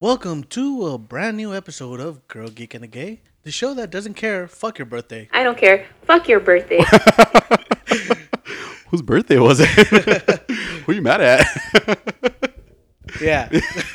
[0.00, 3.90] Welcome to a brand new episode of Girl Geek and the Gay, the show that
[3.90, 4.48] doesn't care.
[4.48, 5.28] Fuck your birthday.
[5.32, 5.86] I don't care.
[6.02, 6.82] Fuck your birthday.
[8.88, 9.68] Whose birthday was it?
[10.84, 12.46] Who are you mad at?
[13.20, 13.48] Yeah.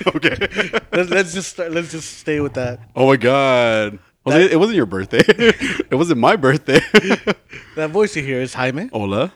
[0.08, 0.36] okay.
[0.92, 2.82] let's, let's just start, let's just stay with that.
[2.98, 3.98] Oh my god.
[4.26, 5.22] Was That- it, it wasn't your birthday.
[5.26, 6.82] it wasn't my birthday.
[7.78, 9.32] That voice you hear is Jaime, Hola.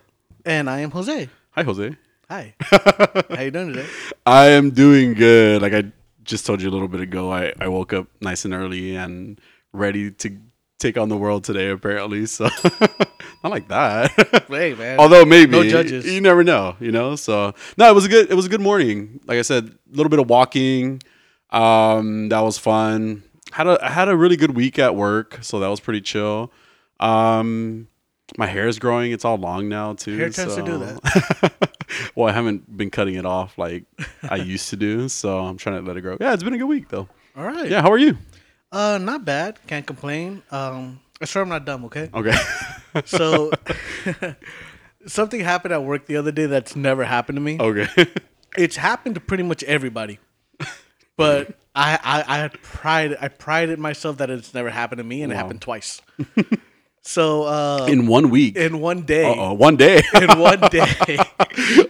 [0.45, 1.29] and I am Jose.
[1.51, 1.95] Hi, Jose.
[2.29, 2.55] Hi.
[2.59, 3.87] How you doing today?
[4.25, 5.61] I am doing good.
[5.61, 5.83] Like I
[6.29, 9.41] just told you a little bit ago, I, I woke up nice and early and
[9.73, 10.37] ready to
[10.77, 12.25] take on the world today, apparently.
[12.27, 12.47] So,
[13.43, 14.45] not like that.
[14.49, 14.99] Hey man.
[14.99, 16.05] Although maybe no judges.
[16.05, 17.15] You never know, you know.
[17.15, 18.31] So no, it was a good.
[18.31, 19.19] It was a good morning.
[19.25, 21.01] Like I said, a little bit of walking.
[21.51, 23.23] Um, that was fun.
[23.51, 26.51] Had a I had a really good week at work, so that was pretty chill.
[26.99, 27.87] Um,
[28.37, 29.11] my hair is growing.
[29.11, 30.17] It's all long now too.
[30.17, 31.71] Hair tends to do that.
[32.15, 33.85] well, I haven't been cutting it off like
[34.29, 36.17] I used to do, so I'm trying to let it grow.
[36.19, 37.07] Yeah, it's been a good week though.
[37.35, 37.69] All right.
[37.69, 38.17] Yeah, how are you?
[38.71, 39.57] Uh, not bad.
[39.67, 40.43] Can't complain.
[40.51, 41.85] Um, I sure I'm not dumb.
[41.85, 42.09] Okay.
[42.13, 42.37] Okay.
[43.05, 43.51] So,
[45.05, 47.57] something happened at work the other day that's never happened to me.
[47.59, 47.87] okay.
[48.57, 50.17] It's happened to pretty much everybody,
[51.15, 53.15] but I, I, I pride.
[53.21, 56.01] I prided myself that it's never happened to me, and it happened twice.
[57.01, 58.55] So, uh, In one week.
[58.55, 60.01] in one day, Uh-oh, one day.
[60.21, 60.85] in one day,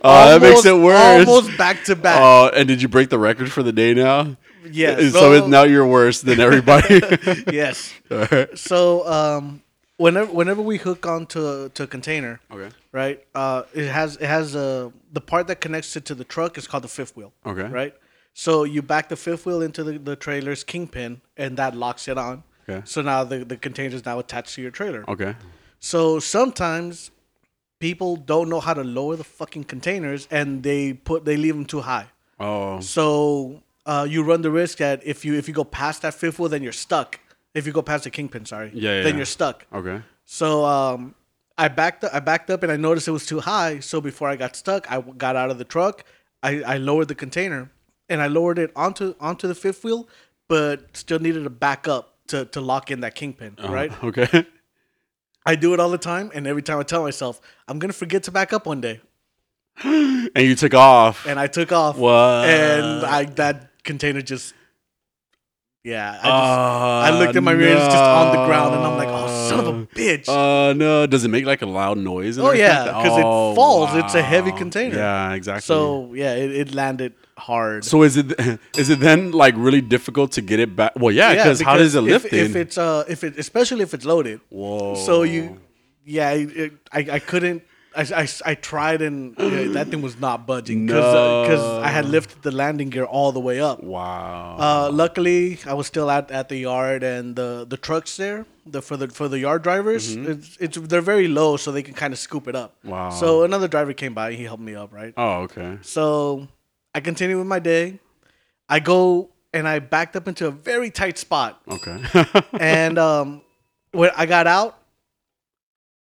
[0.02, 1.28] Oh, that makes it worse.
[1.28, 2.20] Almost back to back.
[2.22, 4.38] Oh, and did you break the record for the day now?
[4.72, 5.14] yes.
[5.14, 7.02] So now you're worse than everybody.
[7.52, 7.94] yes.
[8.56, 9.62] So, um,
[9.98, 12.70] whenever whenever we hook onto to a container, Okay.
[12.92, 13.24] right?
[13.36, 16.68] Uh, it has it has a the part that connects it to the truck is
[16.68, 17.34] called the fifth wheel.
[17.46, 17.64] Okay.
[17.68, 17.94] Right.
[18.34, 22.18] So you back the fifth wheel into the, the trailer's kingpin, and that locks it
[22.18, 22.44] on.
[22.70, 22.82] Okay.
[22.86, 25.04] So now the the container is now attached to your trailer.
[25.10, 25.36] Okay.
[25.80, 27.12] So sometimes
[27.80, 31.66] people don't know how to lower the fucking containers, and they put they leave them
[31.66, 32.08] too high.
[32.40, 32.80] Oh.
[32.82, 36.40] So uh, you run the risk that if you if you go past that fifth
[36.40, 37.20] wheel, then you're stuck.
[37.54, 39.18] If you go past the kingpin, sorry, Yeah, yeah, then yeah.
[39.18, 39.66] you're stuck.
[39.74, 40.02] Okay.
[40.26, 41.16] So um,
[41.58, 43.80] I backed up, I backed up and I noticed it was too high.
[43.80, 46.04] So before I got stuck, I got out of the truck.
[46.44, 47.72] I, I lowered the container
[48.08, 50.08] and I lowered it onto onto the fifth wheel,
[50.48, 53.56] but still needed to back up to, to lock in that kingpin.
[53.64, 53.92] Uh, Right?
[54.04, 54.46] Okay.
[55.46, 58.24] I do it all the time, and every time I tell myself I'm gonna forget
[58.24, 59.02] to back up one day,
[59.84, 61.26] and you took off.
[61.26, 62.46] and I took off, What?
[62.46, 64.54] and I that container just.
[65.82, 68.84] Yeah, I just Ah, I looked at my mirror, it's just on the ground, and
[68.84, 71.08] I'm like, "Oh, son of a bitch!" Oh no!
[71.08, 72.38] Does it make like a loud noise?
[72.38, 73.96] Oh, yeah, 'cause it Oh, falls.
[73.96, 74.98] It's a heavy container.
[74.98, 75.62] Yeah, exactly.
[75.62, 77.84] so yeah, it, it landed hard.
[77.86, 78.40] so is it
[78.78, 80.94] is it then like really difficult to get it back?
[80.96, 82.62] Well, yeah, because how does it if, lift if in?
[82.62, 84.42] it's uh if it especially if it's loaded.
[84.50, 84.96] Whoa.
[84.96, 85.60] So you,
[86.06, 87.64] yeah, it, I I couldn't.
[87.96, 92.44] I, I, I tried and yeah, that thing was not budging because I had lifted
[92.44, 93.84] the landing gear all the way up.
[93.84, 94.58] Wow.
[94.60, 98.84] Uh, luckily, I was still at, at the yard, and the, the trucks there, the
[98.84, 102.14] for the for the yard drivers, it's, it's they're very low, so they can kind
[102.14, 102.78] of scoop it up.
[102.80, 102.90] Mm-hmm.
[102.90, 103.10] Wow.
[103.10, 105.14] So another driver came by, he helped me up, right?
[105.18, 105.80] oh, okay.
[105.82, 106.48] So
[106.96, 108.00] I continue with my day.
[108.68, 112.04] I go and I backed up into a very tight spot, Okay.
[112.60, 113.42] and um,
[113.92, 114.78] when I got out,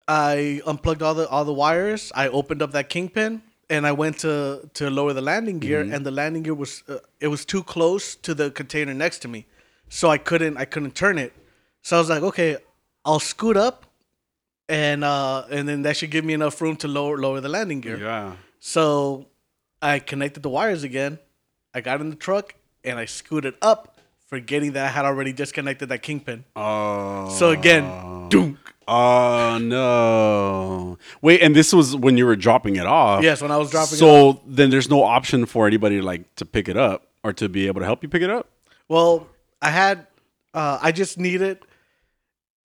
[0.08, 2.12] I unplugged all the all the wires.
[2.16, 6.06] I opened up that kingpin, and I went to to lower the landing gear, and
[6.06, 9.46] the landing gear was uh, it was too close to the container next to me,
[9.90, 11.34] so I couldn't I couldn't turn it.
[11.82, 12.58] So I was like, okay,
[13.04, 13.86] I'll scoot up,
[14.70, 17.82] and uh, and then that should give me enough room to lower lower the landing
[17.82, 17.98] gear.
[17.98, 18.36] yeah.
[18.60, 19.28] So
[19.86, 21.20] I connected the wires again.
[21.72, 25.90] I got in the truck and I scooted up, forgetting that I had already disconnected
[25.90, 26.44] that kingpin.
[26.56, 27.30] Oh.
[27.30, 28.58] So again, doom.
[28.88, 30.98] Oh no!
[31.22, 33.24] Wait, and this was when you were dropping it off.
[33.24, 34.36] Yes, when I was dropping it off.
[34.38, 37.68] So then there's no option for anybody like to pick it up or to be
[37.68, 38.48] able to help you pick it up.
[38.88, 39.28] Well,
[39.62, 40.08] I had,
[40.54, 41.60] uh, I just needed.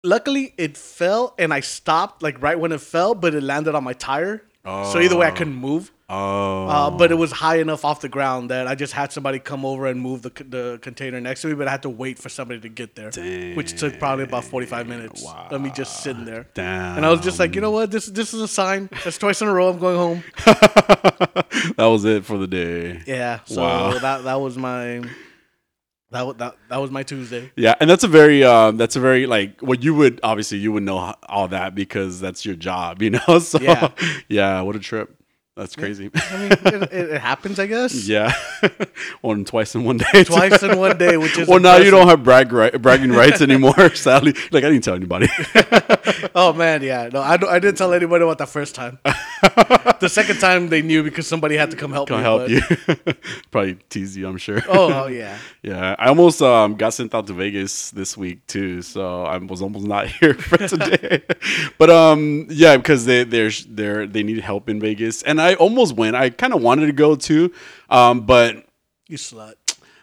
[0.05, 3.83] Luckily, it fell and I stopped like right when it fell, but it landed on
[3.83, 4.43] my tire.
[4.65, 5.91] So either way, I couldn't move.
[6.09, 6.67] Oh.
[6.69, 9.65] Uh, but it was high enough off the ground that I just had somebody come
[9.65, 12.29] over and move the, the container next to me, but I had to wait for
[12.29, 13.11] somebody to get there,
[13.55, 16.47] which took probably about 45 minutes of me just sitting there.
[16.55, 16.99] Damn.
[16.99, 17.91] And I was just like, you know what?
[17.91, 18.89] This this is a sign.
[19.03, 19.71] That's twice in a row.
[19.71, 20.23] I'm going home.
[21.77, 23.03] that was it for the day.
[23.07, 23.41] Yeah.
[23.45, 23.99] So Wow.
[23.99, 25.03] that that was my
[26.15, 27.51] that, that that was my Tuesday.
[27.57, 30.73] Yeah, and that's a very um that's a very like what you would obviously you
[30.73, 33.21] would know all that because that's your job, you know.
[33.41, 33.91] So Yeah.
[34.29, 35.15] yeah, what a trip.
[35.57, 36.11] That's crazy.
[36.13, 38.09] I mean, it, it, happens, I guess.
[38.09, 38.33] Yeah,
[39.21, 40.25] one twice in one day.
[40.25, 43.41] Twice in one day, which is well, now you don't have brag right, bragging rights
[43.41, 43.95] anymore.
[43.95, 45.29] Sadly, like I didn't tell anybody.
[46.35, 47.09] Oh man, yeah.
[47.13, 48.99] No, I, I didn't tell anybody about the first time.
[49.05, 52.23] the second time they knew because somebody had to come help Can me.
[52.23, 53.15] help but- you.
[53.53, 54.27] Probably tease you.
[54.27, 54.61] I'm sure.
[54.69, 55.39] Oh, oh yeah.
[55.63, 59.63] Yeah, I almost um, got sent out to Vegas this week too, so I was
[59.63, 61.23] almost not here for today.
[61.79, 65.95] but um, yeah, because they they're they're they need help in Vegas, and I almost
[65.95, 66.17] went.
[66.17, 67.53] I kind of wanted to go too,
[67.91, 68.65] um, but
[69.07, 69.53] You slut.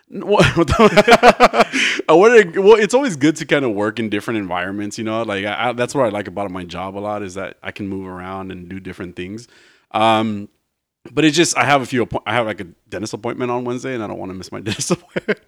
[0.10, 2.54] what, what the- I wanted.
[2.54, 5.00] To, well, it's always good to kind of work in different environments.
[5.00, 7.34] You know, like I, I, that's what I like about my job a lot is
[7.34, 9.48] that I can move around and do different things.
[9.92, 10.50] Um,
[11.12, 12.08] but it just I have a few.
[12.28, 14.60] I have like a dentist appointment on Wednesday, and I don't want to miss my
[14.68, 15.40] dentist appointment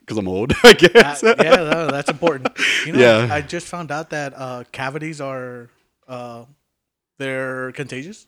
[0.00, 0.52] because I'm old.
[0.64, 1.22] I guess.
[1.22, 2.48] Uh, yeah, no, that's important.
[2.84, 3.32] You know, Yeah.
[3.32, 5.70] I just found out that uh, cavities are
[6.08, 6.46] uh,
[7.18, 8.26] they're contagious.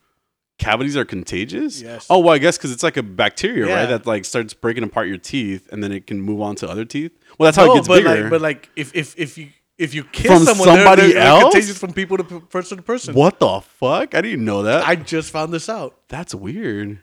[0.61, 1.81] Cavities are contagious.
[1.83, 2.07] Yes.
[2.11, 3.75] Oh well, I guess because it's like a bacteria, Yeah.
[3.75, 3.87] right?
[3.87, 6.85] That like starts breaking apart your teeth, and then it can move on to other
[6.85, 7.13] teeth.
[7.39, 8.21] Well, that's how No, it gets but bigger.
[8.23, 9.49] like, but like, if if if you
[9.79, 11.43] if you kiss From someone, somebody they're, they're else?
[11.55, 13.15] contagious from people to p- person to person.
[13.15, 14.15] what the fuck?
[14.15, 14.87] I didn't know that.
[14.87, 15.97] I just found this out.
[16.09, 16.99] that's weird.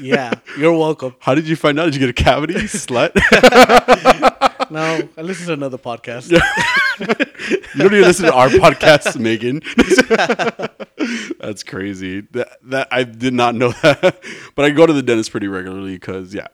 [0.00, 1.14] Yeah, you're welcome.
[1.20, 1.84] How did you find out?
[1.86, 3.12] Did you get a cavity, slut?
[4.70, 6.30] No, I listened to another podcast.
[7.00, 9.62] you don't even listen to our podcast, Megan.
[11.40, 12.20] That's crazy.
[12.32, 14.22] That that I did not know that.
[14.54, 16.46] But I go to the dentist pretty regularly because yeah,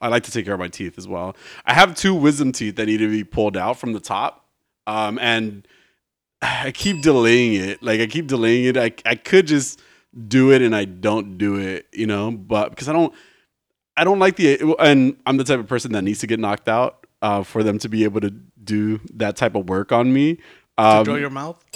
[0.00, 1.36] I like to take care of my teeth as well.
[1.64, 4.44] I have two wisdom teeth that need to be pulled out from the top,
[4.86, 5.66] um, and
[6.42, 7.82] I keep delaying it.
[7.82, 8.76] Like I keep delaying it.
[8.76, 9.80] I I could just
[10.28, 12.30] do it and I don't do it, you know.
[12.30, 13.14] But because I don't,
[13.96, 16.68] I don't like the and I'm the type of person that needs to get knocked
[16.68, 18.28] out uh, for them to be able to
[18.62, 20.36] do that type of work on me.
[20.76, 21.64] Um, Draw your mouth.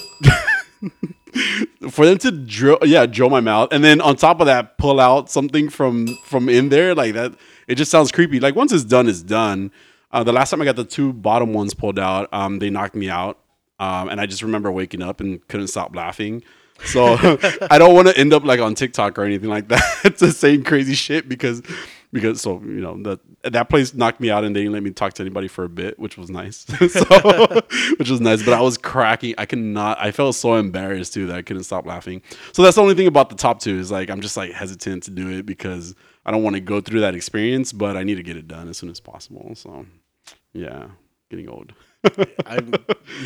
[1.90, 3.70] for them to drill yeah drill my mouth.
[3.72, 7.32] And then on top of that pull out something from from in there like that
[7.66, 8.40] it just sounds creepy.
[8.40, 9.72] Like once it's done it's done.
[10.10, 12.94] Uh, the last time i got the two bottom ones pulled out um, they knocked
[12.94, 13.38] me out.
[13.80, 16.42] Um, and i just remember waking up and couldn't stop laughing.
[16.84, 17.14] So
[17.70, 20.64] i don't want to end up like on tiktok or anything like that just saying
[20.64, 21.62] crazy shit because
[22.12, 24.90] because so you know that that place knocked me out and they didn't let me
[24.90, 26.66] talk to anybody for a bit which was nice.
[26.88, 27.04] So
[27.98, 29.34] which was nice but i was cracking.
[29.38, 29.98] I cannot.
[30.00, 32.22] i felt so embarrassed too that i couldn't stop laughing.
[32.52, 35.04] So that's the only thing about the top two is like i'm just like hesitant
[35.04, 35.94] to do it because
[36.26, 38.68] i don't want to go through that experience but i need to get it done
[38.68, 39.54] as soon as possible.
[39.54, 39.86] So
[40.52, 40.88] yeah
[41.30, 41.72] getting old
[42.46, 42.72] I'm,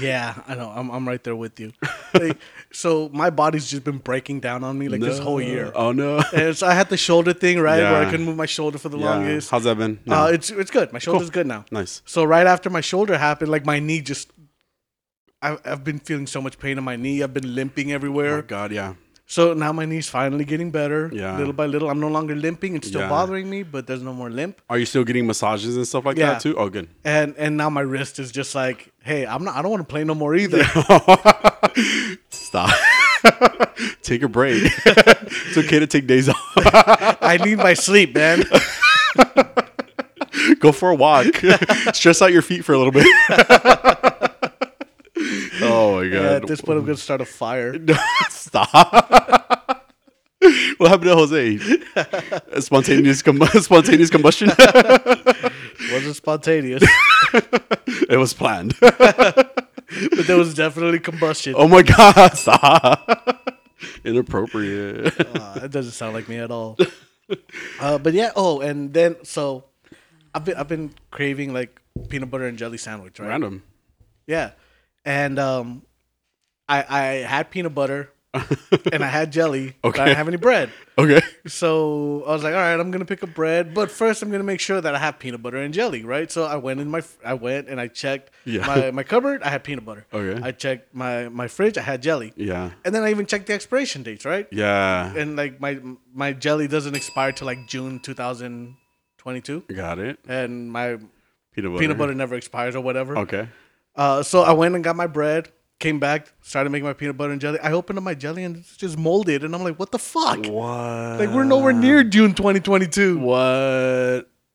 [0.01, 0.71] yeah, I know.
[0.75, 1.73] I'm, I'm right there with you.
[2.15, 2.39] Like,
[2.73, 5.73] so my body's just been breaking down on me like this whole year.
[5.75, 8.47] oh no And so I had the shoulder thing, right, where I couldn't move my
[8.47, 9.11] shoulder for the yeah.
[9.11, 9.51] longest.
[9.51, 10.93] how's that been Uh, it's it's good.
[10.93, 11.65] My shoulder's good now.
[11.71, 14.31] nice So right after my shoulder happened, like my knee just,
[15.41, 17.23] I've, I've been feeling so much pain in my knee.
[17.23, 18.37] I've been limping oh everywhere.
[18.37, 18.95] my god yeah
[19.27, 21.09] So now my knee's finally getting better.
[21.13, 21.37] Yeah.
[21.39, 22.77] Little by little, I'm no longer limping.
[22.77, 23.09] It's still Yeah.
[23.09, 24.61] bothering me, but there's no more limp.
[24.69, 26.33] are you still getting massages and stuff like Yeah.
[26.35, 29.57] that too oh good And and now my wrist is just like, hey, I'm not.
[29.57, 30.63] I don't want to play no more either.
[32.31, 32.71] Stop.
[34.03, 34.63] take a break.
[34.87, 36.37] it's okay to take days off.
[37.23, 38.43] I need my sleep, man.
[40.59, 41.27] Go for a walk.
[41.95, 43.07] Stress out your feet for a little bit.
[45.63, 46.13] oh my god.
[46.13, 47.75] Yeah, at this point, I'm gonna start a fire.
[48.31, 48.73] Stop.
[50.79, 51.59] what happened to Jose?
[52.61, 54.49] Spontaneous com- spontaneous combustion.
[55.93, 56.83] wasn't spontaneous,
[58.09, 58.75] it was planned.
[58.81, 61.55] but there was definitely combustion.
[61.57, 62.37] oh my god.
[62.37, 63.61] Stop.
[64.05, 65.21] Inappropriate.
[65.21, 66.77] Uh, it doesn't sound like me at all.
[67.81, 68.31] Uh, but yeah.
[68.35, 69.65] Oh, and then so
[70.35, 73.29] I've been I've been craving like peanut butter and jelly sandwich, right?
[73.29, 73.63] Random.
[74.27, 74.53] Yeah,
[75.05, 75.83] and um,
[76.69, 78.11] I I had peanut butter
[78.93, 79.75] and I had jelly.
[79.83, 80.71] But I didn't have any bread.
[80.97, 81.21] Okay.
[81.47, 84.43] So I was like, all right, I'm gonna pick up bread, but first I'm gonna
[84.45, 86.31] make sure that I have peanut butter and jelly, right?
[86.33, 88.67] So I went in my, I went and I checked Yeah.
[88.67, 89.43] my, my cupboard.
[89.43, 90.07] I had peanut butter.
[90.13, 90.41] Okay.
[90.43, 91.77] I checked my my fridge.
[91.77, 92.71] I had jelly, Yeah.
[92.85, 94.47] and then I even checked the expiration dates, right?
[94.51, 95.13] Yeah.
[95.15, 95.79] And like my
[96.15, 100.19] my jelly doesn't expire till like June 2022, Got it.
[100.29, 100.97] and my
[101.53, 101.79] Peanut butter.
[101.81, 103.19] peanut butter never expires or whatever.
[103.19, 103.49] Okay.
[103.95, 105.51] Uh, so I went and got my bread.
[105.79, 107.59] Came back, started making my peanut butter and jelly.
[107.59, 110.47] I opened up my jelly and it's just molded, and I'm like, "What the fuck?
[110.47, 111.19] What?
[111.19, 113.37] Like we're nowhere near June 2022." What?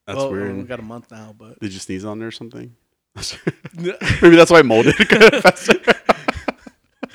[0.06, 0.56] That's Well, weird.
[0.56, 2.74] We got a month now, but Did you sneeze on there or something?
[3.76, 5.74] Maybe that's why I molded faster.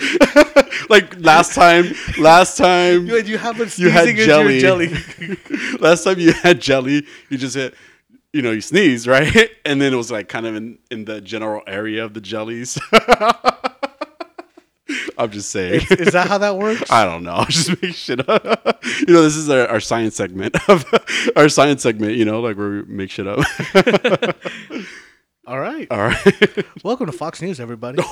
[0.90, 1.86] like last time,
[2.18, 4.60] last time you, you haven't you had jelly.
[4.60, 4.90] Your jelly.
[5.80, 7.74] last time you had jelly, you just hit,
[8.32, 9.50] you know, you sneeze, right?
[9.64, 12.76] And then it was like kind of in, in the general area of the jellies.
[15.16, 15.82] I'm just saying.
[15.90, 16.82] Is that how that works?
[16.90, 17.34] I don't know.
[17.34, 18.82] I'm just make shit up.
[19.06, 20.84] you know, this is our, our science segment of
[21.36, 22.16] our science segment.
[22.16, 23.38] You know, like where we make shit up.
[25.46, 25.86] All right.
[25.92, 26.66] All right.
[26.82, 28.02] Welcome to Fox News, everybody.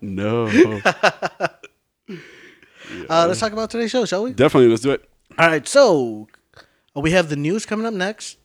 [0.00, 0.46] no.
[3.08, 4.32] Uh, let's talk about today's show, shall we?
[4.32, 5.08] Definitely, let's do it.
[5.38, 5.66] All right.
[5.68, 6.31] So uh,
[7.00, 8.38] we have the news coming up next.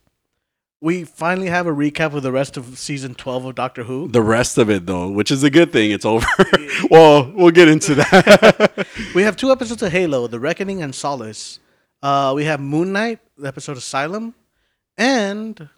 [0.80, 4.08] We finally have a recap of the rest of season 12 of Doctor Who.
[4.08, 6.26] The rest of it, though, which is a good thing, it's over.
[6.90, 8.86] well, we'll get into that.
[9.14, 11.58] We have two episodes of Halo, The Reckoning and Solace.
[12.02, 14.34] Uh, we have Moon Knight, the episode Asylum,
[14.96, 15.68] and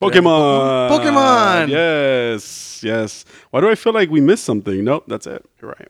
[0.00, 0.88] Pokemon.
[0.88, 1.68] Pokemon.
[1.68, 3.26] Yes, yes.
[3.50, 4.82] Why do I feel like we missed something?
[4.82, 5.44] Nope, that's it.
[5.60, 5.88] You're right.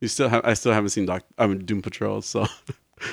[0.00, 0.42] You still have.
[0.44, 1.24] I still haven't seen Doc.
[1.36, 2.46] I mean, Doom Patrol, so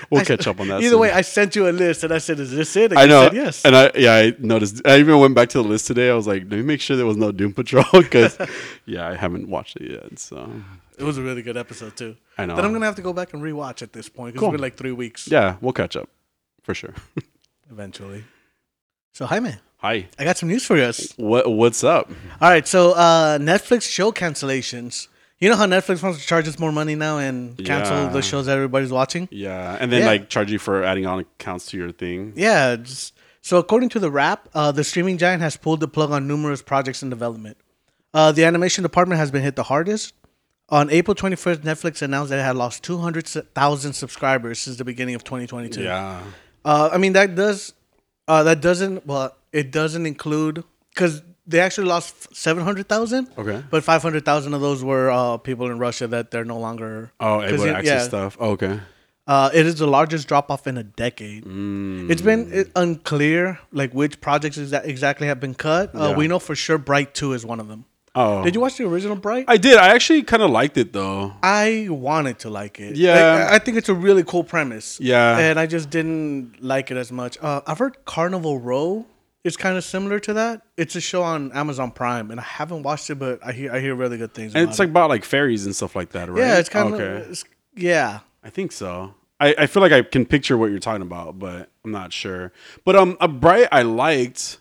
[0.10, 0.80] we'll catch up on that.
[0.82, 1.00] Either soon.
[1.00, 3.24] way, I sent you a list and I said, "Is this it?" And I know.
[3.26, 3.66] said yes.
[3.66, 4.82] And I yeah, I noticed.
[4.86, 6.10] I even went back to the list today.
[6.10, 8.38] I was like, let me make sure there was no Doom Patrol because
[8.86, 10.20] yeah, I haven't watched it yet.
[10.20, 10.50] So
[10.98, 12.16] it was a really good episode too.
[12.38, 12.56] I know.
[12.56, 14.50] That I'm gonna have to go back and rewatch at this point because Cool.
[14.50, 15.28] it's been like three weeks.
[15.28, 16.10] yeah, we'll catch up
[16.64, 16.94] for sure.
[17.72, 18.24] Eventually.
[19.14, 20.08] So hi man, Hi.
[20.18, 20.92] I got some news for you.
[21.18, 22.10] What what's up?
[22.40, 25.08] All right, so uh, Netflix show cancellations.
[25.42, 28.10] You know how Netflix wants to charge us more money now and cancel Yeah.
[28.10, 29.28] the shows that everybody's watching?
[29.32, 30.06] Yeah, and then Yeah.
[30.08, 32.34] like charge you for adding on accounts to your thing.
[32.36, 32.76] Yeah.
[32.76, 36.28] Just, so according to the Wrap, uh, the streaming giant has pulled the plug on
[36.28, 37.58] numerous projects in development.
[38.14, 40.14] Uh, the animation department has been hit the hardest.
[40.70, 45.24] On April 21st, Netflix announced that it had lost 200,000 subscribers since the beginning of
[45.24, 45.82] 2022.
[45.82, 46.22] Yeah.
[46.64, 47.74] Uh, I mean that does,
[48.28, 49.06] uh, that doesn't.
[49.08, 53.30] Well, it doesn't include because they actually lost 700,000.
[53.38, 53.64] Okay.
[53.70, 57.12] But 500,000 of those were uh, people in Russia that they're no longer.
[57.20, 58.08] oh able to access yeah.
[58.08, 58.38] stuff.
[58.40, 58.80] Oh, okay.
[59.28, 61.46] Uh, it is the largest drop off in a decade.
[61.46, 62.10] Mm.
[62.10, 65.94] It's been unclear like which projects exa- exactly have been cut.
[65.96, 66.16] Uh, Yeah.
[66.18, 67.86] We know for sure Bright Two is one of them.
[68.14, 69.46] Oh, Did you watch the original Bright?
[69.48, 69.78] I did.
[69.78, 71.34] I actually kind of liked it though.
[71.42, 72.98] I wanted to like it.
[72.98, 73.36] Yeah.
[73.36, 75.00] Like, I think it's a really cool premise.
[75.00, 75.38] Yeah.
[75.38, 77.38] and I just didn't like it as much.
[77.42, 79.06] Uh, I've heard Carnival Row
[79.44, 80.62] is kind of similar to that.
[80.78, 83.80] It's a show on Amazon Prime, and I haven't watched it, but I hear I
[83.80, 84.54] hear really good things.
[84.54, 84.92] And about it's like it.
[84.92, 86.38] about like fairies and stuff like that, right?
[86.40, 87.34] yeah, it's kind of okay.
[87.76, 88.20] yeah.
[88.44, 89.14] I think so.
[89.40, 92.52] I, I feel like I can picture what you're talking about, but I'm not sure.
[92.86, 94.60] But um, a bright I liked.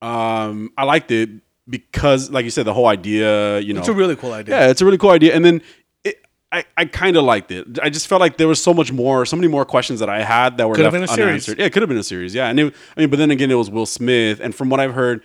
[0.00, 1.30] Um, I liked it
[1.68, 3.60] because, like you said, the whole idea.
[3.60, 4.58] You know, It's a really cool idea.
[4.58, 5.34] yeah, it's a really cool idea.
[5.34, 5.62] And then
[6.58, 7.78] I I kind of liked it.
[7.82, 10.22] I just felt like there was so much more, so many more questions that I
[10.22, 11.28] had that were Could've left a series.
[11.28, 11.58] unanswered.
[11.58, 12.34] Yeah, it could have been a series.
[12.34, 14.80] Yeah, and it, I mean, but then again, it was Will Smith, and from what
[14.80, 15.22] I've heard.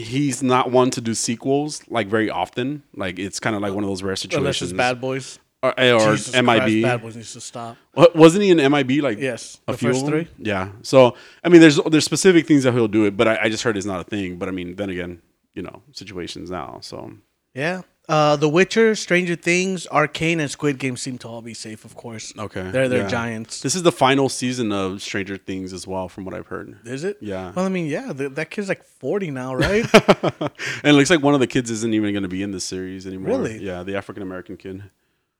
[0.00, 2.84] He's not one to do sequels like very often.
[2.94, 4.38] Like it's kind of like one of those rare situations.
[4.38, 5.40] Unless it's Bad Boys.
[5.60, 6.44] or, eh, or Jesus MIB.
[6.60, 7.76] Christ, Bad Boys needs to stop.
[8.14, 9.02] Wasn't he in MIB?
[9.02, 10.28] Like Yes, a the few three.
[10.38, 10.68] Yeah.
[10.82, 13.64] So I mean, there's there's specific things that he'll do it, but I, I just
[13.64, 14.36] heard it's not a thing.
[14.38, 15.20] But I mean, then again,
[15.56, 16.78] you know, situations now.
[16.80, 17.14] So
[17.52, 17.82] Yeah.
[18.08, 21.94] Uh, The Witcher, Stranger Things, Arcane, and Squid Game seem to all be safe, of
[21.94, 22.32] course.
[22.38, 23.08] okay, They're they're yeah.
[23.08, 23.60] giants.
[23.60, 26.78] This is the final season of Stranger Things as well, from what I've heard.
[26.86, 27.18] Is it?
[27.20, 27.52] Yeah.
[27.54, 29.84] Well, I mean, yeah, th- that kid's like 40 now, right?
[30.40, 30.50] and
[30.84, 33.06] it looks like one of the kids isn't even going to be in this series
[33.06, 33.28] anymore.
[33.38, 33.58] Really?
[33.58, 34.84] Yeah, the African American kid.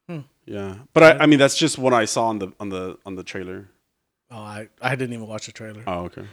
[0.08, 0.20] Hmm.
[0.44, 3.14] Yeah, but I, I mean, that's just what I saw on the on the on
[3.14, 3.68] the trailer.
[4.30, 5.82] oh, I, I didn't even watch the trailer.
[5.86, 6.24] Oh, okay.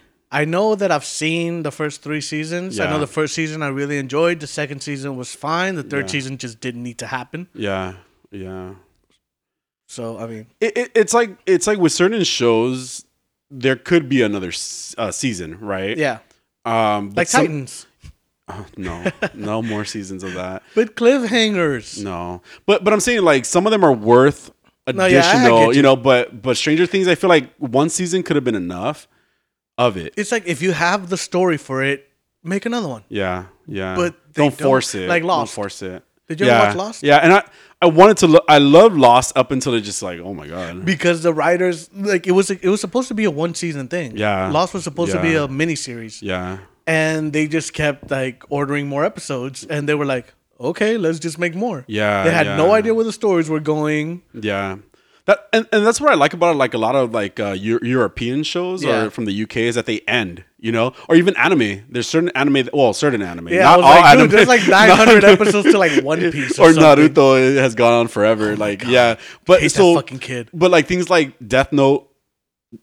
[0.41, 2.79] I know that I've seen the first three seasons.
[2.79, 4.39] I know the first season I really enjoyed.
[4.41, 5.75] The second season was fine.
[5.75, 6.11] The third Yeah.
[6.15, 7.47] season just didn't need to happen.
[7.53, 7.93] Yeah,
[8.31, 8.73] yeah.
[9.87, 13.05] So, I mean, it, it, it's like it's like with certain shows
[13.51, 14.51] there could be another
[14.97, 16.17] uh, season right yeah.
[16.65, 17.85] um Like some- Titans.
[18.47, 22.03] Oh, no no more seasons of that But cliffhangers.
[22.03, 24.51] no but but i'm saying like some of them are worth
[24.91, 25.77] No, yeah, I- I additional you.
[25.77, 25.81] you.
[25.81, 29.07] know but but stranger things i feel like one season could have been enough
[29.77, 32.07] of it It's like if you have the story for it,
[32.43, 33.03] make another one.
[33.09, 34.67] yeah yeah But they don't don't.
[34.69, 35.39] force it Like Lost.
[35.39, 36.53] don't force it Did you yeah.
[36.61, 37.03] ever watch Lost?
[37.03, 37.43] yeah and i
[37.81, 40.85] i wanted to look i love lost up until it just like oh my god
[40.85, 44.15] Because the writers, like, it was it was supposed to be a one season thing.
[44.17, 44.49] Yeah.
[44.49, 46.21] Lost was supposed to be a mini series.
[46.21, 50.27] yeah and they just kept like ordering more episodes and they were like
[50.59, 54.21] okay let's just make more Yeah, they had no idea where the stories were going
[54.33, 54.77] Yeah.
[55.25, 57.53] That and, and that's what I like about it, like a lot of like uh,
[57.57, 59.05] Eu- European shows Yeah.
[59.05, 61.83] or from the UK is that they end, you know, or even anime.
[61.89, 64.21] There's certain anime, that, well, certain anime, yeah not was all like, anime.
[64.27, 66.83] dude, there's like Not- 900 episodes to like one piece or, or something.
[66.83, 68.55] Oh Naruto it has gone on forever.
[68.55, 69.15] like yeah,
[69.45, 72.07] but hate so that fucking kid but like things like Death Note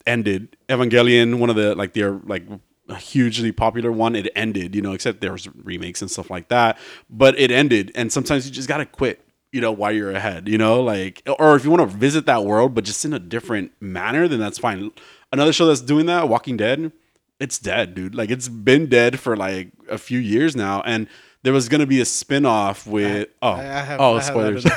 [0.07, 2.45] ended, Evangelion, one of the like their like
[2.89, 6.49] a hugely popular one, it ended, you know, except there was remakes and stuff like
[6.49, 6.77] that,
[7.09, 9.25] but it ended, and sometimes you just gotta quit.
[9.53, 12.45] You know, why you're ahead, you know, like, or if you want to visit that
[12.45, 14.91] world, but just in a different manner, then that's fine.
[15.31, 16.91] Another show that's doing that, Walking Dead,
[17.39, 18.15] it's dead, dude.
[18.15, 21.07] Like, it's been dead for like a few years now, and
[21.43, 24.65] there was gonna be a spin-off with oh I- I have- oh I spoilers.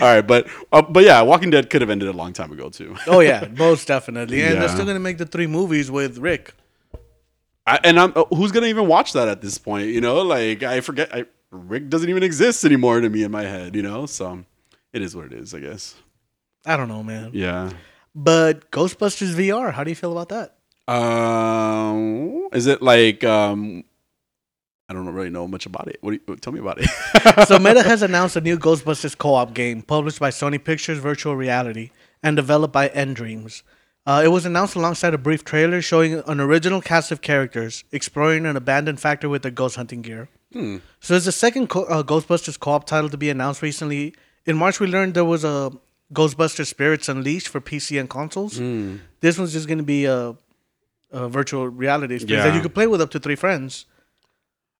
[0.00, 2.70] All right, but uh, but yeah, Walking Dead could have ended a long time ago
[2.70, 2.96] too.
[3.06, 4.42] Oh yeah, most definitely.
[4.42, 6.54] And they're still gonna make the three movies with Rick.
[7.66, 9.88] I, and I'm uh, who's gonna even watch that at this point?
[9.88, 11.14] You know, like I forget.
[11.14, 13.76] I, Rick doesn't even exist anymore to me in my head.
[13.76, 14.44] You know, so
[14.92, 15.94] it is what it is, I guess.
[16.64, 17.30] I don't know, man.
[17.34, 17.70] Yeah.
[18.14, 20.56] But Ghostbusters VR, how do you feel about that?
[20.92, 23.84] Um, is it like um?
[24.88, 25.98] I don't really know much about it.
[26.02, 27.46] What do you, tell me about it?
[27.48, 31.90] so Meta has announced a new Ghostbusters co-op game published by Sony Pictures Virtual Reality
[32.22, 33.62] and developed by nDreams.
[34.04, 38.44] Uh, it was announced alongside a brief trailer showing an original cast of characters exploring
[38.44, 40.28] an abandoned factory with their ghost hunting gear.
[41.00, 44.14] So it's the second co- uh, Ghostbusters co-op title to be announced recently.
[44.46, 45.72] In March, we learned there was a
[46.12, 48.58] Ghostbusters Spirits Unleashed for PC and consoles.
[49.20, 50.36] This one's just going to be a,
[51.10, 53.86] a virtual reality experience that you could play with up to three friends.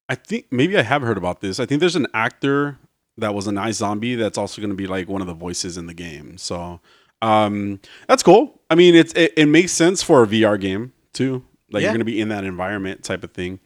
[0.08, 1.58] I think maybe I have heard about this.
[1.58, 2.78] I think there's an actor
[3.16, 5.78] that was a nice zombie that's also going to be like one of the voices
[5.78, 6.36] in the game.
[6.38, 6.80] So
[7.22, 8.60] um, that's cool.
[8.68, 11.44] I mean, it's it, it makes sense for a VR game too.
[11.70, 11.88] Like Yeah.
[11.88, 13.60] you're going to be in that environment type of thing.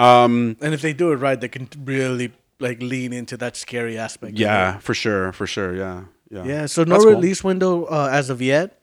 [0.00, 3.96] Um, And if they do it right, they can really like lean into that scary
[3.98, 4.38] aspect.
[4.38, 5.74] yeah, for sure, for sure.
[5.74, 6.44] Yeah, yeah.
[6.44, 7.14] Yeah, so no That's cool.
[7.14, 8.78] release window uh, as of yet.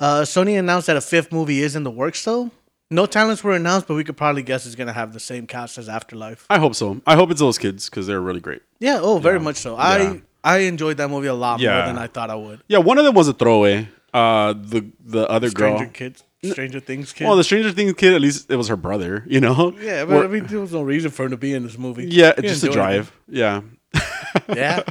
[0.00, 2.50] Uh, Sony announced that a fifth movie is in the works, though.
[2.90, 5.78] No talents were announced, but we could probably guess it's gonna have the same cast
[5.78, 6.44] as Afterlife.
[6.50, 7.00] I hope so.
[7.06, 8.60] I hope it's those kids because they're really great.
[8.80, 9.44] Yeah, oh, very Yeah.
[9.44, 9.76] much so.
[9.76, 9.82] Yeah.
[9.82, 12.60] I I enjoyed that movie a lot more than I thought I would.
[12.68, 13.88] Yeah, one of them was a throwaway.
[14.12, 15.92] Uh, the the other Stranger girl.
[15.94, 17.26] Kids, Stranger Things kid.
[17.26, 19.24] Well, the Stranger Things kid, at least it was her brother.
[19.28, 19.72] You know.
[19.80, 22.06] yeah, but I mean, there was no reason for him to be in this movie.
[22.08, 23.12] yeah, He just to drive.
[23.28, 23.56] Yeah.
[23.56, 23.78] anything.
[24.56, 24.82] Yeah,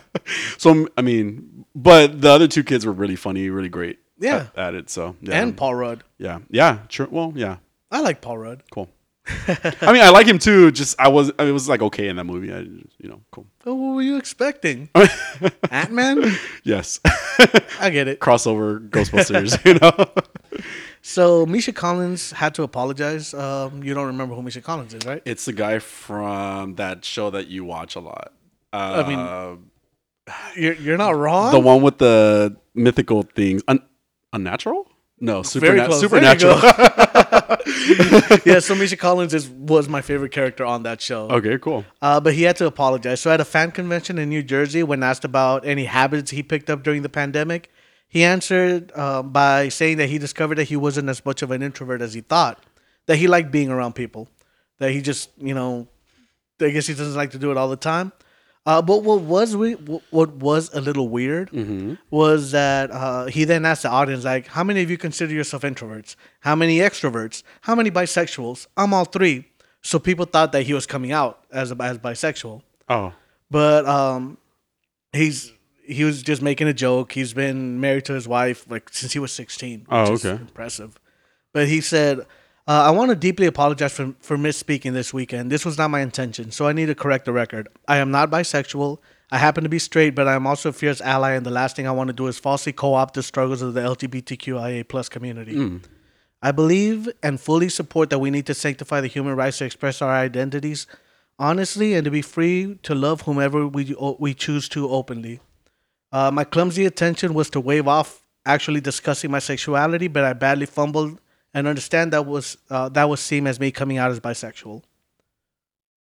[0.59, 3.97] So I mean, but the other two kids were really funny, really great.
[4.19, 4.47] Yeah.
[4.55, 4.89] at, at it.
[4.91, 5.41] So yeah.
[5.41, 6.03] and Paul Rudd.
[6.19, 7.07] yeah, yeah, true.
[7.09, 7.57] Well, yeah,
[7.89, 8.61] I like Paul Rudd.
[8.71, 8.87] cool.
[9.47, 10.71] I mean, I like him too.
[10.71, 12.53] Just I was, I mean, it was like okay in that movie.
[12.53, 13.47] I, you know, cool.
[13.65, 14.89] Oh, what were you expecting?
[15.71, 16.23] Ant Man?
[16.63, 16.99] Yes,
[17.79, 18.19] I get it.
[18.19, 19.63] crossover Ghostbusters.
[19.65, 20.63] you know,
[21.01, 23.33] So Misha Collins had to apologize.
[23.33, 25.21] Um, you don't remember who Misha Collins is, right?
[25.25, 28.31] it's the guy from that show that you watch a lot.
[28.71, 29.59] Uh, I mean,
[30.55, 31.51] You're you're not wrong.
[31.51, 33.83] the one with the mythical things, Un-
[34.31, 34.87] unnatural.
[35.19, 35.99] No, Very superna- close.
[35.99, 36.59] Supernatural.
[38.45, 41.29] yeah, so Misha Collins is was my favorite character on that show.
[41.29, 41.85] okay, cool.
[42.01, 43.21] Uh, but he had to apologize.
[43.21, 46.69] So at a fan convention in New Jersey, when asked about any habits he picked
[46.69, 47.69] up during the pandemic,
[48.11, 51.61] he answered uh, by saying that he discovered that he wasn't as much of an
[51.63, 52.61] introvert as he thought.
[53.07, 54.27] That he liked being around people.
[54.79, 55.87] That he just, you know,
[56.59, 58.11] I guess he doesn't like to do it all the time.
[58.65, 59.73] Uh, but what was we,
[60.11, 61.49] what was a little weird
[62.11, 65.63] was that uh, he then asked the audience like, "How many of you consider yourself
[65.63, 66.15] introverts?
[66.41, 67.41] How many extroverts?
[67.61, 68.67] How many bisexuals?
[68.77, 69.45] I'm all three.
[69.81, 73.13] So people thought that he was coming out as a, as bisexual, Oh,
[73.49, 74.37] but um,
[75.11, 75.51] he's
[75.83, 77.13] he was just making a joke.
[77.13, 79.87] He's been married to his wife like since he was 16.
[79.89, 80.31] Oh, okay.
[80.31, 80.99] impressive.
[81.53, 82.23] But he said, uh,
[82.87, 85.51] "I want to deeply apologize for for misspeaking this weekend.
[85.51, 87.67] This was not my intention, so I need to correct the record.
[87.87, 88.99] I am not bisexual.
[89.31, 91.87] I happen to be straight, but I'm also a fierce ally, and the last thing
[91.87, 95.79] I want to do is falsely co-opt the struggles of the LGBTQIA plus community."
[96.43, 100.01] I believe and fully support that we need to sanctify the human rights to express
[100.01, 100.87] our identities
[101.37, 105.39] honestly and to be free to love whomever we we choose to openly.
[106.11, 110.65] Uh, my clumsy attention was to wave off actually discussing my sexuality, but I badly
[110.65, 111.19] fumbled
[111.53, 114.83] and understand that was uh, that was seen as me coming out as bisexual.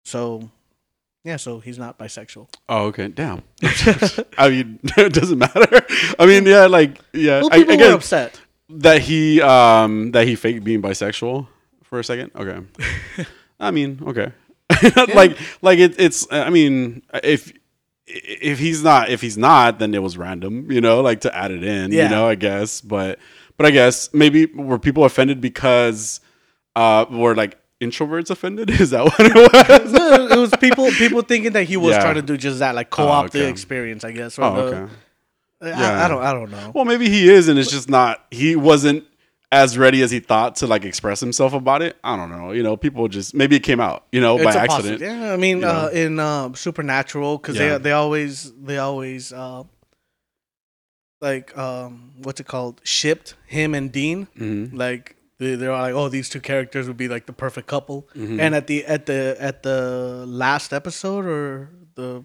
[0.06, 0.50] So,
[1.24, 2.48] yeah, so he's not bisexual.
[2.70, 3.10] Oh, okay.
[3.10, 3.44] Damn.
[4.38, 5.86] I mean, it doesn't matter.
[6.18, 7.42] I mean, yeah, like, yeah.
[7.42, 8.40] Well, I, people I were get upset.
[8.70, 11.48] that he, um, that he faked being bisexual
[11.84, 12.32] for a second.
[12.36, 12.66] Okay.
[13.60, 14.32] I mean, okay.
[15.14, 16.26] like, like it, it's.
[16.32, 17.52] I mean, if
[18.08, 20.72] if he's not, if he's not, then it was random.
[20.72, 21.92] You know, like to add it in.
[21.92, 22.04] Yeah.
[22.06, 23.20] You know, I guess, but
[23.58, 26.20] but I guess maybe were people offended because
[26.76, 28.70] uh were like introverts offended?
[28.82, 29.92] Is that what it was?
[29.94, 32.02] No, it was people people thinking that he was Yeah.
[32.02, 33.50] trying to do just that, like co-op the okay.
[33.50, 34.38] experience, I guess.
[34.40, 34.94] or Oh, the- okay.
[35.62, 36.06] I, Yeah.
[36.06, 36.72] I don't I don't know.
[36.74, 38.24] Well, maybe he is, and it's just not.
[38.32, 39.04] He wasn't
[39.52, 41.96] as ready as he thought to like express himself about it.
[42.04, 42.52] I don't know.
[42.52, 44.06] You know, people just maybe it came out.
[44.12, 45.02] You know, by It's a accident.
[45.02, 47.78] possi- Yeah, I mean, uh, in uh, Supernatural, because Yeah.
[47.78, 49.64] they they always they always uh,
[51.22, 52.82] like um, what's it called?
[52.84, 54.28] Shipped him and Dean.
[54.38, 54.76] Mhm.
[54.78, 58.08] Like they, they're like, oh, these two characters would be like the perfect couple.
[58.16, 58.40] Mm-hmm.
[58.40, 62.24] And at the at the at the last episode or the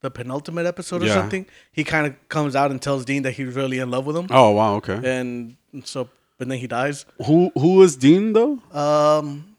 [0.00, 1.14] the penultimate episode or Yeah.
[1.14, 4.16] something, he kind of comes out and tells Dean that he's really in love with
[4.16, 4.74] him, Oh wow.
[4.76, 5.00] Okay.
[5.02, 6.08] and so
[6.38, 7.04] but then he dies.
[7.26, 8.58] Who who was Dean though?
[8.72, 9.56] Um,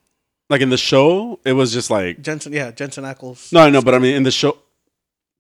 [0.50, 3.52] Like in the show, it was just like Jensen, yeah, Jensen Ackles.
[3.54, 4.58] no, I know, but I mean in the show,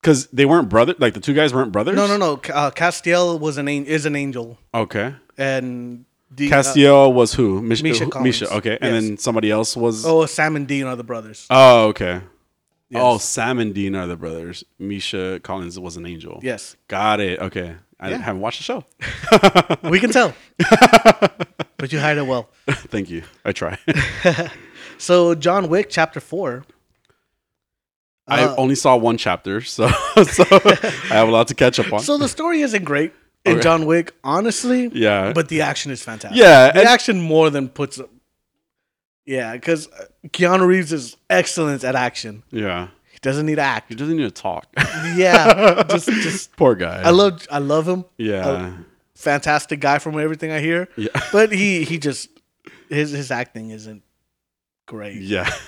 [0.02, 0.94] because they weren't brother.
[1.00, 1.96] Like the two guys weren't brothers.
[1.96, 2.34] no, no, no.
[2.54, 7.62] Uh, Castiel was an an- is an angel, Okay, and the, uh, Castiel was who?
[7.62, 8.42] Mish- Misha who- Collins.
[8.42, 8.54] Misha.
[8.58, 9.04] Okay, and Yes.
[9.04, 10.06] then somebody else was.
[10.06, 11.48] oh, Sam and Dean are the brothers.
[11.50, 12.22] Oh, okay.
[12.92, 13.02] Yes.
[13.04, 14.64] Oh, Sam and Dean are the brothers.
[14.80, 16.40] Misha Collins was an angel.
[16.44, 17.40] Yes, Got it.
[17.40, 17.76] Okay.
[18.00, 18.18] I Yeah.
[18.18, 18.86] haven't watched the show.
[19.90, 20.34] we can tell,
[21.78, 22.50] but you hide it well.
[22.68, 23.24] Thank you.
[23.46, 23.78] I try.
[25.02, 26.66] So John Wick Chapter Four.
[28.28, 29.88] I Uh, only saw one chapter, so
[30.24, 32.02] so I have a lot to catch up on.
[32.02, 33.14] So the story isn't great
[33.46, 33.62] in Okay.
[33.64, 34.90] John Wick, honestly.
[34.94, 35.32] Yeah.
[35.34, 36.38] But the action is fantastic.
[36.38, 38.00] Yeah, The action more than puts.
[39.26, 39.88] Yeah, because
[40.28, 42.44] Keanu Reeves is excellent at action.
[42.52, 42.90] yeah.
[43.22, 43.90] He doesn't need to act.
[43.90, 44.68] He doesn't need to talk.
[45.16, 46.56] Yeah, just just.
[46.56, 47.02] Poor guy.
[47.02, 48.06] I love I love him.
[48.18, 48.78] Yeah.
[49.16, 50.88] Fantastic guy from everything I hear.
[50.96, 51.10] yeah.
[51.34, 52.30] But he he just
[52.90, 54.04] his his acting isn't
[54.86, 55.22] great.
[55.22, 55.50] Yeah.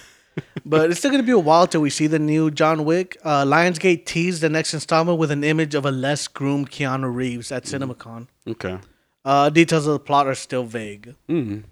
[0.66, 3.18] But it's still gonna be a while till we see the new John Wick.
[3.22, 7.52] Uh, Lionsgate teased the next installment with an image of a less groomed Keanu Reeves
[7.52, 8.28] at CinemaCon.
[8.48, 8.78] Okay.
[9.26, 11.16] Uh, details of the plot are still vague.
[11.28, 11.64] Mm.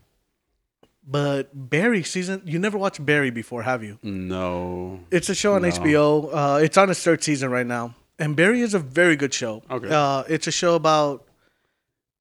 [1.11, 3.97] But Barry season, you never watched Barry before, have you?
[4.03, 4.99] No.
[5.09, 5.69] It's a show on No.
[5.69, 6.29] HBO.
[6.31, 9.63] Uh, it's on its third season right now, and Barry is a very good show.
[9.71, 9.89] Okay.
[9.89, 11.25] Uh, it's a show about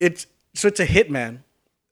[0.00, 1.40] it's so it's a hitman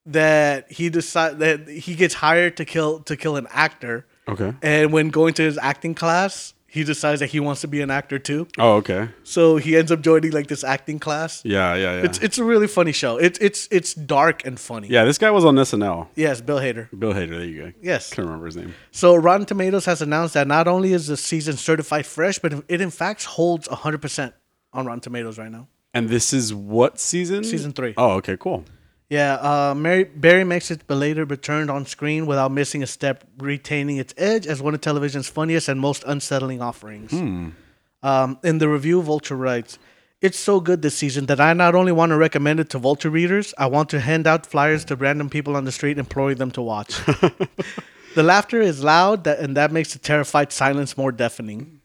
[0.06, 4.54] that he decide that he gets hired to kill to kill an actor, Okay.
[4.62, 7.90] and when going to his acting class, he decides that he wants to be an
[7.90, 8.46] actor too.
[8.58, 9.08] Oh, okay.
[9.24, 11.42] So he ends up joining like this acting class.
[11.42, 12.04] Yeah, yeah, yeah.
[12.04, 13.16] It's it's a really funny show.
[13.16, 14.88] It's it's it's dark and funny.
[14.88, 16.08] yeah, this guy was on SNL.
[16.14, 16.88] Yes, Bill Hader.
[16.96, 17.30] Bill Hader.
[17.30, 17.72] There you go.
[17.80, 18.12] Yes.
[18.12, 18.74] Can't remember his name.
[18.90, 22.80] So Rotten Tomatoes has announced that not only is the season certified fresh, but it
[22.82, 24.34] in fact holds 100%
[24.74, 25.68] on Rotten Tomatoes right now.
[25.94, 27.42] And this is what season?
[27.42, 27.94] Season three.
[27.96, 28.64] Oh, okay, cool.
[29.08, 33.98] Yeah, uh, Mary, Barry makes its belated return on screen without missing a step, retaining
[33.98, 37.12] its edge as one of television's funniest and most unsettling offerings.
[38.02, 39.78] Um, in the review, Vulture writes,
[40.20, 43.10] It's so good this season that I not only want to recommend it to Vulture
[43.10, 46.50] readers, I want to hand out flyers to random people on the street, imploring them
[46.52, 46.96] to watch.
[48.16, 51.75] the laughter is loud, that, and that makes the terrified silence more deafening.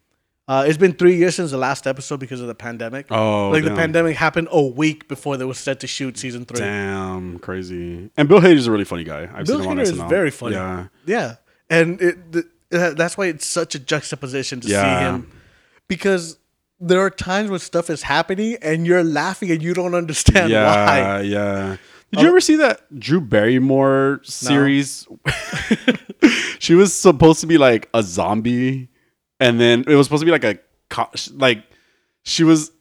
[0.52, 3.06] Uh, it's been three years since the last episode because of the pandemic.
[3.10, 6.60] Oh, like the pandemic happened a week before they were set to shoot season three.
[6.60, 8.10] Damn, crazy.
[8.18, 9.30] And Bill Hader's a really funny guy.
[9.34, 10.56] I've Bill seen him on Hader is very funny.
[10.56, 10.88] Yeah.
[11.06, 11.36] Yeah,
[11.70, 15.32] and it, the, that's why it's such a juxtaposition to see him
[15.88, 16.38] because
[16.82, 20.58] there are times when stuff is happening and you're laughing and you don't understand why.
[20.60, 21.22] Yeah, why.
[21.22, 21.78] yeah.
[22.12, 25.08] Did you ever see that Drew Barrymore series?
[26.60, 28.90] she was supposed to be like a zombie,
[29.42, 30.58] and then it was supposed to be like a
[31.34, 31.64] like
[32.24, 32.72] she was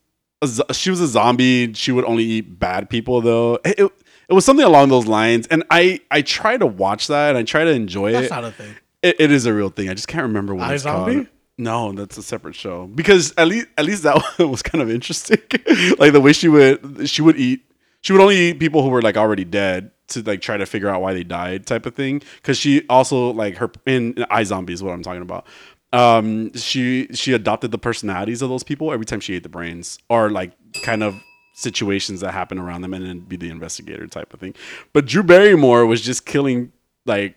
[0.43, 1.73] a, she was a zombie.
[1.73, 3.55] She would only eat bad people though.
[3.65, 3.93] It, it,
[4.29, 7.43] it was something along those lines, and I I try to watch that and I
[7.43, 8.31] try to enjoy That's it.
[8.31, 8.77] That's not a thing.
[9.03, 9.89] It, it is a real thing.
[9.89, 11.15] I just can't remember what it's iZombie?
[11.15, 11.27] called.
[11.59, 12.87] No, that's a separate show.
[12.87, 15.39] Because at least at least that one was kind of interesting.
[15.99, 17.63] like the way she would she would eat
[18.03, 20.89] she would only eat people who were like already dead to like try to figure
[20.89, 22.23] out why they died type of thing.
[22.37, 25.47] Because she also like her in, in iZombie is what I'm talking about.
[25.93, 29.99] Um, she she adopted the personalities of those people every time she ate the brains
[30.09, 31.21] or like kind of
[31.55, 34.55] situations that happen around them and then be the investigator type of thing.
[34.93, 36.73] But Drew Barrymore was just killing
[37.07, 37.35] like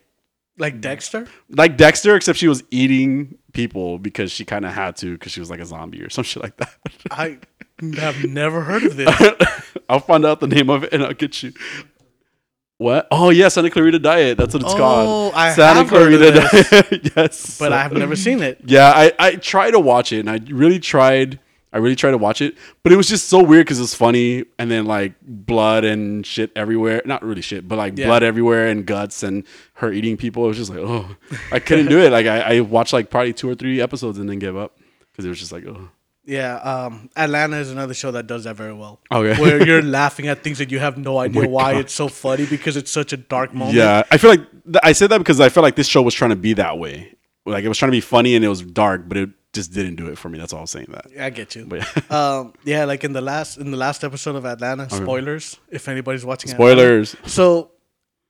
[0.57, 1.27] Like Dexter.
[1.49, 5.39] like Dexter, except she was eating people because she kind of had to because she
[5.39, 6.75] was like a zombie or some shit like that.
[7.09, 7.39] I
[7.97, 9.09] have never heard of this,
[9.89, 11.51] I'll find out the name of it and I'll get you.
[12.83, 13.07] What?
[13.11, 14.37] Oh yeah, Santa Clarita Diet.
[14.37, 15.33] That's what it's Oh, called.
[15.35, 17.11] I Santa have heard of Diet.
[17.15, 18.59] yes, but I have never seen it.
[18.65, 21.39] Yeah, I I tried to watch it and I really tried.
[21.71, 24.43] I really tried to watch it, but it was just so weird because it's funny
[24.59, 27.01] and then like blood and shit everywhere.
[27.03, 28.05] Not really shit, but like Yeah.
[28.05, 29.43] blood everywhere and guts and
[29.75, 30.43] her eating people.
[30.45, 31.15] It was just like, oh,
[31.51, 32.11] I couldn't do it.
[32.11, 34.77] Like I, I watched like probably two or three episodes and then gave up
[35.11, 35.89] because it was just like, oh,
[36.25, 39.01] Yeah, um, Atlanta is another show that does that very well.
[39.11, 39.39] Okay.
[39.41, 41.81] where you're laughing at things that you have no idea my why God.
[41.81, 43.75] it's so funny because it's such a dark moment.
[43.75, 44.03] yeah.
[44.09, 46.29] I feel like th- I said that because I felt like this show was trying
[46.29, 47.13] to be that way.
[47.45, 49.95] Like it was trying to be funny and it was dark, but it just didn't
[49.95, 50.39] do it for me.
[50.39, 50.87] That's all I'm saying.
[50.91, 51.65] That, I get you.
[51.65, 52.01] but yeah.
[52.39, 54.89] Um, yeah, like in the last in the last episode of Atlanta.
[54.89, 56.51] Spoilers, if anybody's watching.
[56.51, 57.15] spoilers.
[57.15, 57.29] Atlanta.
[57.29, 57.71] So,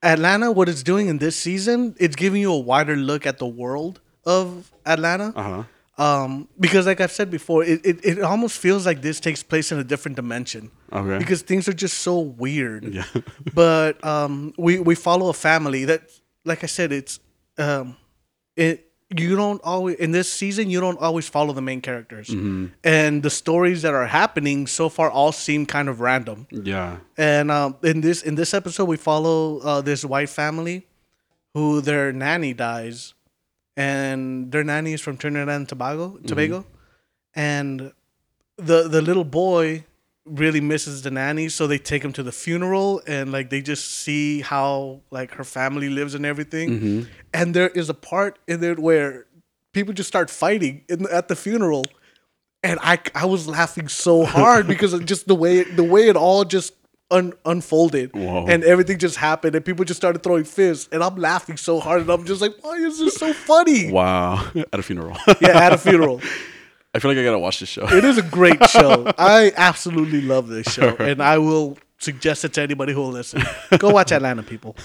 [0.02, 3.46] Atlanta, what it's doing in this season, it's giving you a wider look at the
[3.46, 5.32] world of Atlanta.
[5.36, 5.62] Uh huh.
[5.96, 9.70] Um, because like I've said before, it, it, it almost feels like this takes place
[9.70, 10.70] in a different dimension.
[10.92, 11.18] Okay.
[11.18, 12.84] Because things are just so weird.
[12.84, 13.04] Yeah.
[13.54, 16.10] but um, we we follow a family that,
[16.44, 17.20] like I said, it's
[17.58, 17.96] um,
[18.56, 22.66] it you don't always in this season you don't always follow the main characters, Mm-hmm.
[22.82, 26.48] and the stories that are happening so far all seem kind of random.
[26.50, 26.96] Yeah.
[27.16, 30.88] And um, in this in this episode, we follow uh, this white family
[31.54, 33.13] who their nanny dies,
[33.76, 36.26] and their nanny is from Trinidad and Tobago, mm-hmm.
[36.26, 36.66] Tobago,
[37.34, 37.92] and
[38.56, 39.84] the the little boy
[40.26, 43.90] really misses the nanny, so they take him to the funeral and like they just
[43.90, 46.70] see how like her family lives and everything.
[46.70, 47.02] Mm-hmm.
[47.34, 49.26] And there is a part in there where
[49.72, 51.84] people just start fighting in, at the funeral,
[52.62, 56.16] and I I was laughing so hard because of just the way the way it
[56.16, 56.74] all just
[57.14, 58.46] un, unfolded Whoa.
[58.46, 62.02] and everything just happened and people just started throwing fists and I'm laughing so hard
[62.02, 63.92] and I'm just like why is this so funny?
[63.92, 64.44] Wow.
[64.72, 65.16] At a funeral.
[65.40, 66.20] Yeah, at a funeral.
[66.94, 67.86] I feel like I gotta watch this show.
[67.88, 69.12] It is a great show.
[69.18, 73.42] I absolutely love this show, and I will suggest it to anybody who will listen.
[73.78, 74.76] Go watch Atlanta, people.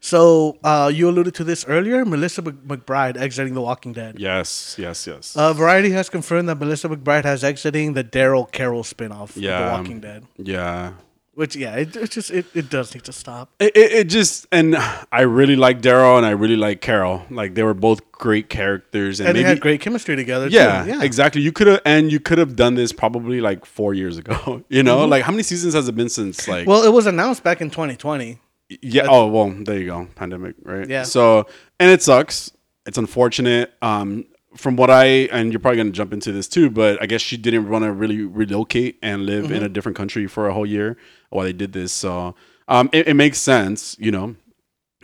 [0.00, 2.04] So uh, you alluded to this earlier.
[2.04, 4.18] Melissa McBride exiting The Walking Dead.
[4.18, 5.36] Yes, yes, yes.
[5.36, 9.70] Uh, Variety has confirmed that Melissa McBride has exiting the Daryl Carol spinoff of The
[9.72, 10.24] Walking Dead.
[10.36, 10.92] yeah.
[11.34, 13.50] Which yeah, it, it just it, it does need to stop.
[13.60, 14.74] It, it, it just and
[15.12, 17.22] I really like Daryl and I really like Carol.
[17.30, 20.48] Like they were both great characters and, And maybe they had great chemistry together.
[20.48, 20.90] yeah, too.
[20.90, 21.40] yeah, exactly.
[21.40, 24.64] You could have and you could have done this probably like four years ago.
[24.68, 26.70] You know, like how many seasons has it been since like Mm-hmm.
[26.70, 28.40] Well, it was announced back in 2020.
[28.82, 30.88] Yeah oh well there you go pandemic right?
[30.88, 31.02] Yeah.
[31.04, 31.46] so
[31.80, 32.50] and it sucks.
[32.86, 33.72] It's unfortunate.
[33.82, 34.24] Um
[34.56, 37.20] from what i and you're probably going to jump into this too but i guess
[37.20, 39.54] she didn't want to really relocate and live Mm-hmm.
[39.54, 40.96] in a different country for a whole year
[41.30, 41.92] while they did this.
[41.92, 42.34] So
[42.66, 44.36] um it, it makes sense you know?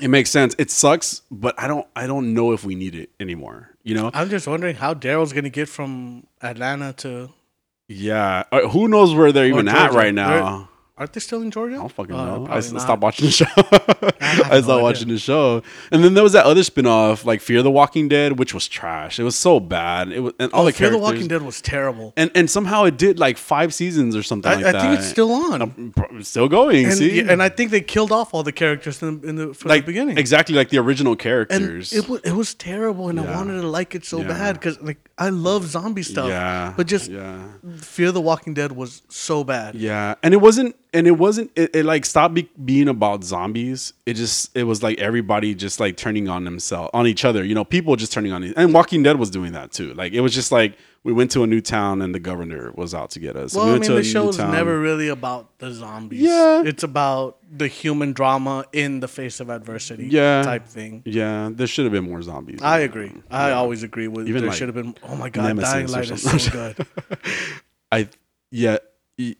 [0.00, 0.54] It makes sense.
[0.58, 4.10] It sucks but i don't i don't know if we need it anymore you know?
[4.14, 7.30] I'm just wondering how Daryl's gonna get from Atlanta to.
[7.86, 8.44] yeah.
[8.50, 11.74] Uh, who knows where they're even at right now Aren't they still in Georgia?
[11.74, 12.46] I don't fucking Uh, know.
[12.48, 12.62] I not.
[12.80, 13.44] stopped watching the show.
[13.56, 13.62] have
[14.20, 14.82] I no stopped idea.
[14.82, 18.38] watching the show, and then there was that other spin-off, like Fear the Walking Dead,
[18.38, 19.18] which was trash.
[19.18, 20.12] It was so bad.
[20.12, 20.98] It was, and all Oh, the Fear the.
[20.98, 22.12] Walking Dead was terrible.
[22.16, 24.82] and and somehow it did like five seasons or something I, like I that.
[24.82, 25.92] think it's still on.
[25.96, 26.84] Pro- still going.
[26.86, 29.52] And, see, yeah, and I think they killed off all the characters in, in the
[29.52, 30.16] from like the beginning.
[30.16, 31.56] exactly like the original characters.
[31.56, 31.92] and characters.
[31.92, 34.28] it was it was terrible, and I wanted to like it so Yeah.
[34.28, 36.28] bad because like I love zombie stuff.
[36.28, 37.46] yeah, but just yeah.
[37.78, 39.76] Fear the Walking Dead was so bad.
[39.76, 41.52] Yeah, and it wasn't, and it wasn't.
[41.54, 43.92] It, it like stopped be, being about zombies.
[44.06, 47.44] It just, it was like everybody just like turning on themselves, on each other.
[47.44, 48.42] You know, people just turning on.
[48.42, 49.94] And Walking Dead was doing that too.
[49.94, 52.94] Like it was just like we went to a new town and the governor was
[52.94, 53.54] out to get us.
[53.54, 56.22] Well, we I mean, the show is never really about the zombies.
[56.22, 56.62] Yeah.
[56.64, 60.06] it's about the human drama in the face of adversity.
[60.06, 60.42] Yeah.
[60.42, 61.02] type thing.
[61.04, 62.60] Yeah, there should have been more zombies.
[62.62, 63.12] I agree.
[63.30, 64.28] I always agree with.
[64.28, 64.96] Even there like should have been.
[65.02, 66.86] Oh my god, Nemesis Dying Light is so good.
[67.92, 68.08] I
[68.50, 68.78] yeah,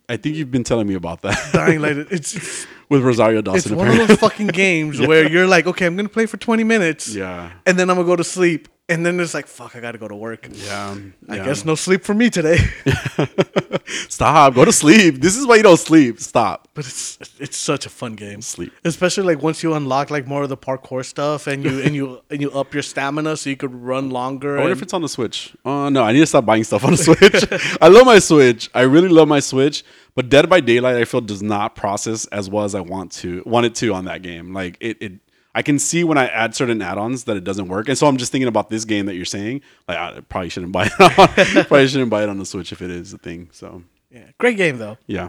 [0.09, 1.97] I think you've been telling me about that Dying Light.
[2.11, 3.57] It's it's, with Rosario Dawson.
[3.57, 3.79] it's Dawson.
[3.79, 4.17] one of apparently.
[4.17, 7.79] those fucking games where you're like, okay, I'm gonna play for 20 minutes, yeah, and
[7.79, 10.15] then I'm gonna go to sleep, and then it's like, fuck, I gotta go to
[10.15, 10.47] work.
[10.53, 10.97] yeah.
[11.29, 11.45] I yeah.
[11.45, 12.59] guess no sleep for me today.
[14.09, 14.55] Stop.
[14.55, 15.21] Go to sleep.
[15.21, 16.21] This is why you don't sleep.
[16.21, 16.69] Stop.
[16.75, 18.41] but it's it's such a fun game.
[18.43, 18.73] Sleep.
[18.85, 22.21] Especially like once you unlock like more of the parkour stuff and you and you
[22.31, 24.57] and you up your stamina so you could run longer.
[24.57, 25.55] I wonder and- if it's on the Switch.
[25.65, 27.79] Oh no, I need to stop buying stuff on the Switch.
[27.81, 28.71] I love my Switch.
[28.75, 29.85] I really love my Switch.
[30.17, 33.43] But Dead by Daylight, I feel does not process as well as I want to
[33.47, 34.53] want it to on that game.
[34.53, 35.13] Like it, it
[35.55, 37.89] I can see when I add certain add-ons that it doesn't work.
[37.89, 39.63] And so I'm just thinking about this game that you're saying.
[39.87, 42.83] Like I probably shouldn't buy it on probably shouldn't buy it on the Switch if
[42.83, 43.49] it is a thing.
[43.53, 44.99] So yeah, great game though.
[45.07, 45.29] yeah.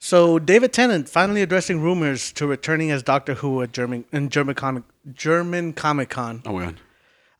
[0.00, 4.54] So David Tennant finally addressing rumors to returning as Doctor Who at German in German
[4.54, 6.42] comic German Comic Con.
[6.44, 6.80] Oh my god.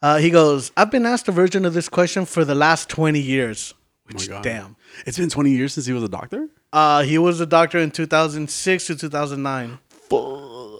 [0.00, 3.20] Uh, he goes, "I've been asked a version of this question for the last 20
[3.20, 3.74] years."
[4.06, 4.42] Which God.
[4.42, 4.76] damn.
[5.06, 6.48] It's been 20 years since he was a doctor?
[6.72, 9.78] Uh, he was a doctor in 2006 to 2009.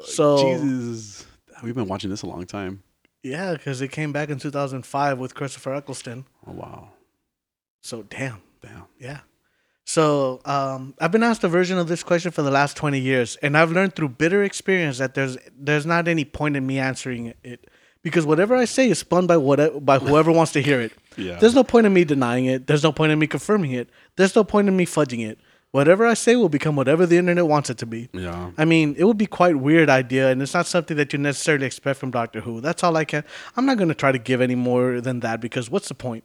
[0.06, 1.23] So Jesus.
[1.64, 2.82] We've been watching this a long time.
[3.22, 6.26] yeah, because it came back in 2005 with Christopher Eccleston.
[6.46, 6.90] Oh wow.
[7.82, 8.42] So damn.
[8.62, 8.84] Damn.
[8.98, 9.20] Yeah.
[9.86, 13.36] So um, I've been asked a version of this question for the last twenty years,
[13.42, 17.34] and I've learned through bitter experience that there's there's not any point in me answering
[17.44, 17.68] it
[18.02, 20.92] because whatever I say is spun by what by whoever wants to hear it.
[21.16, 21.38] Yeah.
[21.38, 22.66] There's no point in me denying it.
[22.66, 23.88] There's no point in me confirming it.
[24.16, 25.38] There's no point in me fudging it.
[25.74, 28.08] Whatever I say will become whatever the internet wants it to be.
[28.12, 28.52] Yeah.
[28.56, 31.66] I mean, it would be quite weird idea, and it's not something that you necessarily
[31.66, 32.60] expect from Doctor Who.
[32.60, 33.24] That's all I can.
[33.56, 36.22] I'm not going to try to give any more than that because what's the point?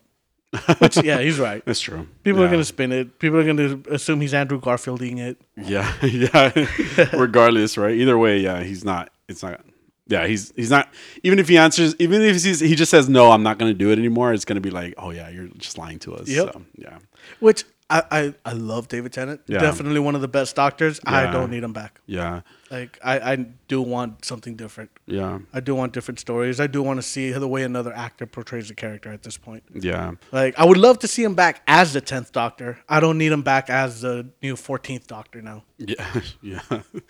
[0.77, 1.65] Which, yeah, he's right.
[1.65, 2.07] That's true.
[2.23, 3.17] People are going to spin it.
[3.17, 5.41] People are going to assume he's Andrew Garfielding it.
[5.57, 7.09] Yeah, yeah.
[7.17, 7.95] Regardless, right?
[7.95, 9.09] Either way, yeah, he's not.
[9.27, 9.62] It's not.
[10.05, 10.93] Yeah, he's he's not.
[11.23, 13.77] Even if he answers, even if he's, he just says no, I'm not going to
[13.77, 14.31] do it anymore.
[14.31, 16.27] It's going to be like, oh yeah, you're just lying to us.
[16.27, 16.53] Yep.
[16.53, 16.99] So, yeah,
[17.39, 19.41] Which I, I, I love David Tennant.
[19.47, 19.60] Yeah.
[19.60, 20.99] Definitely one of the best doctors.
[21.06, 22.02] I don't need him back.
[22.06, 23.36] yeah, Like I, I
[23.67, 24.91] do want something different.
[25.08, 26.60] yeah, I do want different stories.
[26.60, 29.63] I do want to see the way another actor portrays a character at this point.
[29.73, 32.78] yeah, Like I would love to see him back as the tenth Doctor.
[32.88, 35.63] I don't need him back as the new fourteenth Doctor now.
[35.80, 36.62] yeah, yeah.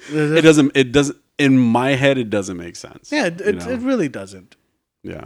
[0.10, 0.72] it doesn't.
[0.76, 1.18] It doesn't.
[1.38, 3.12] In my head, it doesn't make sense.
[3.12, 4.56] Yeah, it, it, it really doesn't.
[5.04, 5.26] Yeah.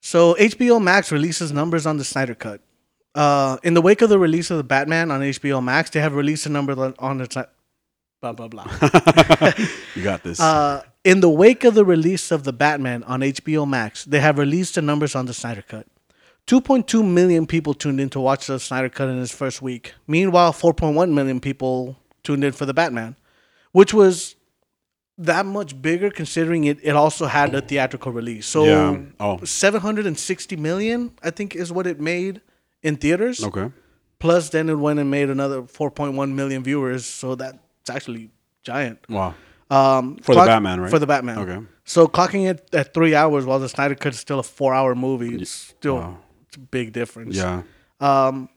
[0.00, 2.60] So HBO Max releases numbers on the Snyder Cut.
[3.14, 6.14] Uh, in the wake of the release of the Batman on HBO Max, they have
[6.14, 7.46] released a number on- Sny-
[8.20, 8.64] blah blah blah.
[9.94, 10.40] you got this.
[10.40, 14.38] Uh, in the wake of the release of the Batman on HBO Max, they have
[14.38, 15.86] released the numbers on the Snyder Cut.
[16.46, 19.94] 2.2 million people tuned in to watch the Snyder Cut in its first week.
[20.06, 23.16] Meanwhile, 4.1 million people tuned in for the Batman,
[23.72, 24.34] which was
[25.16, 28.46] that much bigger considering it, it also had a theatrical release.
[28.46, 28.98] So Yeah.
[29.20, 29.38] Oh.
[29.44, 32.40] 760 million, I think, is what it made
[32.84, 33.42] in theaters.
[33.42, 33.72] okay.
[34.20, 37.04] Plus, then it went and made another 4.1 million viewers.
[37.04, 37.58] So that's
[37.90, 38.30] actually
[38.62, 38.98] giant.
[39.08, 39.34] Wow.
[39.70, 40.90] Um, For the Batman, right?
[40.90, 41.38] For the Batman.
[41.38, 41.66] Okay.
[41.84, 45.34] So clocking it at three hours while the Snyder Cut is still a four-hour movie,
[45.42, 46.18] it's still Wow.
[46.46, 47.36] it's a big difference.
[47.36, 47.62] Yeah.
[48.00, 48.48] Um,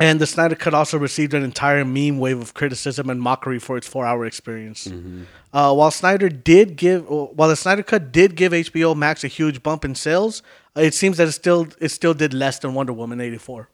[0.00, 3.76] and the Snyder Cut also received an entire meme wave of criticism and mockery for
[3.76, 4.86] its four-hour experience.
[4.88, 5.24] Mm-hmm.
[5.52, 9.62] Uh, while Snyder did give, while the Snyder Cut did give HBO Max a huge
[9.62, 10.42] bump in sales,
[10.76, 13.68] uh, it seems that it still it still did less than Wonder Woman '84,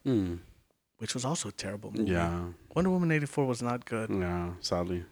[0.98, 2.10] which was also a terrible movie.
[2.10, 2.46] Yeah.
[2.74, 4.10] Wonder Woman '84 was not good.
[4.10, 4.50] Yeah.
[4.60, 5.04] Sadly.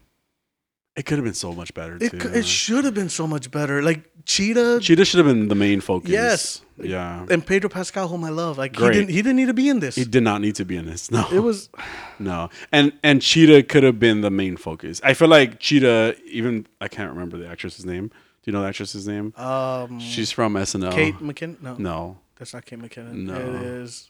[0.95, 2.29] It could have been so much better It, too.
[2.33, 3.81] it should have been so much better.
[3.83, 6.09] Like Cheetah, Cheetah should have been the main focus.
[6.09, 6.61] Yes.
[6.77, 7.25] Yeah.
[7.29, 8.93] and Pedro Pascal, whom I love, like he Great.
[8.93, 9.95] didn't he didn't need to be in this.
[9.95, 11.11] He did not need to be in this.
[11.17, 11.27] No.
[11.31, 11.69] it was
[12.19, 15.01] No, and and Cheetah could have been the main focus.
[15.03, 18.07] I feel like Cheetah, even I can't remember the actress's name.
[18.07, 19.33] Do you know the actress's name?
[19.37, 20.91] um She's from SNL.
[20.93, 21.61] Kate McKinnon.
[21.61, 23.13] No, No, that's not Kate McKinnon.
[23.25, 23.35] No.
[23.35, 24.09] It is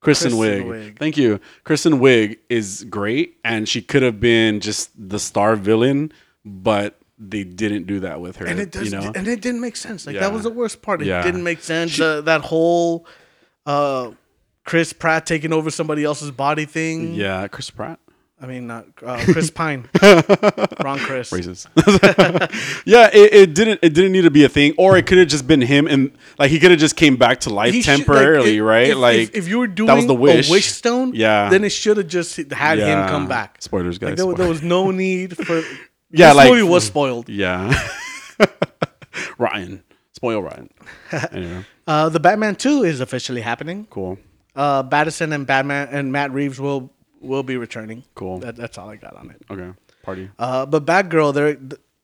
[0.00, 0.66] Kristen, Kristen Wiig.
[0.92, 0.98] Wiig.
[0.98, 1.40] Thank you.
[1.64, 6.12] Kristen Wiig is great, and she could have been just the star villain,
[6.44, 8.46] but they didn't do that with her.
[8.46, 9.10] and it does you know?
[9.16, 10.06] and it didn't make sense.
[10.06, 10.20] Like Yeah.
[10.20, 11.00] that was the worst part.
[11.00, 11.22] It Yeah.
[11.22, 11.96] didn't make sense.
[11.96, 13.06] The, that whole
[13.64, 14.10] uh
[14.64, 17.14] Chris Pratt taking over somebody else's body thing.
[17.14, 17.98] yeah, Chris Pratt.
[18.46, 19.88] I mean not uh, Chris Pine.
[20.80, 21.32] Wrong Chris.
[21.32, 21.66] Racist.
[22.86, 23.80] yeah, it, it didn't.
[23.82, 26.12] It didn't need to be a thing, or it could have just been him, and
[26.38, 28.90] like he could have just came back to life He should- like, temporarily, right?
[28.90, 30.48] If, like if, if you were doing that was the wish.
[30.48, 31.48] a wish stone, Yeah.
[31.50, 33.56] then it should have just had him come back.
[33.62, 34.10] Spoilers, guys.
[34.10, 35.62] Like there, was- there was no need for.
[36.12, 37.28] Yeah, this like- movie was spoiled.
[37.28, 37.76] Yeah.
[39.38, 39.82] Ryan.
[40.12, 40.70] Spoil Ryan.
[41.32, 43.86] Anyway, Uh, the Batman Two is officially happening.
[43.90, 44.18] cool.
[44.54, 46.90] Uh, Battinson and Batman and Matt Reeves will
[47.26, 48.04] will be returning.
[48.14, 48.38] Cool.
[48.38, 49.42] That, that's all I got on it.
[49.50, 49.72] Okay.
[50.02, 50.30] Party.
[50.38, 51.58] Uh, but Batgirl, they're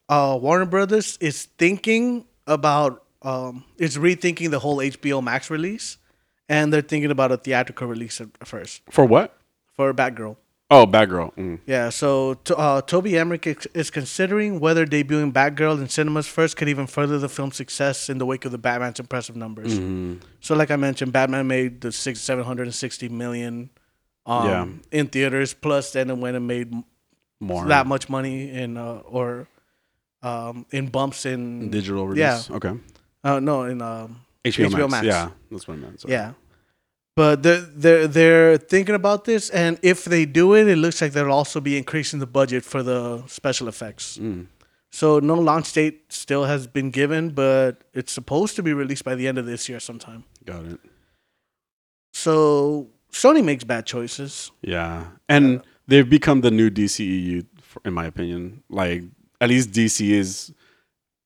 [0.09, 5.99] uh, Warner Brothers is thinking about um, is rethinking the whole HBO Max release,
[6.49, 9.37] and they're thinking about a theatrical release at first For what?
[9.75, 10.37] for Batgirl.
[10.71, 11.35] Oh, Batgirl.
[11.35, 11.59] Mm.
[11.67, 16.57] Yeah, so to, uh, Toby Emmerich is- is considering whether debuting Batgirl in cinemas first
[16.57, 19.75] could even further the film's success in the wake of the Batman's impressive numbers.
[19.79, 20.15] Mm-hmm.
[20.41, 23.69] So, like I mentioned, Batman made the six seven hundred and sixty million
[24.27, 24.99] um, Yeah.
[24.99, 25.55] in theaters.
[25.55, 26.73] Plus, then it went and made
[27.41, 29.49] More that much money in uh, or
[30.23, 32.49] um, in bumps in digital release.
[32.49, 32.57] Yeah.
[32.57, 32.75] Okay.
[33.25, 34.91] Uh, no, in um, HBO, HBO Max.
[34.91, 35.07] Max.
[35.07, 36.01] Yeah, that's what I meant.
[36.01, 36.13] Sorry.
[36.15, 36.33] yeah.
[37.15, 41.13] But they're, they're they're thinking about this, and if they do it, it looks like
[41.13, 44.17] they'll also be increasing the budget for the special effects.
[44.17, 44.47] Mm.
[44.91, 49.15] So no launch date still has been given, but it's supposed to be released by
[49.15, 50.25] the end of this year sometime.
[50.45, 50.81] Got it.
[52.13, 54.51] So Sony makes bad choices.
[54.63, 57.47] Yeah, and they've become the new DCEU,
[57.85, 58.63] in my opinion.
[58.69, 59.03] Like
[59.41, 60.53] at least DC is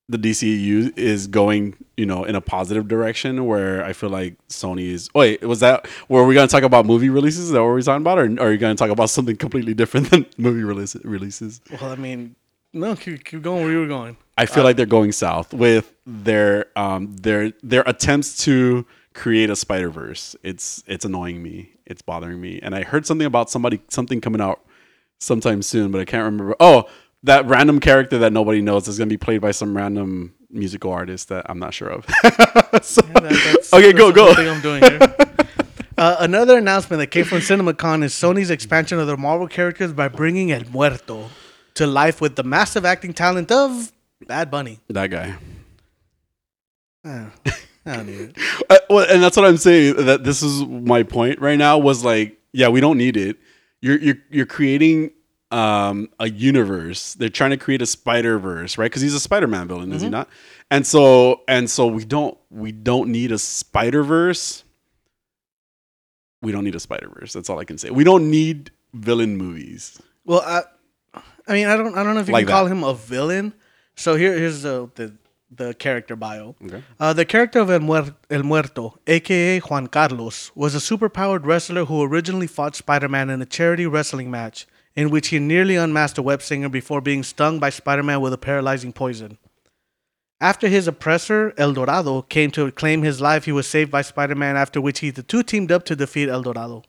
[0.09, 3.47] the DCEU is going, you know, in a positive direction.
[3.47, 5.09] Where I feel like Sony is.
[5.15, 5.89] Wait, was that?
[6.09, 7.45] Were we going to talk about movie releases?
[7.45, 9.75] Is that what we're talking about, or, are you going to talk about something completely
[9.75, 11.61] different than movie release, releases?
[11.71, 12.35] Well, I mean,
[12.73, 14.17] no, keep, keep going where you were going.
[14.39, 19.57] I feel like they're going south with their um their their attempts to create a
[19.57, 20.37] Spider Verse.
[20.43, 21.71] It's it's annoying me.
[21.87, 22.61] It's bothering me.
[22.63, 24.61] And I heard something about somebody something coming out
[25.19, 26.55] sometime soon, but I can't remember.
[26.61, 26.85] Oh,
[27.23, 30.93] that random character that nobody knows is going to be played by some random musical
[30.93, 32.07] artist that I'm not sure of.
[32.83, 34.53] So- That- that's- okay, that's go the go.
[34.53, 35.17] I'm doing here.
[35.99, 40.09] Uh, another announcement that came from CinemaCon is Sony's expansion of their Marvel characters by
[40.09, 41.31] bringing El Muerto
[41.73, 43.91] to life with the massive acting talent of
[44.27, 44.79] Bad Bunny.
[44.91, 45.37] That guy.
[47.03, 47.31] Uh,
[47.87, 48.83] I don't need it.
[48.91, 49.97] Well, and that's what I'm saying.
[50.07, 51.79] That this is my point right now.
[51.79, 53.37] Was like, yeah, we don't need it.
[53.81, 55.13] You're you're you're creating
[55.53, 57.15] um a universe.
[57.15, 58.87] They're trying to create a Spider Verse, right?
[58.91, 60.29] Because he's a Spider Man villain, is he not?
[60.71, 64.65] And so and so we don't we don't need a Spider Verse.
[66.43, 67.33] We don't need a Spider Verse.
[67.33, 67.91] That's all I can say.
[67.91, 70.01] We don't need villain movies.
[70.25, 70.63] Well, I,
[71.47, 72.71] I mean, I don't, I don't know if you Like can call that.
[72.73, 73.55] him a villain.
[73.95, 75.13] So here, here's the the,
[75.57, 76.55] the character bio.
[76.65, 76.83] Okay.
[76.99, 81.85] Uh, the character of El, Muer- El Muerto, aka Juan Carlos, was a superpowered wrestler
[81.85, 86.23] who originally fought Spider-Man in a charity wrestling match in which he nearly unmasked a
[86.23, 89.39] web slinger before being stung by Spider-Man with a paralyzing poison.
[90.41, 94.35] After his oppressor, El Dorado, came to claim his life, he was saved by Spider
[94.35, 96.83] Man, after which he, the two teamed up to defeat El Dorado.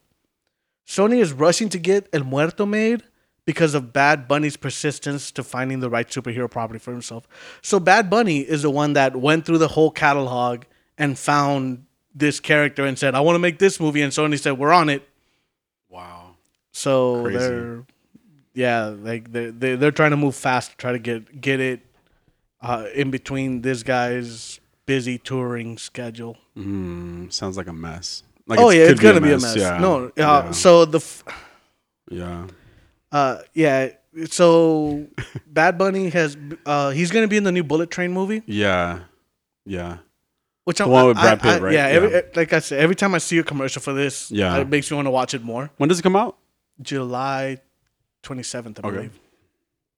[0.85, 3.03] Sony is rushing to get El Muerto made
[3.47, 7.25] because of Bad Bunny's persistence to finding the right superhero property for himself.
[7.61, 10.65] So, Bad Bunny is the one that went through the whole catalog
[10.97, 14.01] and found this character and said, I want to make this movie.
[14.01, 15.07] And Sony said, We're on it.
[15.89, 16.35] Wow.
[16.73, 17.39] So Crazy.
[17.39, 17.85] they're
[18.53, 21.79] yeah, like they're they're, they're trying to move fast to try to get get it
[22.61, 26.37] uh, in between this guy's busy touring schedule.
[26.57, 28.23] Mm, sounds like a mess.
[28.45, 29.55] Like oh yeah, it's gonna be a mess.
[29.55, 29.77] Yeah.
[29.77, 30.51] No, uh, yeah.
[30.51, 31.23] so the f-
[32.09, 32.47] yeah.
[33.11, 33.89] Uh yeah,
[34.29, 35.07] so
[35.47, 38.99] Bad Bunny has uh he's gonna be in the new Bullet Train movie, Yeah.
[39.65, 39.97] Yeah.
[40.65, 41.73] which The I'm, one with I- Brad I- Pitt, right?
[41.73, 42.21] Yeah, every, Yeah.
[42.35, 44.57] like I said, every time I see a commercial for this, Yeah.
[44.57, 45.69] it makes me want to watch it more.
[45.77, 46.37] When does it come out?
[46.81, 47.57] July
[48.23, 48.95] twenty seventh, I Okay.
[48.97, 49.19] believe.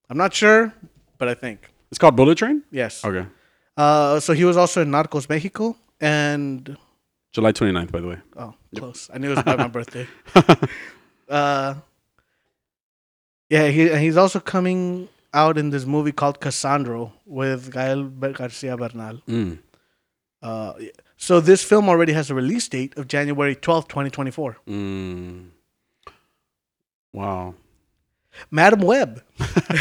[0.09, 0.73] I'm not sure,
[1.17, 2.63] but I think It's called Bullet Train?
[2.71, 3.03] yes.
[3.05, 3.25] Okay.
[3.77, 6.77] Uh, so he was also in Narcos Mexico, and
[7.31, 8.17] July 29th, by the way.
[8.37, 9.09] oh, close.
[9.13, 10.07] I knew it was by my birthday.
[11.29, 11.75] Uh,
[13.49, 18.77] yeah, he and he's also coming out in this movie called Cassandro with Gael Garcia
[18.77, 19.21] Bernal.
[19.27, 19.59] Mm.
[20.41, 20.73] Uh,
[21.17, 24.57] so this film already has a release date of January twelfth, twenty twenty four.
[24.67, 25.49] Mm.
[27.13, 27.55] Wow.
[28.51, 29.23] Madam Web.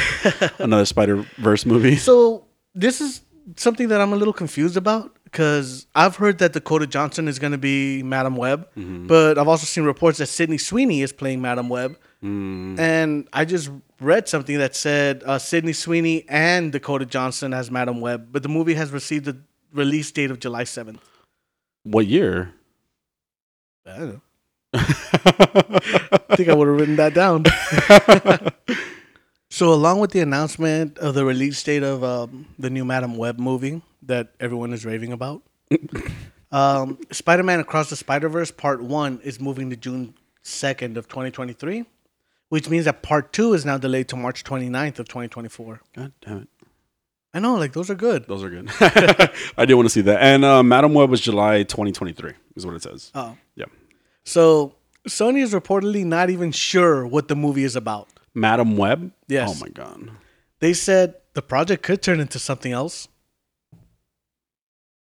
[0.58, 1.96] Another Spider Verse movie.
[1.96, 3.22] So this is
[3.56, 7.52] something that I'm a little confused about because I've heard that Dakota Johnson is going
[7.52, 11.68] to be Madam Web, but I've also seen reports that Sydney Sweeney is playing Madam
[11.68, 12.80] Web, Mm.
[12.80, 18.00] and I just read something that said uh, Sydney Sweeney and Dakota Johnson as Madam
[18.00, 19.36] Web, but the movie has received a
[19.72, 20.98] release date of July 7th.
[21.84, 22.54] What year?
[23.86, 24.20] I don't know.
[24.74, 27.44] I think I would have written that down.
[29.50, 33.38] so, along with the announcement of the release date of um, the new Madam Web
[33.38, 35.42] movie that everyone is raving about,
[36.52, 41.84] um, Spider-Man Across the Spider-Verse Part One is moving to June second of 2023,
[42.48, 45.80] which means that Part Two is now delayed to March 29th of 2024.
[45.94, 46.48] God damn it.
[47.34, 48.26] I know, like those are good.
[48.26, 48.70] Those are good.
[49.58, 50.20] I did want to see that.
[50.22, 53.12] And uh, Madam Web was July 2023, is what it says.
[53.14, 53.66] Oh, Yeah.
[54.24, 54.74] so
[55.06, 58.08] Sony is reportedly not even sure what the movie is about.
[58.34, 59.12] Madam Web?
[59.28, 59.50] Yes.
[59.54, 60.10] Oh my God.
[60.60, 63.08] They said the project could turn into something else.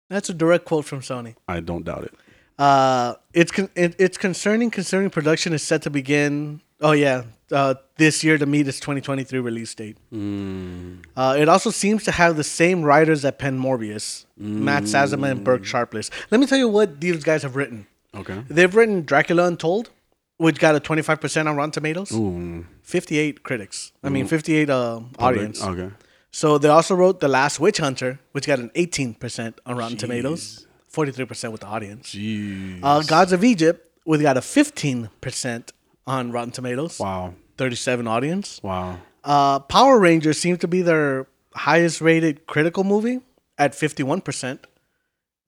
[0.08, 1.34] That's a direct quote from Sony.
[1.48, 2.14] I don't doubt it.
[2.58, 6.60] Uh, it's con- it, it's concerning considering production is set to begin.
[6.82, 7.22] Oh yeah,
[7.52, 9.96] uh, this year to meet its 2023 release date.
[10.12, 11.04] Mm.
[11.16, 15.44] Uh, it also seems to have the same writers that pen Morbius, Matt Sazama and
[15.44, 16.10] Burke Sharpless.
[16.30, 17.86] Let me tell you what these guys have written.
[18.14, 18.42] Okay.
[18.48, 19.90] They've written Dracula Untold,
[20.38, 22.66] which got a 25% on Rotten Tomatoes, Ooh.
[22.82, 23.92] 58 critics.
[24.02, 25.62] I mean, 58 uh, audience.
[25.62, 25.90] Okay.
[26.32, 30.66] So they also wrote The Last Witch Hunter, which got an 18% on Rotten Tomatoes,
[30.92, 32.14] 43% with the audience.
[32.14, 32.80] Jeez.
[32.82, 35.68] Uh, Gods of Egypt, which got a 15%
[36.06, 37.34] on Rotten Tomatoes, wow.
[37.58, 38.60] 37 audience.
[38.62, 38.98] Wow.
[39.24, 43.20] Uh, Power Rangers seems to be their highest rated critical movie
[43.58, 44.58] at 51%,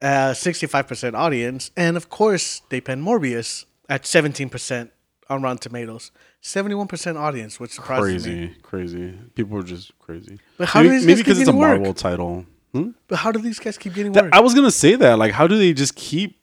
[0.02, 1.70] uh, 65% audience.
[1.76, 4.90] And of course, they pen Morbius at 17%
[5.30, 8.54] on Rotten Tomatoes, 71% audience, which surprises me.
[8.62, 9.06] Crazy.
[9.08, 9.18] Crazy.
[9.34, 10.38] People are just crazy.
[10.58, 11.78] But how do maybe these maybe guys keep because it's a getting work?
[11.78, 12.46] Marvel title.
[12.72, 12.90] Hmm?
[13.08, 15.18] But how do these guys keep getting That- I was gonna say that.
[15.18, 16.38] Like, how do they just keep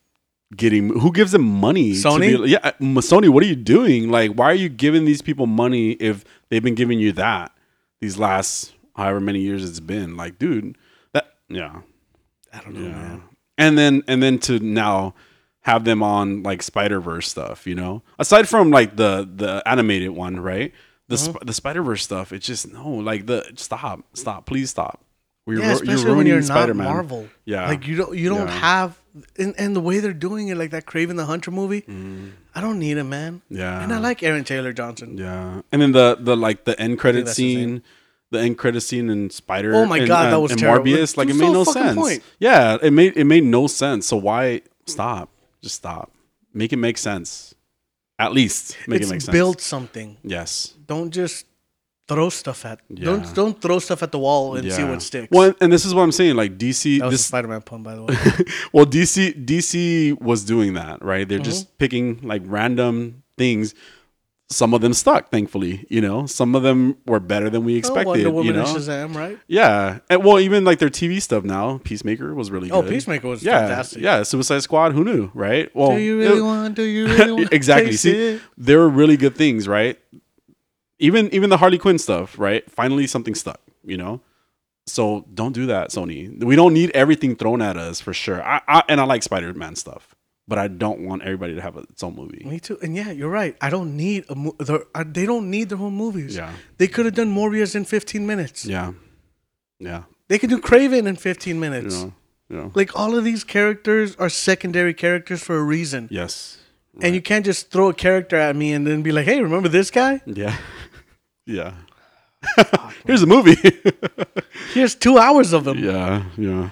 [0.56, 0.90] getting?
[1.00, 1.94] Who gives them money?
[1.94, 2.44] to Sony?
[2.44, 2.72] be- yeah, uh,
[3.02, 3.30] Sony.
[3.30, 4.10] What are you doing?
[4.10, 7.52] Like, why are you giving these people money if they've been giving you that
[8.00, 10.18] these last however many years it's been?
[10.18, 10.78] Like, dude,
[11.14, 11.82] that yeah,
[12.54, 12.92] I don't know, yeah.
[12.96, 13.24] man.
[13.58, 15.14] And then and then to now
[15.62, 17.68] have them on like Spider Verse stuff.
[17.68, 20.74] You know, aside from like the the animated one, right?
[21.08, 21.34] The Uh-huh.
[21.38, 22.32] sp- the Spider Verse stuff.
[22.34, 22.88] It's just no.
[22.90, 25.04] Like the stop, stop, please stop.
[25.46, 26.88] We're, Yeah, especially when you're not Spider-Man.
[26.88, 27.28] Marvel.
[27.46, 27.68] Yeah.
[27.68, 28.60] like you don't you don't Yeah.
[28.60, 29.01] have
[29.38, 31.84] and, and the way they're doing it, like that Kraven the Hunter movie.
[32.56, 33.42] I don't need it, man.
[33.52, 33.58] Mm.
[33.58, 33.84] Yeah.
[33.84, 35.18] and I like Aaron Taylor Johnson.
[35.18, 37.84] Yeah, and then the the like the end credit scene,
[38.32, 39.76] the end credit scene in Spider.
[39.76, 40.86] Oh my and, God, that was and terrible.
[40.86, 41.98] Morbius, like it made no sense.
[41.98, 42.24] point.
[42.40, 44.08] Yeah, it made it made no sense.
[44.08, 45.30] So why stop?
[45.62, 46.12] Just stop.
[46.54, 47.56] Make it make sense.
[48.20, 49.32] At least make it's it make sense.
[49.32, 50.18] build something.
[50.24, 50.76] Yes.
[50.86, 51.46] Don't just
[52.12, 52.80] throw stuff at.
[52.90, 53.06] Yeah.
[53.06, 55.30] Don't don't throw stuff at the wall and see what sticks.
[55.32, 56.36] Well, and this is what I'm saying.
[56.36, 58.16] Like DC, that was a this Spider-Man pun, by the way.
[58.74, 61.28] well, DC DC was doing that, right?
[61.28, 61.44] They're Mm-hmm.
[61.46, 63.74] just picking like random things.
[64.50, 65.86] Some of them stuck, thankfully.
[65.90, 68.08] You know, some of them were better than we expected.
[68.08, 68.34] Oh, expected.
[68.34, 69.40] Wonder Woman you know, and Shazam, right?
[69.48, 72.92] Yeah, and well, even like their TV stuff now, Peacemaker was really Oh, good.
[72.92, 74.02] Peacemaker was yeah, fantastic.
[74.02, 74.92] Yeah, Suicide Squad.
[74.92, 75.74] Who knew, right?
[75.74, 76.76] Well, Do you really it- want?
[76.76, 77.54] Do you really want?
[77.54, 77.92] exactly.
[77.92, 78.42] taste See, it?
[78.58, 79.98] there were really good things, right?
[81.02, 82.64] Even even the Harley Quinn stuff, right?
[82.70, 83.60] Finally, something stuck.
[83.84, 84.22] You know,
[84.86, 86.18] So don't do that, Sony.
[86.44, 88.40] We don't need everything thrown at us for sure.
[88.44, 90.14] I, I and I like Spider Man stuff,
[90.48, 92.44] but I don't want everybody to have its own movie.
[92.46, 92.78] Me too.
[92.84, 93.56] And yeah, you're right.
[93.60, 94.36] I don't need a.
[94.36, 96.36] Mo- uh, they don't need their own movies.
[96.36, 96.52] Yeah.
[96.78, 98.66] They could have done Morbius in 15 minutes.
[98.66, 98.94] Yeah,
[99.80, 100.04] yeah.
[100.28, 101.96] They could do Kraven in 15 minutes.
[101.96, 102.14] You know,
[102.50, 102.72] you know.
[102.76, 106.08] Like all of these characters are secondary characters for a reason.
[106.12, 106.60] Yes.
[107.02, 109.70] And you can't just throw a character at me and then be like, "Hey, remember
[109.70, 110.22] this guy?
[110.26, 110.56] Yeah.
[111.46, 111.74] yeah.
[113.06, 113.56] Here's a movie.
[114.74, 116.24] Here's two hours of him yeah.
[116.38, 116.70] Yeah.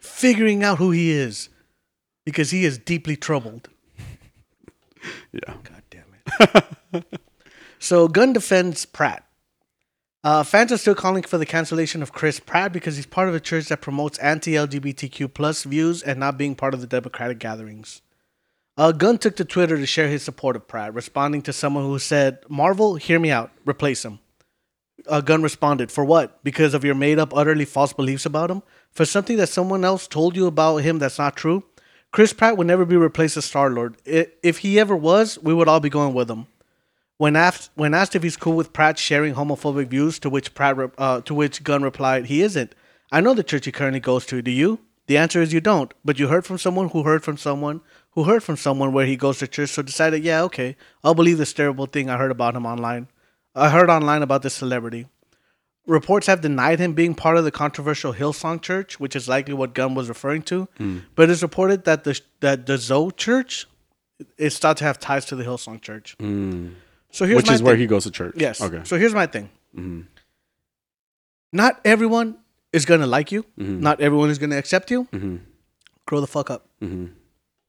[0.00, 1.48] figuring out who he is,
[2.24, 3.68] because he is deeply troubled."
[5.32, 5.54] Yeah.
[5.64, 7.20] God damn it.
[7.80, 9.26] so Gunn defends Pratt.
[10.22, 13.34] Uh, fans are still calling for the cancellation of Chris Pratt because he's part of
[13.34, 18.02] a church that promotes anti-LGBTQ plus views and not being part of the Democratic gatherings.
[18.76, 21.98] Uh, Gunn took to Twitter to share his support of Pratt, responding to someone who
[21.98, 23.50] said, "Marvel, hear me out.
[23.66, 24.18] Replace him."
[25.06, 26.42] Uh, Gunn responded, "For what?
[26.42, 28.62] Because of your made-up, utterly false beliefs about him?
[28.90, 31.64] For something that someone else told you about him that's not true?
[32.12, 33.96] Chris Pratt would never be replaced as Star Lord.
[34.04, 36.46] If he ever was, we would all be going with him."
[37.18, 40.76] When asked, when asked if he's cool with Pratt sharing homophobic views, to which Pratt
[40.76, 42.74] re- uh, to which Gunn replied, "He isn't.
[43.12, 44.40] I know the church he currently goes to.
[44.40, 45.92] Do you?" The answer is you don't.
[46.04, 47.80] But you heard from someone who heard from someone
[48.12, 51.38] who heard from someone where he goes to church, so decided, yeah, okay, I'll believe
[51.38, 53.08] this terrible thing I heard about him online.
[53.54, 55.06] I heard online about this celebrity.
[55.86, 59.74] Reports have denied him being part of the controversial Hillsong Church, which is likely what
[59.74, 60.68] Gunn was referring to.
[60.78, 60.98] Hmm.
[61.16, 63.66] But it's reported that the that the Zoe Church
[64.38, 66.14] is thought to have ties to the Hillsong Church.
[66.20, 66.68] Hmm.
[67.10, 68.34] So here's Which is where he goes to church.
[68.36, 68.60] Yes.
[68.60, 68.82] Okay.
[68.84, 69.50] So here's my thing.
[69.74, 70.02] Hmm.
[71.52, 72.38] Not everyone
[72.72, 73.44] is gonna like you.
[73.56, 75.08] Not everyone is gonna accept you.
[76.06, 76.68] Grow the fuck up.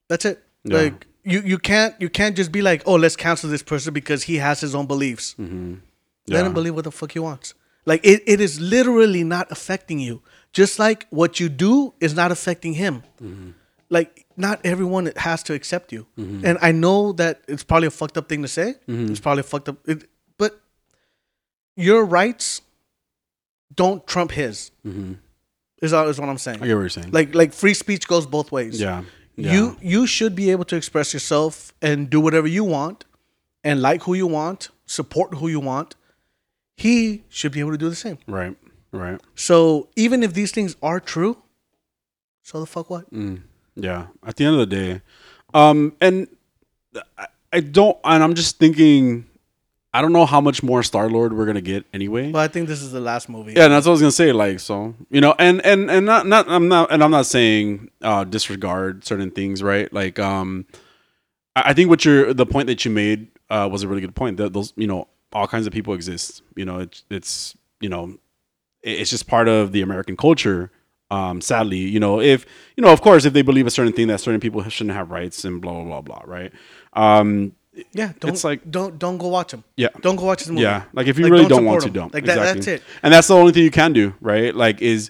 [0.10, 0.44] That's it.
[0.64, 0.78] Yeah.
[0.78, 4.24] Like you, you can't you can't just be like, oh, let's cancel this person because
[4.24, 5.36] he has his own beliefs.
[5.40, 5.76] Mm-hmm.
[6.28, 6.46] Let Yeah.
[6.48, 7.54] him believe what the fuck he wants.
[7.86, 10.22] Like it, it is literally not affecting you.
[10.54, 13.04] Just like what you do is not affecting him.
[13.22, 13.50] Mm-hmm.
[13.90, 16.08] Like not everyone has to accept you.
[16.18, 16.46] Mm-hmm.
[16.46, 18.76] And I know that it's probably a fucked up thing to say.
[18.88, 20.06] It's probably a fucked up it,
[20.38, 20.60] but
[21.76, 22.62] your rights
[23.74, 24.72] don't trump his.
[25.82, 26.62] Is, all- is what I'm saying.
[26.62, 27.12] I get what you're saying.
[27.12, 28.80] Like like free speech goes both ways.
[28.80, 29.04] yeah.
[29.36, 29.54] Yeah.
[29.54, 33.06] You you should be able to express yourself and do whatever you want
[33.64, 35.96] and like who you want, support who you want.
[36.76, 38.18] He should be able to do the same.
[38.28, 38.58] Right.
[38.92, 39.20] Right.
[39.36, 41.38] So even if these things are true,
[42.44, 43.06] so the fuck what?
[43.76, 44.08] Yeah.
[44.26, 45.02] At the end of the day,
[45.54, 46.28] um, and
[47.18, 49.26] I, I don't, and I'm just thinking,
[49.94, 52.32] I don't know how much more Star Lord we're gonna get anyway.
[52.32, 53.54] But I think this is the last movie.
[53.54, 54.32] Yeah, and that's what I was gonna say.
[54.32, 57.92] Like, so you know, and and and not not I'm not and I'm not saying
[58.02, 59.92] uh, disregard certain things, right?
[59.94, 60.66] Like, um,
[61.56, 64.16] I, I think what you're the point that you made uh, was a really good
[64.16, 64.38] point.
[64.38, 66.42] That those you know all kinds of people exist.
[66.56, 68.18] You know, it's it's you know,
[68.82, 70.72] it's just part of the American culture.
[71.12, 74.08] Um, sadly, you know, if you know, of course, if they believe a certain thing
[74.08, 76.52] that certain people shouldn't have rights and blah blah blah blah, right?
[76.94, 77.54] Um,
[77.94, 79.64] Yeah, don't It's like- don't don't go watch them.
[79.78, 80.62] yeah, Don't go watch his movie.
[80.62, 82.14] yeah, like if you really don't, want support to, don't.
[82.14, 82.84] Like that, that's it.
[83.02, 84.54] And that's the only thing you can do, right?
[84.56, 85.10] Like, is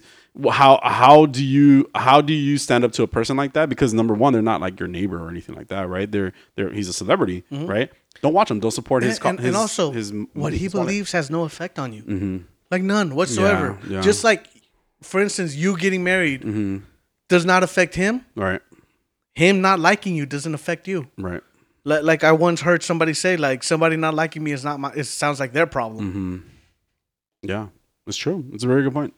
[0.50, 3.68] how how do you how do you stand up to a person like that?
[3.68, 6.10] Because number one, they're not like your neighbor or anything like that, right?
[6.10, 7.90] They're they're he's a celebrity, right?
[8.22, 8.60] Don't watch him.
[8.60, 9.28] Don't support his Mm-hmm.
[9.28, 11.92] and, co- and, and his- also his what he his believes has no effect on
[11.92, 14.00] you like none whatsoever Yeah, yeah.
[14.00, 14.46] just like
[15.02, 16.78] for instance you getting married Mm-hmm.
[17.28, 18.62] does not affect him Right,
[19.34, 21.42] him not liking you doesn't affect you right,
[21.84, 24.90] like, like i once heard somebody say like somebody not liking me is not my
[24.94, 26.36] it sounds like their problem Mm-hmm.
[27.42, 27.66] yeah,
[28.06, 28.44] it's true.
[28.52, 29.14] It's a very good point.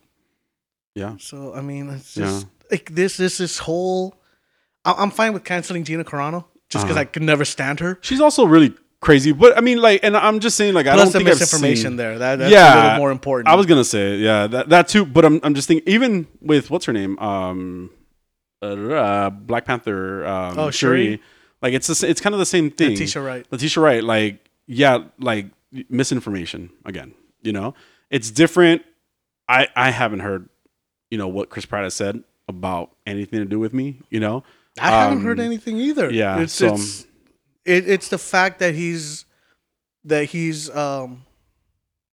[0.94, 2.24] Yeah, so i mean it's Yeah.
[2.26, 4.14] just like this this this whole
[4.84, 7.00] I- i'm fine with canceling gina carano just because Uh-huh.
[7.00, 10.40] i could never stand her she's also really crazy, but I mean, like, and I'm
[10.40, 12.98] just saying, like, I don't the think misinformation seen- there that, that's Yeah, a little
[12.98, 15.04] more important I was gonna say, yeah, that that too.
[15.04, 17.90] But I'm I'm just thinking, even with what's her name, um,
[18.62, 21.20] uh, Black Panther, um, Oh, Shuri?
[21.66, 22.90] Like it's the it's kind of the same thing.
[22.92, 23.46] Letitia Wright.
[23.50, 25.46] Letitia Wright, like yeah, like
[25.88, 27.12] misinformation again.
[27.42, 27.74] You know,
[28.10, 28.82] it's different.
[29.48, 30.48] I I haven't heard,
[31.10, 33.98] you know, what Chris Pratt has said about anything to do with me.
[34.10, 34.44] You know,
[34.80, 36.10] I haven't Um, heard anything either.
[36.12, 37.06] yeah, it's so- it's
[37.64, 39.24] it, it's the fact that he's
[40.04, 41.24] that he's um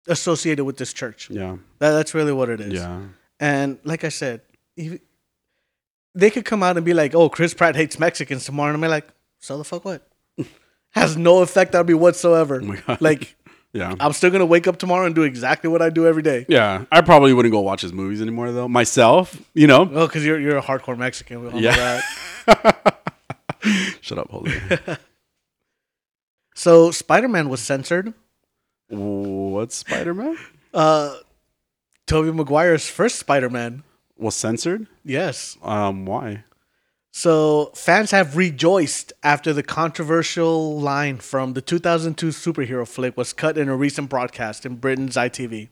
[0.07, 1.29] associated with this church.
[1.29, 2.73] Yeah, That, that's really what it is.
[2.73, 3.01] yeah,
[3.39, 4.41] And like I said,
[4.75, 4.99] if,
[6.15, 8.89] they could come out and be like, "Oh, Chris Pratt hates Mexicans tomorrow," and I'm
[8.89, 9.07] like,
[9.39, 10.07] "So the fuck what?"
[10.91, 12.61] Has no effect on me whatsoever.
[12.87, 12.97] Oh.
[12.99, 13.35] Like
[13.73, 13.95] yeah.
[13.99, 16.45] I'm still gonna wake up tomorrow and do exactly what I do every day.
[16.49, 18.67] Yeah, I probably wouldn't go watch his movies anymore though.
[18.67, 19.89] Myself, you know.
[19.93, 21.41] Oh, because you're you're a hardcore Mexican.
[21.41, 22.01] We all know Yeah.
[22.45, 23.05] that.
[24.01, 24.97] Shut up, Jose.
[26.55, 28.13] So Spider Man was censored.
[28.89, 30.37] What's Spider Man?
[30.73, 31.15] Uh,
[32.07, 33.83] Tobey Maguire's first Spider-Man.
[34.17, 34.87] Was censored?
[35.05, 35.57] Yes.
[35.61, 36.43] Um, why?
[37.11, 43.57] So fans have rejoiced after the controversial line from the 2002 superhero flick was cut
[43.57, 45.69] in a recent broadcast in Britain's ITV.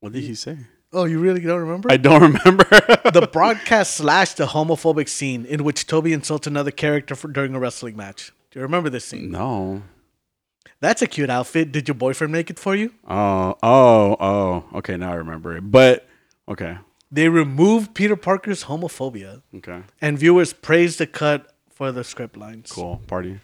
[0.00, 0.58] What did he say?
[0.92, 1.90] Oh, you really don't remember?
[1.92, 2.64] I don't remember.
[3.12, 7.58] the broadcast slashed a homophobic scene in which Toby insults another character for, during a
[7.58, 8.32] wrestling match.
[8.50, 9.30] Do you remember this scene?
[9.30, 9.82] no.
[10.80, 11.72] That's a cute outfit.
[11.72, 12.92] Did your boyfriend make it for you?
[13.08, 14.64] Oh, oh, oh.
[14.74, 15.62] Okay, now I remember it.
[15.62, 16.06] But
[16.46, 16.76] okay,
[17.10, 22.70] They removed Peter Parker's homophobia, okay, and viewers praised the cut for the script lines.
[22.72, 23.00] cool.
[23.06, 23.40] Party.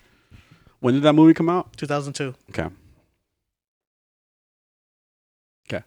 [0.81, 1.77] When did that movie come out?
[1.77, 2.35] 2002.
[2.51, 2.69] Okay.
[5.71, 5.85] Okay.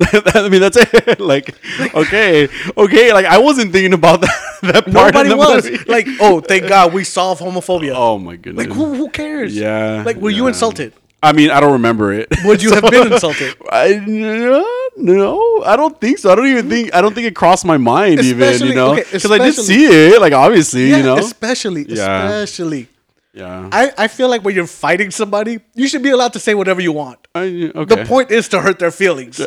[0.34, 1.18] I mean, that's it.
[1.32, 1.54] like,
[1.94, 3.12] okay, okay.
[3.12, 4.44] Like, I wasn't thinking about that.
[4.62, 5.84] That part Nobody was movie.
[5.86, 8.66] like, "Oh, thank God, we solved homophobia." oh my goodness.
[8.66, 9.56] like, who who cares?
[9.56, 10.02] Yeah.
[10.04, 10.92] Like, were you insulted?
[11.22, 12.28] I mean, I don't remember it.
[12.44, 13.54] Would you have been insulted?
[13.72, 14.64] I no,
[14.98, 16.30] no, I don't think so.
[16.30, 16.70] I don't even mm.
[16.70, 16.94] think.
[16.94, 18.66] I don't think it crossed my mind even.
[18.66, 20.20] You know, okay, because I did especially- see it.
[20.20, 21.16] Like obviously, Yeah, you know.
[21.16, 22.28] especially, Yeah.
[22.40, 22.88] especially.
[23.32, 23.68] Yeah.
[23.70, 26.80] I, I feel like when you're fighting somebody, you should be allowed to say whatever
[26.80, 27.28] you want.
[27.34, 27.94] I, okay.
[27.94, 29.40] The point is to hurt their feelings.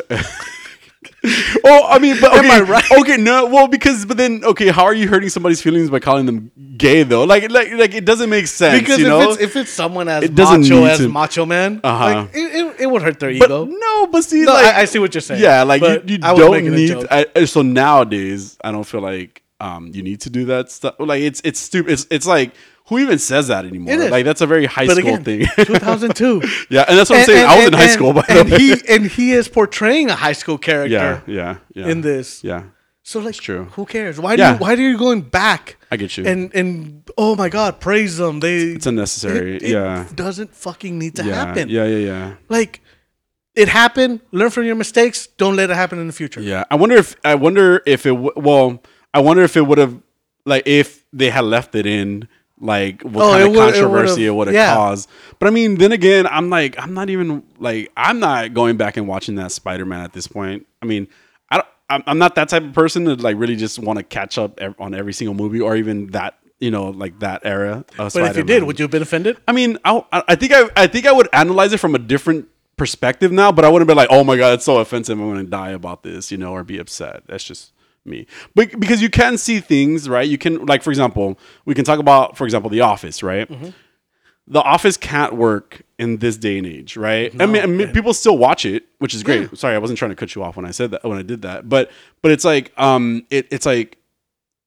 [1.64, 2.90] Oh, I mean, but okay, Am I right?
[3.00, 6.26] okay, no, well, because but then okay, how are you hurting somebody's feelings by calling
[6.26, 7.24] them gay though?
[7.24, 8.80] Like, like, like it doesn't make sense.
[8.80, 9.30] Because you if know?
[9.32, 12.04] it's if it's someone as It doesn't macho as to- Macho Man, Uh-huh.
[12.04, 13.64] like it, it, it would hurt their but ego.
[13.66, 15.40] no, but see, No, like, I, I see what you're saying.
[15.42, 17.06] yeah, like you, you I don't need.
[17.10, 20.96] I, so nowadays, I don't feel like um you need to do that stuff.
[20.98, 21.92] Like it's it's stupid.
[21.92, 22.52] It's it's like
[22.92, 23.96] who even says that anymore?
[24.08, 25.46] Like that's a very high but school again, thing.
[25.66, 26.42] 2002.
[26.70, 27.42] yeah, and that's what I'm saying.
[27.44, 28.58] and- I was in high and- school, by and the way.
[28.58, 31.88] he and he is portraying a high school character yeah, yeah, yeah.
[31.90, 32.44] in this.
[32.44, 32.62] yeah,
[33.02, 33.64] So like, true.
[33.76, 34.20] who cares?
[34.20, 34.52] Why do Yeah.
[34.52, 35.76] you why are you going back?
[35.90, 36.24] I get you.
[36.26, 38.40] And and oh my God, praise them.
[38.40, 39.56] They it's unnecessary.
[39.56, 41.68] it, it yeah, doesn't fucking need to yeah, happen.
[41.68, 42.34] yeah, yeah, yeah.
[42.48, 42.80] Like,
[43.54, 44.20] it happened.
[44.32, 45.26] Learn from your mistakes.
[45.36, 46.40] Don't let it happen in the future.
[46.40, 48.82] Yeah, I wonder if I wonder if it w- well,
[49.12, 49.94] I wonder if it would have
[50.46, 52.28] like if they had left it in
[52.62, 54.74] like what Oh, kind of would- it controversy it would've- yeah.
[54.74, 55.10] caused.
[55.38, 58.96] But I mean, then again, I'm like I'm not even like I'm not going back
[58.96, 60.66] and watching that Spider Man at this point.
[60.80, 61.08] I mean,
[61.50, 64.02] I don't, I'm, I'm not that type of person to like really just want to
[64.04, 67.84] catch up on every single movie or even that you know like that era.
[67.98, 69.38] Of But if you did, would you have been offended?
[69.48, 72.46] I mean, I, I think I, I think I would analyze it from a different
[72.76, 75.18] perspective now, but I wouldn't be like, oh my god, it's so offensive.
[75.18, 77.24] I'm gonna die about this, you know, or be upset.
[77.26, 77.71] That's just
[78.04, 78.26] me.
[78.54, 80.28] But because you can see things, right?
[80.28, 83.48] You can, like, for example, we can talk about, for example, The Office, right?
[84.48, 87.32] The Office can't work in this day and age, right?
[87.40, 89.56] I mean, I mean, people still watch it, which is great.
[89.56, 91.42] Sorry, I wasn't trying to cut you off when I said that when I did
[91.42, 91.90] that, but
[92.22, 93.98] but it's like, um, it, it's like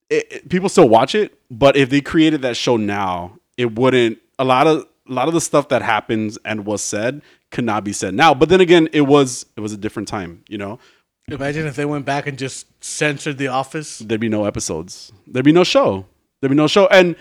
[0.09, 4.19] it, it- people still watch it, but if they created that show now, it wouldn't.
[4.39, 7.21] A lot of a lot of the stuff that happens and was said
[7.51, 8.33] could not be said now.
[8.33, 10.43] But then again, it was it was a different time.
[10.47, 10.79] You know,
[11.29, 13.99] Imagine if they went back and just censored The Office.
[13.99, 15.11] there'd be no episodes.
[15.25, 16.05] There'd be no show.
[16.39, 16.85] There'd be no show.
[16.87, 17.15] And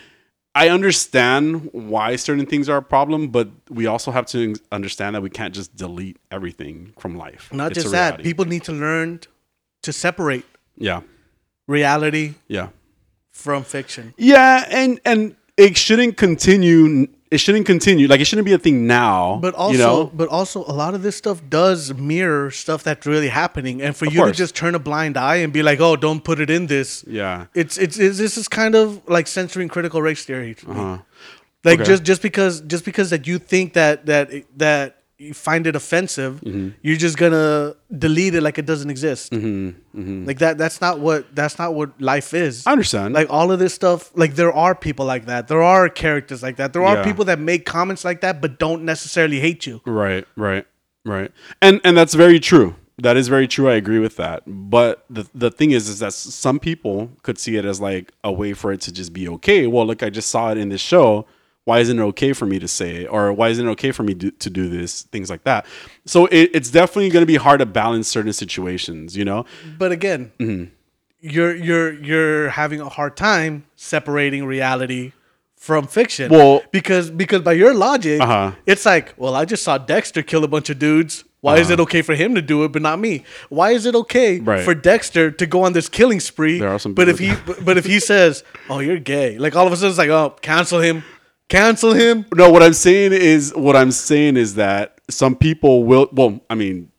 [0.54, 5.22] I understand why certain things are a problem, but we also have to understand that
[5.22, 7.50] we can't just delete everything from life.
[7.52, 9.20] Not It's just that, people need to learn
[9.82, 10.44] to separate
[10.76, 11.00] Yeah,
[11.66, 12.68] reality yeah.
[13.32, 14.12] from fiction.
[14.18, 17.06] Yeah, and and it shouldn't continue.
[17.34, 18.06] It shouldn't continue.
[18.06, 19.38] Like it shouldn't be a thing now.
[19.42, 23.06] But also, you know, but also, a lot of this stuff does mirror stuff that's
[23.06, 25.80] really happening, and for Of you to just turn a blind eye and be like,
[25.80, 27.46] "Oh, don't put it in this," yeah.
[27.54, 30.56] it's it's, it's this is kind of like censoring critical race theory.
[30.66, 30.98] Uh-huh.
[31.64, 31.90] Like Okay.
[31.90, 36.40] just just because just because that you think that that that you find it offensive,
[36.40, 36.68] Mm-hmm.
[36.82, 37.74] you're just gonna
[38.06, 39.32] delete it like it doesn't exist.
[39.32, 40.26] Mm-hmm.
[40.26, 42.66] Like that that's not what that's not what life is.
[42.66, 43.14] I understand.
[43.14, 45.48] Like all of this stuff, like there are people like that.
[45.48, 46.72] There are characters like that.
[46.72, 47.04] There are Yeah.
[47.04, 49.80] people that make comments like that but don't necessarily hate you.
[49.86, 50.66] Right, right,
[51.04, 51.30] right.
[51.62, 52.74] And and that's very true.
[52.98, 53.68] That is very true.
[53.68, 54.42] I agree with that.
[54.46, 58.32] But the the thing is, is that some people could see it as like a
[58.32, 59.66] way for it to just be okay.
[59.66, 61.26] Well, look, I just saw it in this show.
[61.64, 64.02] Why isn't it okay for me to say it, or why isn't it okay for
[64.02, 65.02] me do, to do this?
[65.04, 65.64] Things like that.
[66.04, 69.16] So it, it's definitely going to be hard to balance certain situations.
[69.16, 69.46] You know,
[69.78, 70.64] But again, Mm-hmm.
[71.20, 75.12] you're you're you're having a hard time separating reality
[75.56, 76.30] from fiction.
[76.30, 78.52] Well- because because by your logic, Uh-huh.
[78.66, 81.24] it's like, well, I just saw Dexter kill a bunch of dudes.
[81.40, 83.22] Why is it okay for him to do it but not me?
[83.50, 84.50] Why is it okay Uh-huh.
[84.50, 84.64] Right.
[84.64, 86.58] for Dexter to go on this killing spree?
[86.58, 87.32] There are some but if he
[87.64, 90.36] but if he says, "Oh, you're gay," like all of a sudden it's like, "Oh,
[90.40, 91.04] cancel him,
[91.48, 96.08] cancel him." No, what I'm saying is what I'm saying is that some people will
[96.12, 96.90] well, I mean,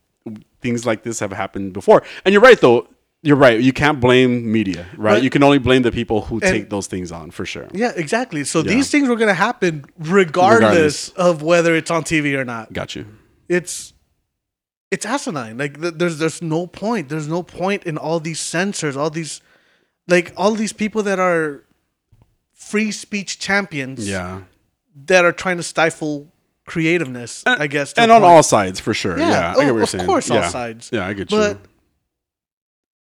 [0.62, 2.04] things like this have happened before.
[2.24, 2.88] And you're right though.
[3.22, 3.60] You're right.
[3.60, 5.16] You can't blame media, right?
[5.16, 7.68] But- you can only blame the people who take those things on for sure.
[7.74, 8.43] Yeah, exactly.
[8.43, 11.10] So these things were gonna happen regardless, Regardless.
[11.10, 12.72] of whether it's on TV or not.
[12.72, 13.08] Got you.
[13.50, 13.93] It's
[14.91, 15.58] it's asinine.
[15.58, 17.10] Like th- there's there's no point.
[17.10, 19.41] There's no point in all these censors, all these
[20.08, 21.64] like all these people that are
[22.56, 24.41] free speech champions Yeah.
[25.06, 26.32] that are trying to stifle
[26.66, 27.93] creativeness, I guess.
[27.93, 29.20] And on all sides for sure.
[29.20, 29.51] Yeah, Yeah.
[29.51, 30.06] I oh, get what you're of saying.
[30.08, 30.89] course, all sides.
[30.91, 31.53] Yeah, I get But you.
[31.56, 31.70] But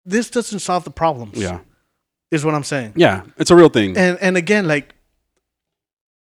[0.06, 1.36] this doesn't solve the problems.
[1.36, 1.60] Yeah.
[2.30, 2.92] Is what I'm saying.
[2.94, 3.22] Yeah.
[3.38, 3.96] It's a real thing.
[3.96, 4.94] And and again, like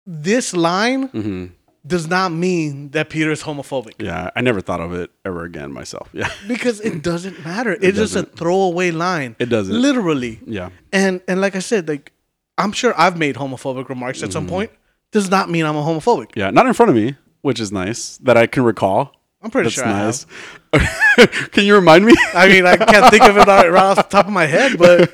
[0.06, 1.46] this line hmm
[1.86, 3.96] does not mean that Peter is homophobic.
[4.00, 4.30] Yeah.
[4.38, 6.08] I never thought of it ever again myself.
[6.14, 6.30] Yeah.
[6.48, 7.74] Because it doesn't matter.
[7.82, 9.36] It's just a throwaway line.
[9.38, 9.82] It doesn't.
[9.82, 10.40] Literally.
[10.46, 10.70] Yeah.
[10.94, 12.13] And and like I said, like
[12.58, 14.34] I'm sure I've made homophobic remarks at Mm-hmm.
[14.34, 14.72] some point.
[15.12, 16.32] Does not mean I'm a homophobic.
[16.36, 16.50] Yeah.
[16.52, 19.14] Not in front of me, which is nice that I can recall.
[19.42, 20.26] I'm pretty That's sure I nice.
[21.52, 22.14] can you remind me?
[22.34, 24.78] I mean, I can't think of it right right off the top of my head,
[24.78, 25.14] but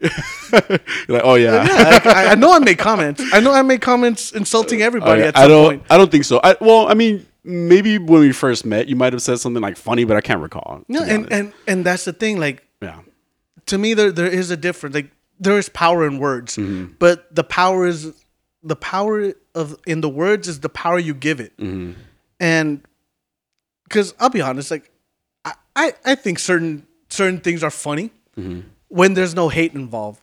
[0.00, 0.60] You're
[1.08, 1.64] like, oh yeah.
[1.66, 3.22] yeah, I, I know I made comments.
[3.32, 5.66] I know I made comments insulting everybody Okay, at I don't.
[5.66, 5.82] point.
[5.90, 6.40] I don't think so.
[6.42, 9.76] I, well, I mean, maybe when we first met, you might have said something like
[9.76, 10.78] funny, but I can't recall.
[10.78, 11.32] to No, be and, honest.
[11.32, 12.38] and and that's the thing.
[12.38, 13.00] Like yeah,
[13.66, 14.94] to me, there there is a difference.
[14.94, 15.10] Like
[15.40, 16.94] there is power in words, Mm-hmm.
[16.98, 18.12] but the power is
[18.62, 21.56] the power of in the words is the power you give it.
[21.58, 21.92] Mm-hmm.
[22.40, 22.82] And
[23.84, 24.90] because I'll be honest, like
[25.44, 28.60] I, I I think certain certain things are funny Mm-hmm.
[28.88, 30.20] when there's no hate involved.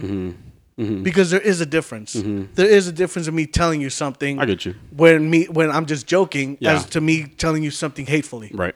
[0.77, 2.11] Because there is a difference.
[2.13, 4.41] There is a difference in me telling you something Mm-hmm.
[4.41, 4.75] I get you.
[4.91, 6.73] when me when I'm just joking Yeah.
[6.75, 8.51] as to me telling you something hatefully.
[8.53, 8.75] Right.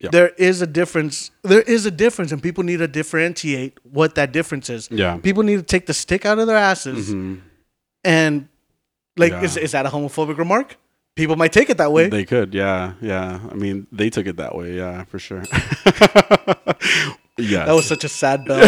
[0.00, 0.10] Yeah.
[0.12, 1.30] There is a difference.
[1.42, 4.88] There is a difference, and people need to differentiate what that difference is.
[4.90, 5.12] Yeah.
[5.12, 5.20] Mm-hmm.
[5.22, 7.14] People need to take the stick out of their asses
[8.04, 8.48] and
[9.16, 9.42] like Yeah.
[9.42, 10.76] is, is that a homophobic remark?
[11.14, 12.10] People might take it that way.
[12.10, 12.52] They could.
[12.52, 12.92] Yeah.
[13.00, 13.40] Yeah.
[13.50, 14.76] I mean, they took it that way.
[14.76, 15.44] Yeah, for sure.
[17.38, 17.64] yeah.
[17.64, 18.60] that was such a sad bell.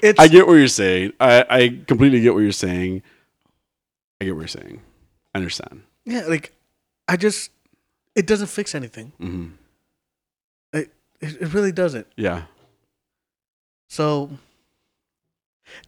[0.00, 1.12] it's I get what you're saying.
[1.18, 3.02] I, I completely get what you're saying.
[4.20, 4.80] I get what you're saying.
[5.34, 5.82] I understand.
[6.04, 6.52] yeah, like
[7.08, 7.50] I just
[8.16, 9.12] it doesn't fix anything.
[9.18, 9.46] hmm
[10.72, 10.90] It,
[11.20, 12.06] it it really doesn't.
[12.16, 12.42] Yeah.
[13.88, 14.30] So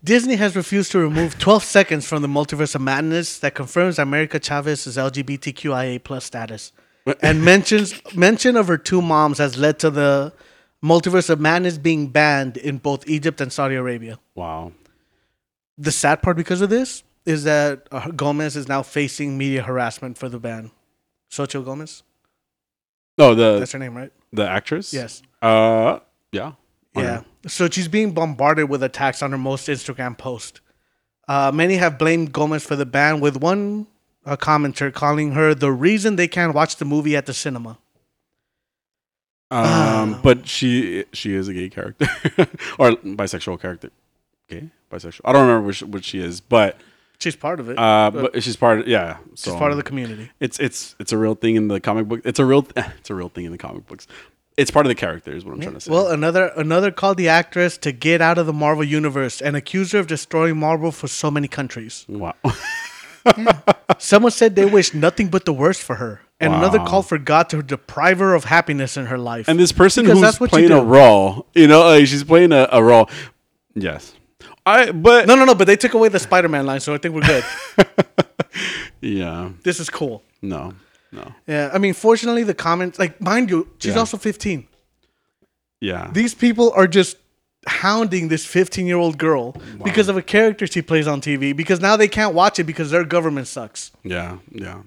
[0.05, 4.39] Disney has refused to remove 12 seconds from the multiverse of madness that confirms America
[4.39, 6.73] Chavez's LGBTQIA plus status.
[7.23, 10.33] And mentions mention of her two moms has led to the
[10.85, 14.19] multiverse of madness being banned in both Egypt and Saudi Arabia.
[14.35, 14.73] Wow.
[15.79, 20.19] The sad part because of this is that uh, Gomez is now facing media harassment
[20.19, 20.71] for the ban.
[21.31, 22.03] Xochitl Gomez,
[23.19, 24.13] No, the that's her name, right?
[24.33, 24.95] the actress.
[24.95, 25.23] Yes.
[25.43, 25.99] Uh.
[26.33, 26.53] Yeah.
[26.97, 27.23] Yeah.
[27.47, 30.61] So she's being bombarded with attacks on her most Instagram post.
[31.29, 33.87] Uh, many have blamed Gomez for the ban, with one
[34.25, 37.79] uh, commenter calling her the reason they can't watch the movie at the cinema.
[39.51, 42.07] Um, but she she is a gay character
[42.79, 43.91] or bisexual character.
[44.49, 45.21] Gay, bisexual.
[45.25, 46.79] I don't remember which which she is, but
[47.21, 47.79] She's part of it.
[47.79, 48.81] uh, but she's part.
[48.81, 50.31] Of, yeah, so she's part of the community.
[50.41, 52.21] It's it's it's a real thing in the comic book.
[52.25, 54.07] It's a real it's a real thing in the comic books.
[54.57, 55.91] It's part of the character, is what I'm trying to say.
[55.93, 59.93] Well, another another called the actress to get out of the Marvel universe and accused
[59.93, 62.05] her of destroying Marvel for so many countries.
[62.09, 62.35] wow.
[63.99, 66.87] Someone said they wish nothing but the worst for her, and another Wow.
[66.87, 69.49] called for God to deprive her of happiness in her life.
[69.49, 72.25] and this person Because who's that's what you playing a role, you know, like she's
[72.25, 73.09] playing a, a role.
[73.75, 74.15] Yes,
[74.75, 74.93] I.
[74.93, 75.55] But no, no, no.
[75.55, 77.45] But they took away the Spider-Man line, so I think we're good.
[79.01, 80.23] yeah, this is cool.
[80.43, 80.73] no,
[81.13, 84.01] no, Yeah, I mean, fortunately, the comments, like, mind you, she's Yeah.
[84.01, 84.67] also 15.
[85.81, 87.17] yeah, These people are just
[87.67, 89.55] hounding this 15 year old girl
[89.85, 92.91] because of a character she plays on TV because now they can't watch it because
[92.91, 93.91] their government sucks.
[94.05, 94.83] yeah, yeah,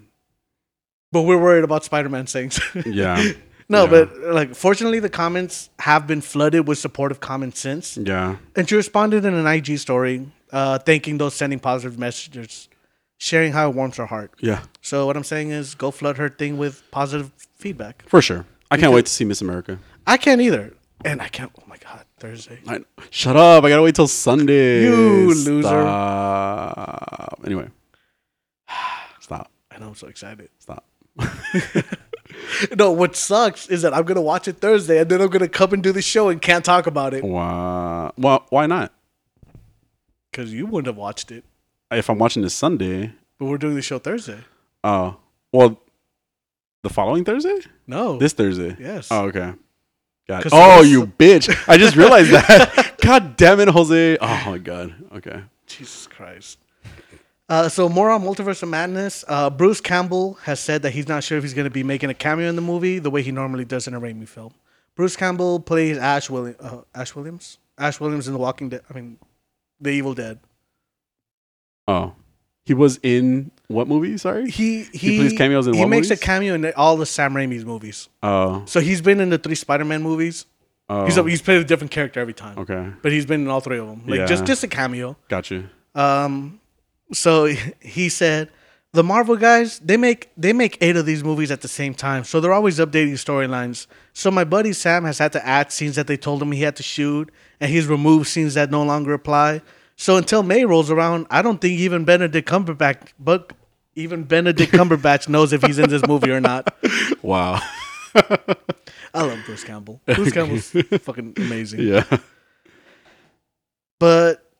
[1.12, 2.60] But we're worried about Spider Man things.
[2.86, 3.18] yeah.
[3.72, 3.90] no, Yeah.
[3.96, 4.06] but
[4.40, 7.98] like, fortunately, the comments have been flooded with supportive comments since.
[7.98, 8.36] yeah.
[8.56, 10.16] And she responded in an IG story,
[10.52, 12.70] uh, thanking those sending positive messages,
[13.18, 14.30] sharing how it warms her heart.
[14.40, 17.32] Yeah, So, what I'm saying is go flood her thing with positive
[17.64, 18.04] feedback.
[18.08, 18.46] for sure.
[18.74, 19.80] I can't wait to see Miss America.
[20.08, 20.74] I can't either.
[21.04, 22.60] And I can't, oh my God, Thursday.
[22.68, 23.64] I, shut up!
[23.64, 24.84] I gotta wait till Sunday.
[24.86, 25.62] You loser.
[25.62, 27.40] Stop.
[27.44, 27.68] Anyway,
[29.20, 29.52] stop.
[29.72, 30.50] I know I'm so excited.
[30.60, 30.86] Stop.
[32.78, 35.74] No, what sucks is that I'm gonna watch it Thursday and then I'm gonna come
[35.74, 38.12] and do the show and can't talk about it Why?
[38.18, 38.94] Well, why not?
[40.32, 41.44] because you wouldn't have watched it.
[41.92, 44.40] If I'm watching this Sunday, But we're doing the show Thursday.
[44.84, 45.18] oh,
[45.52, 45.80] well,
[46.84, 48.76] the following Thursday, No, this Thursday.
[48.80, 49.10] yes.
[49.12, 49.54] Oh, okay.
[50.28, 50.44] Got it.
[50.44, 51.54] 'Cause Oh, you bitch!
[51.68, 52.96] I just realized that.
[53.02, 54.18] God damn it, Jose.
[54.22, 54.94] Oh my god.
[55.16, 55.42] Okay.
[55.68, 56.60] Jesus Christ.
[57.52, 59.26] Uh, so more on Multiverse of Madness.
[59.28, 62.10] Uh, Bruce Campbell has said that he's not sure if he's going to be making
[62.10, 64.54] a cameo in the movie the way he normally does in a Raimi film.
[64.96, 66.56] Bruce Campbell plays Ash Williams.
[66.62, 67.58] Uh, Ash Williams.
[67.78, 68.82] Ash Williams in The Walking Dead.
[68.90, 69.18] I mean,
[69.82, 70.40] The Evil Dead.
[71.90, 72.14] Oh,
[72.64, 74.18] He was in what movie?
[74.18, 74.50] Sorry.
[74.50, 76.22] He he, plays cameos in He makes movies?
[76.22, 78.08] a cameo in all the Sam Raimi's movies.
[78.24, 78.64] Oh.
[78.66, 80.46] So he's been in the three Spider-Man movies.
[80.88, 81.04] oh.
[81.06, 82.60] He's he's played a different character every time.
[82.60, 82.92] okay.
[83.02, 84.04] But he's been in all three of them.
[84.08, 84.46] Like just Yeah.
[84.48, 85.18] just a cameo.
[85.28, 85.68] Got you.
[85.96, 86.61] Um,
[87.14, 87.46] so
[87.80, 88.50] he said,
[88.94, 92.24] the Marvel guys they make they make eight of these movies at the same time,
[92.26, 93.88] so they're always updating storylines.
[94.14, 96.76] So my buddy Sam has had to add scenes that they told him he had
[96.76, 97.32] to shoot,
[97.62, 99.62] and he's removed scenes that no longer apply.
[99.96, 103.54] So until May rolls around, I don't think even Benedict Cumberbatch, but
[103.96, 106.74] even Benedict Cumberbatch knows if he's in this movie or not.
[107.22, 107.62] Wow.
[108.16, 110.02] I love Bruce Campbell.
[110.06, 110.70] Bruce Campbell's
[111.04, 111.82] fucking amazing.
[111.82, 112.04] yeah.
[114.00, 114.51] But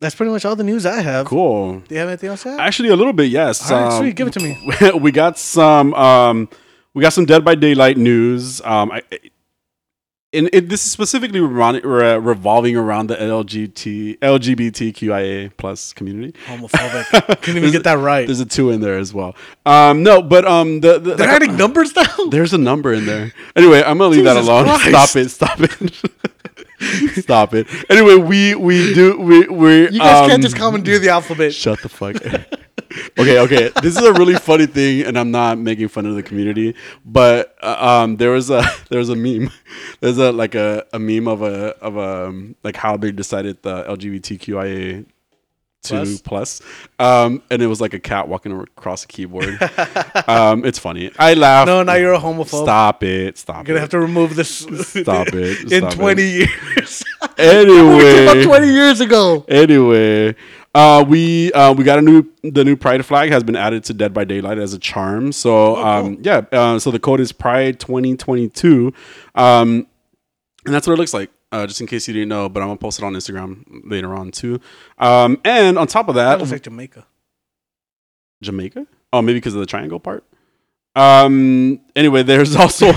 [0.00, 1.26] that's pretty much all the news I have.
[1.26, 1.80] Cool.
[1.80, 2.60] Do you have anything else to add?
[2.60, 3.30] Actually, a little bit.
[3.30, 3.70] Yes.
[3.70, 4.16] All right, Um, sweet.
[4.16, 4.58] Give it to me.
[5.00, 6.48] we got some um
[6.94, 8.60] we got some Dead by Daylight news.
[8.62, 9.02] Um I
[10.30, 16.38] and it, this is specifically revolving around the LGBT LGBTQIA plus community.
[16.46, 17.40] Homophobic.
[17.42, 18.26] Couldn't even get that right.
[18.26, 19.34] There's a two in there as well.
[19.64, 22.04] Um, no, but um, the, the They're like, adding numbers now.
[22.30, 23.32] there's a number in there.
[23.56, 24.66] Anyway, I'm gonna leave that alone.
[24.78, 25.12] Christ.
[25.12, 25.28] Stop it.
[25.30, 26.02] Stop it.
[27.16, 27.66] Stop it.
[27.90, 31.52] Anyway, we we do we we You guys um, can't just commandeer the alphabet.
[31.64, 32.16] Shut the fuck.
[33.18, 33.70] okay, okay.
[33.82, 36.74] This is a really funny thing, and I'm not making fun of the community,
[37.04, 39.50] but uh, um, there was a there was a meme.
[40.00, 43.62] There's a like a, a meme of a of a um, like how they decided
[43.62, 45.04] the LGBTQIA
[45.82, 46.20] two Plus?
[46.20, 46.62] plus,
[46.98, 49.58] um, and it was like a cat walking across a keyboard.
[50.28, 51.10] um, it's funny.
[51.18, 51.66] I laugh.
[51.66, 52.62] No, now you're a homophobe.
[52.64, 53.38] Stop it.
[53.38, 53.68] Stop it.
[53.68, 53.80] You're gonna it.
[53.80, 54.58] have to remove this.
[54.58, 55.60] Stop it.
[55.72, 56.50] in Stop 20 it.
[56.76, 57.04] years.
[57.38, 59.44] Anyway, About 20 years ago.
[59.48, 60.34] Anyway,
[60.74, 63.94] uh, we uh, we got a new the new Pride flag has been added to
[63.94, 65.30] Dead by Daylight as a charm.
[65.32, 68.92] So um, yeah, uh, so the code is Pride twenty twenty two,
[69.36, 69.86] um,
[70.64, 71.30] and that's what it looks like.
[71.50, 74.14] Uh, just in case you didn't know, but I'm gonna post it on Instagram later
[74.14, 74.60] on too.
[74.98, 77.06] Um, and on top of That looks like Jamaica.
[78.42, 78.86] Jamaica.
[79.12, 80.24] Oh, maybe because of the triangle part.
[80.94, 81.80] Um.
[81.96, 82.90] Anyway, there's also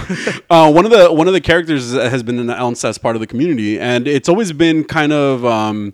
[0.49, 3.28] uh, one of the one of the characters has been announced as part of the
[3.28, 5.93] community, and it's always been kind of um,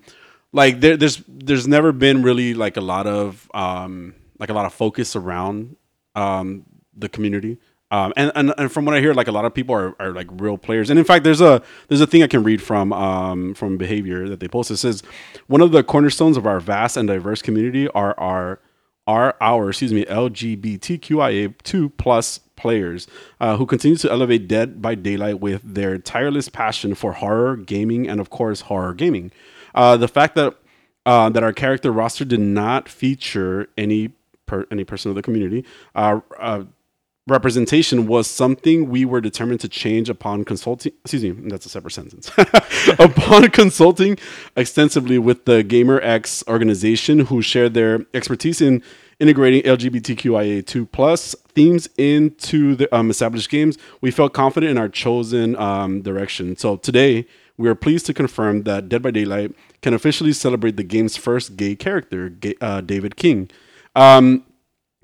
[0.53, 4.65] like there, there's there's never been really like a lot of um, like a lot
[4.65, 5.75] of focus around
[6.15, 6.63] um,
[6.95, 7.57] the community.
[7.89, 10.11] Um, and, and and from what I hear, like a lot of people are, are
[10.11, 10.89] like real players.
[10.89, 14.27] And in fact, there's a there's a thing I can read from um, from behavior
[14.27, 14.75] that they posted.
[14.75, 15.03] It says
[15.47, 18.59] one of the cornerstones of our vast and diverse community are our
[19.07, 23.07] are our excuse me LGBTQIA two plus players
[23.39, 28.07] uh, who continue to elevate Dead by Daylight with their tireless passion for horror gaming
[28.09, 29.31] and of course horror gaming.
[29.73, 30.55] Uh, the fact that
[31.05, 34.09] uh, that our character roster did not feature any
[34.45, 35.63] per, any person of the community
[35.95, 36.63] uh, uh,
[37.27, 41.91] representation was something we were determined to change upon consulting excuse me that's a separate
[41.91, 42.31] sentence.
[42.99, 44.17] Upon consulting
[44.55, 48.81] extensively with the GaymerX organization who shared their expertise in
[49.19, 55.55] integrating lgbtqia2 plus themes into the um, established games we felt confident in our chosen
[55.57, 56.55] um, direction.
[56.55, 60.83] So today we are pleased to confirm that dead by daylight can officially celebrate the
[60.83, 63.49] game's first gay character Ga- uh, david king.
[63.95, 64.43] Um,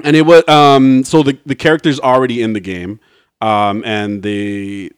[0.04, 3.00] and it was um so the the character's already in the game
[3.42, 4.90] um and they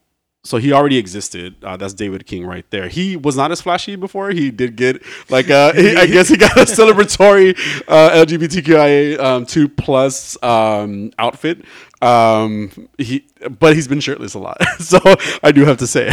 [0.44, 1.56] so he already existed.
[1.64, 2.88] Uh, that's david king right there.
[2.88, 4.30] He was not as flashy before.
[4.30, 9.46] He did get like uh he- i guess he got a celebratory uh lgbtqia um
[9.48, 11.66] 2 plus um outfit.
[12.02, 13.26] Um he
[13.60, 14.58] but he's been shirtless a lot.
[14.80, 15.00] So
[15.42, 16.10] i do have to say.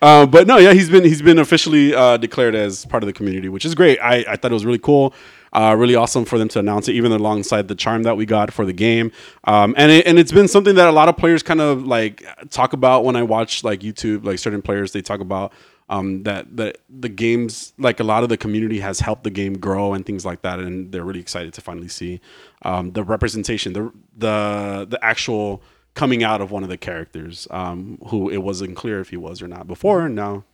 [0.00, 3.12] Um but no yeah he's been he's been officially uh declared as part of the
[3.12, 3.98] community which is great.
[4.00, 5.14] I i thought it was really cool
[5.52, 8.52] uh, really awesome for them to announce it, even alongside the charm that we got
[8.52, 9.12] for the game.
[9.44, 12.24] Um, and it, and it's been something that a lot of players kind of like
[12.50, 15.52] talk about when I watch like YouTube, like certain players they talk about
[15.92, 19.58] um, that that the games like a lot of the community has helped the game
[19.58, 22.20] grow and things like that, and they're really excited to finally see
[22.62, 25.62] um, the representation, the the the actual
[25.94, 29.42] coming out of one of the characters um, who it wasn't clear if he was
[29.42, 30.44] or not before, and now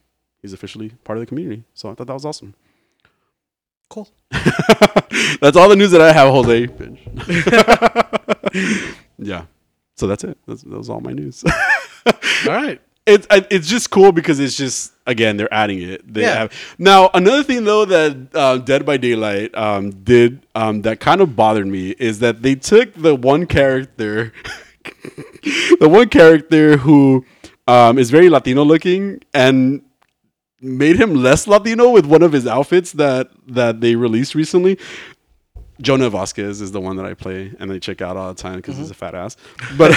[0.42, 1.62] he's officially part of the community.
[1.72, 2.54] So I thought that was awesome.
[3.88, 4.08] Cool.
[5.40, 6.68] that's all the news that I have, Jose.
[9.18, 9.44] yeah.
[9.96, 10.38] So that's it.
[10.46, 11.42] That's, that was all my news.
[11.46, 11.52] All
[12.46, 12.80] right.
[13.06, 16.12] it's it's just cool because it's just again they're adding it.
[16.12, 16.34] They Yeah.
[16.34, 21.20] have now another thing though that uh, Dead by Daylight um, did um, that kind
[21.20, 24.32] of bothered me is that they took the one character,
[25.80, 27.24] the one character who
[27.66, 29.82] um, is very Latino looking and
[30.60, 34.78] made him less Latino with one of his outfits that that they released recently.
[35.80, 38.56] Jonah Vasquez is the one that I play and I check out all the time
[38.56, 39.36] because he's a fat ass.
[39.76, 39.92] But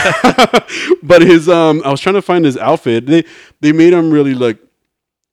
[1.03, 3.07] but his um I was trying to find his outfit.
[3.07, 3.26] They
[3.62, 4.59] they made him really look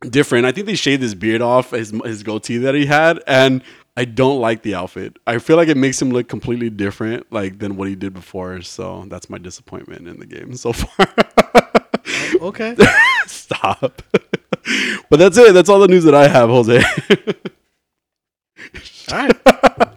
[0.00, 0.46] different.
[0.46, 3.62] I think they shaved his beard off, his his goatee that he had, and
[3.96, 5.18] I don't like the outfit.
[5.26, 8.62] I feel like it makes him look completely different, like than what he did before.
[8.62, 11.14] So that's my disappointment in the game so far.
[12.40, 12.76] Okay.
[13.26, 14.02] Stop.
[15.10, 15.52] But that's it.
[15.54, 16.76] That's all the news that I have, Jose.
[19.10, 19.44] All right.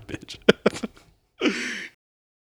[0.07, 0.37] Bitch.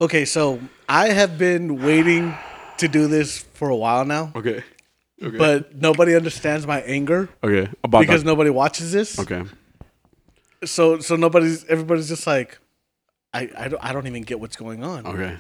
[0.00, 2.34] Okay, so I have been waiting
[2.78, 4.62] to do this for a while now, Okay.
[5.22, 5.36] Okay.
[5.38, 7.70] but nobody understands my anger okay.
[7.82, 8.26] About because that.
[8.28, 9.18] nobody watches this.
[9.18, 9.44] Okay.
[10.64, 12.58] So so nobody's everybody's just like,
[13.32, 15.06] I I don't I don't even get what's going on.
[15.06, 15.36] Okay.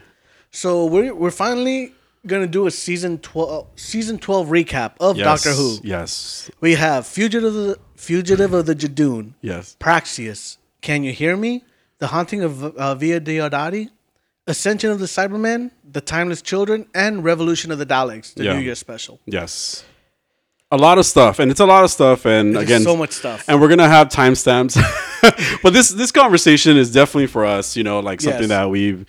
[0.52, 1.92] So we're we're finally
[2.26, 5.24] gonna do a season twelve season twelve recap of Yes.
[5.24, 5.78] Doctor Who.
[5.82, 6.50] Yes.
[6.60, 9.76] We have Fugitive of the Fugitive of the Judoon, Yes.
[9.80, 11.64] Praxeus, Can You Hear Me?
[11.98, 13.88] The Haunting of uh, Villa Diodati,
[14.46, 18.54] Ascension of the Cybermen, The Timeless Children, and Revolution of the Daleks, the Yeah.
[18.54, 19.20] New Year special.
[19.26, 19.84] Yes.
[20.70, 23.12] A lot of stuff, and it's a lot of stuff, and There's again, so much
[23.12, 23.44] stuff.
[23.48, 24.74] and we're gonna have timestamps.
[25.62, 28.48] but this this conversation is definitely for us, you know, like something Yes.
[28.48, 29.06] that we've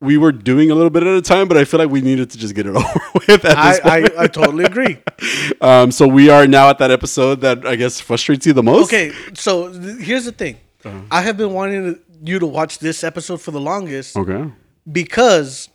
[0.00, 2.30] we were doing a little bit at a time, but I feel like we needed
[2.30, 3.78] to just get it over with at I.
[3.98, 4.98] I, I totally agree.
[5.60, 8.84] um, so we are now at that episode that I guess frustrates you the most.
[8.86, 10.58] Okay, so th- here's the thing.
[10.84, 11.00] Uh-huh.
[11.10, 14.50] I have been wanting to, you to watch this episode for the longest Okay.
[14.90, 15.68] because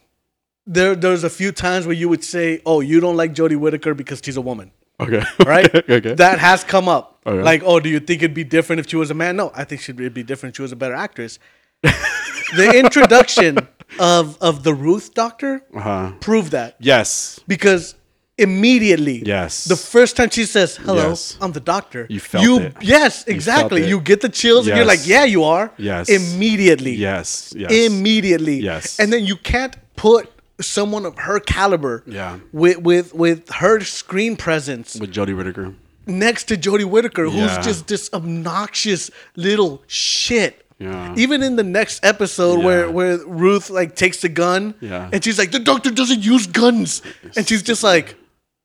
[0.65, 3.93] there there's a few times where you would say, "Oh, you don't like Jodie Whittaker
[3.93, 5.23] because she's a woman." Okay.
[5.45, 5.73] right?
[5.89, 6.13] okay.
[6.13, 7.19] That has come up.
[7.25, 7.41] Okay.
[7.41, 9.35] Like, oh, do you think it'd be different if she was a man?
[9.35, 11.39] No, I think she'd it'd be different if she was a better actress.
[12.55, 13.57] the introduction
[13.99, 16.13] of of the Ruth Doctor uh-huh.
[16.19, 17.39] proved that Yes.
[17.47, 17.95] because
[18.37, 19.65] immediately, Yes.
[19.65, 21.37] the first time she says, "Hello, Yes.
[21.41, 22.75] I'm the doctor," You felt it.
[22.81, 23.81] Yes, exactly.
[23.83, 23.89] it.
[23.89, 26.09] You, get the chills, and you're like, "Yeah, you are." Yes.
[26.09, 26.95] Immediately.
[26.95, 27.53] Yes.
[27.55, 27.71] Yes.
[27.71, 28.59] Immediately.
[28.59, 28.99] Yes.
[28.99, 32.03] And then you can't put someone of her caliber.
[32.07, 32.39] Yeah.
[32.51, 35.73] With with with her screen presence With Jodie Whittaker.
[36.07, 37.61] next to Jodie Whittaker, who's Yeah.
[37.61, 40.60] just this obnoxious little shit.
[40.81, 41.13] Yeah.
[41.17, 42.91] Even in the next episode where, Yeah.
[42.91, 45.09] where Ruth like takes the gun Yeah.
[45.13, 47.01] and she's like, the doctor doesn't use guns.
[47.35, 48.15] And she's just like,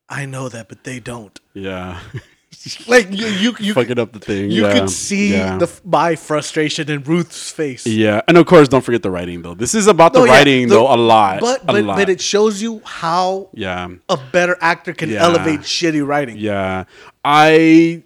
[0.09, 1.39] I know that, but they don't.
[1.55, 2.01] Yeah.
[2.89, 4.51] Like you you you, Fucking up the thing.
[4.51, 4.73] you yeah.
[4.75, 5.57] could see Yeah.
[5.57, 7.87] the my frustration in Ruth's face.
[7.87, 9.55] Yeah, and of course, don't forget the writing though.
[9.55, 11.39] This is about the yeah, writing the- though a lot.
[11.41, 11.97] But a but, lot.
[11.97, 16.39] but it shows you how yeah, a better actor can elevate shitty writing.
[16.39, 16.85] yeah.
[17.25, 18.03] I,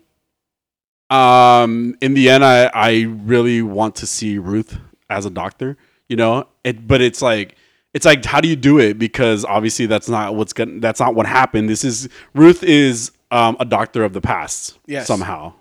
[1.11, 5.77] um, in the end, I I really want to see Ruth as a doctor.
[6.09, 6.87] You know, it.
[6.87, 7.57] But it's like
[7.93, 8.99] it's like how do you do it?
[8.99, 11.69] Because obviously that's not what's going to That's not what happened.
[11.69, 14.79] This is Ruth is um a doctor of the past.
[14.87, 15.07] Yes.
[15.07, 15.55] somehow.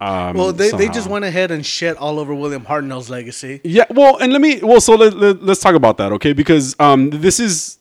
[0.00, 3.60] Um, Well, they, they just went ahead and shit all over William Hartnell's legacy.
[3.64, 6.32] Yeah, well, and let me well, so let, let, us talk about that, okay?
[6.32, 7.78] Because um, this is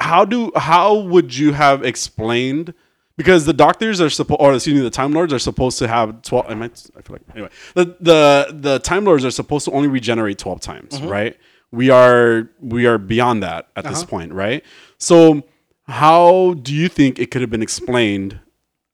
[0.00, 2.74] how do how would you have explained?
[3.16, 6.22] Because the doctors are supposed, or excuse me, the Time Lords are supposed to have
[6.22, 6.46] twelve.
[6.48, 9.88] I might, I feel like anyway, the the the Time Lords are supposed to only
[9.88, 11.36] regenerate twelve times, right?
[11.70, 14.64] We are we are beyond that at this point, right?
[14.98, 15.44] So
[15.86, 18.40] how do you think it could have been explained?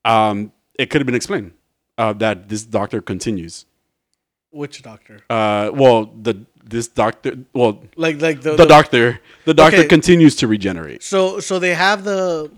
[0.05, 1.53] Um, it could have been explained
[1.97, 3.65] uh, that this doctor continues.
[4.51, 5.21] Which doctor?
[5.29, 9.87] Uh, well, the this doctor, well, Like like the, the doctor, the doctor Okay.
[9.87, 11.01] continues to regenerate.
[11.01, 12.51] So so they have the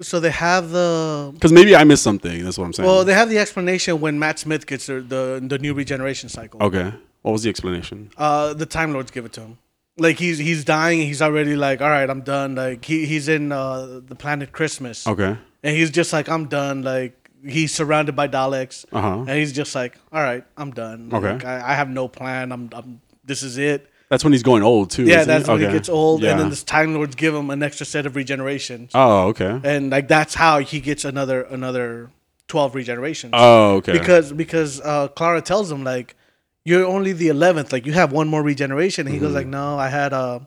[0.00, 2.42] so they have the Because maybe I missed something.
[2.44, 2.86] That's what I'm saying.
[2.88, 6.62] well they have the explanation when Matt Smith gets the the, the new regeneration cycle.
[6.62, 6.92] okay.
[7.22, 8.10] What was the explanation?
[8.16, 9.58] Uh, the Time Lords give it to him.
[9.98, 11.00] Like he's he's dying.
[11.02, 12.54] He's already like, all right, I'm done.
[12.54, 15.36] Like he he's in uh, the planet Christmas, Okay.
[15.62, 16.80] and he's just like, I'm done.
[16.82, 19.16] Like he's surrounded by Daleks, Uh huh.
[19.28, 21.10] and he's just like, all right, I'm done.
[21.12, 21.32] Okay.
[21.32, 22.52] Like, I, I have no plan.
[22.52, 23.89] I'm, I'm this is it.
[24.10, 25.04] That's when he's going old too.
[25.04, 25.52] Yeah, that's he?
[25.52, 25.72] when okay.
[25.72, 26.32] he gets old, Yeah.
[26.32, 29.60] and then this Time Lords give him an extra set of regeneration, Oh, okay.
[29.64, 32.10] and like that's how he gets another another
[32.48, 33.30] twelve regenerations.
[33.32, 33.92] Oh, okay.
[33.92, 36.16] because because uh, Clara tells him like
[36.64, 39.06] you're only the eleventh, like you have one more regeneration.
[39.06, 40.40] And he goes like, no, I had uh,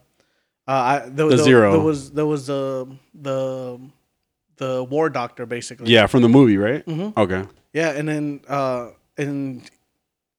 [0.67, 1.15] uh I there, Mm-hmm.
[1.29, 1.71] The there- zero.
[1.71, 3.79] There was there was the the
[4.57, 5.89] the war doctor basically.
[5.91, 6.85] yeah, from the movie, right?
[6.85, 7.15] Mhm.
[7.17, 7.43] Okay.
[7.73, 9.63] yeah, and then uh and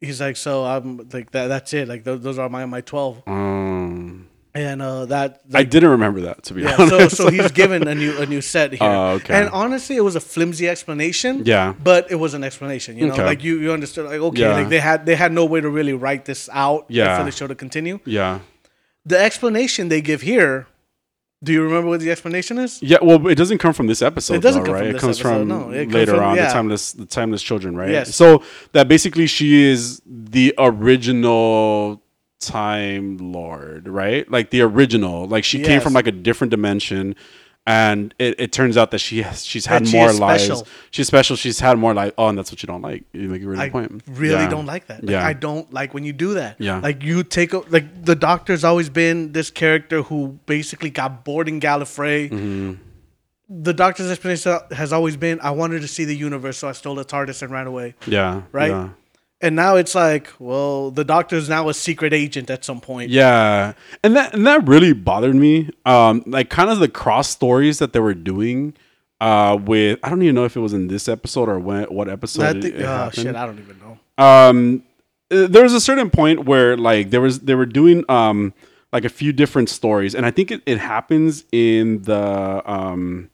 [0.05, 1.49] he's like, so I'm like that.
[1.49, 1.89] That's it.
[1.89, 6.45] Like those, those are my my twelve, Um, and uh that I didn't remember that
[6.45, 6.77] to be yeah.
[6.77, 7.17] So honest.
[7.17, 8.79] so he's given a new a new set here.
[8.89, 9.35] Oh, okay.
[9.35, 11.43] And honestly, it was a flimsy explanation.
[11.45, 11.75] yeah.
[11.83, 12.97] but it was an explanation.
[12.99, 13.25] You know, Okay.
[13.25, 14.05] like you you understood.
[14.07, 14.53] Like okay, Yeah.
[14.55, 17.19] like they had they had no way to really write this out Yeah.
[17.19, 17.99] for the show to continue.
[18.05, 18.41] Yeah.
[19.07, 20.67] The explanation they give here.
[21.45, 22.83] Do you remember what the explanation is?
[22.83, 24.35] Yeah, well, it doesn't come from this episode.
[24.35, 24.81] It doesn't though, come right?
[24.81, 25.71] from it this comes episode, from no.
[25.71, 26.47] It comes from later from- on yeah.
[26.47, 27.91] the timeless, the timeless children, right?
[27.91, 28.15] Yes.
[28.15, 28.43] So
[28.73, 32.01] that basically she is the original
[32.41, 34.31] Time Lord, right?
[34.31, 35.27] Like the original.
[35.27, 35.83] Like she came Yes.
[35.83, 37.15] from like a different dimension,
[37.67, 40.45] and it, it turns out that she has she's had she more lives.
[40.45, 40.67] special.
[40.91, 41.35] She's special.
[41.37, 42.13] She's had more life.
[42.19, 43.05] Oh, and that's what you don't like.
[43.13, 44.03] You make a really I point.
[44.07, 44.49] really Yeah.
[44.51, 45.03] don't like that.
[45.03, 45.27] Like, Yeah.
[45.27, 46.61] I don't like when you do that.
[46.61, 46.81] Yeah.
[46.81, 51.49] Like you take a, like the doctor's always been this character who basically got bored
[51.49, 52.29] in Gallifrey.
[52.31, 52.73] Mm-hmm.
[53.49, 56.99] The doctor's explanation has always been, I wanted to see the universe, so I stole
[56.99, 57.95] a TARDIS and ran away.
[58.07, 58.43] Yeah.
[58.53, 58.71] Right?
[58.71, 58.89] Yeah.
[59.41, 63.11] And now it's like, well, the doctor's now a secret agent at some point.
[63.11, 65.71] Yeah, and that and that really bothered me.
[65.85, 68.75] Um, like kind of the cross stories that they were doing.
[69.21, 72.09] Uh, with I don't even know if it was in this episode or when what
[72.09, 72.43] episode.
[72.45, 73.99] I think, it oh shit, I don't even know.
[74.25, 74.83] um
[75.31, 78.53] uh, there was a certain point where like there was they were doing um
[78.93, 83.31] like a few different stories and i think it, it happens in the um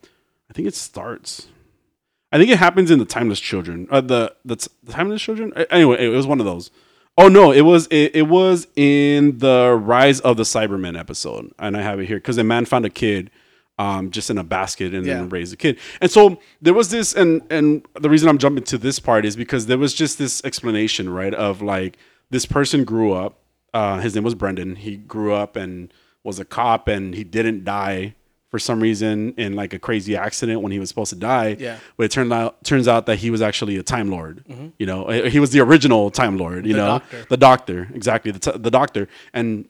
[0.48, 1.48] i think it starts
[2.32, 6.04] i think it happens in the timeless children uh, the the, the timeless children anyway
[6.04, 6.70] it was one of those
[7.18, 11.76] oh no it was it, it was in the rise of the cybermen episode and
[11.76, 13.30] i have it here because a man found a kid
[13.78, 15.14] um, just in a basket and Yeah.
[15.14, 15.78] then raised a kid.
[16.02, 19.36] And so there was this, and and the reason I'm jumping to this part is
[19.36, 21.96] because there was just this explanation, right, of like
[22.28, 23.38] this person grew up.
[23.72, 24.76] Uh, his name was Brendan.
[24.76, 25.90] He grew up and
[26.22, 28.16] was a cop, and he didn't die
[28.50, 31.56] for some reason in like a crazy accident when he was supposed to die.
[31.58, 31.78] Yeah.
[31.96, 34.44] But it turned out turns out that he was actually a Time Lord.
[34.48, 34.68] Mm-hmm.
[34.78, 36.66] You know, he was the original Time Lord.
[36.66, 37.26] You The know, Doctor.
[37.28, 39.66] the Doctor, exactly the t- the Doctor, and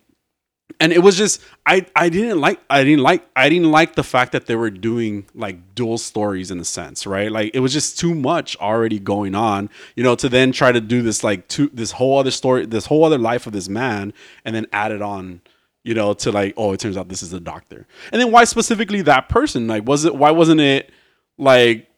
[0.78, 4.04] and it was just I I didn't like I didn't like I didn't like the
[4.04, 7.30] fact that they were doing like dual stories in a sense, right?
[7.30, 10.80] Like it was just too much already going on, you know, to then try to
[10.80, 14.12] do this like two this whole other story, this whole other life of this man,
[14.44, 15.40] and then add it on,
[15.84, 18.44] you know, to like oh it turns out this is a doctor, and then why
[18.44, 19.66] specifically that person?
[19.66, 20.90] Like was it why wasn't it
[21.38, 21.90] like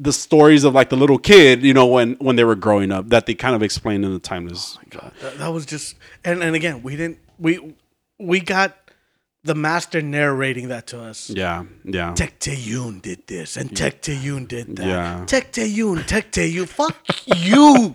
[0.00, 3.10] the stories of like the little kid, you know, when when they were growing up
[3.10, 4.78] that they kind of explained in the timeless.
[4.94, 7.74] Oh that, that was just, and, and again, we didn't, we,
[8.18, 8.76] we got
[9.42, 11.30] the master narrating that to us.
[11.30, 12.12] Yeah, yeah.
[12.12, 14.86] Tecteun did this, and Tecteun did that.
[14.86, 15.24] Yeah.
[15.26, 17.94] Tech Tayun, Tecteun, fuck you.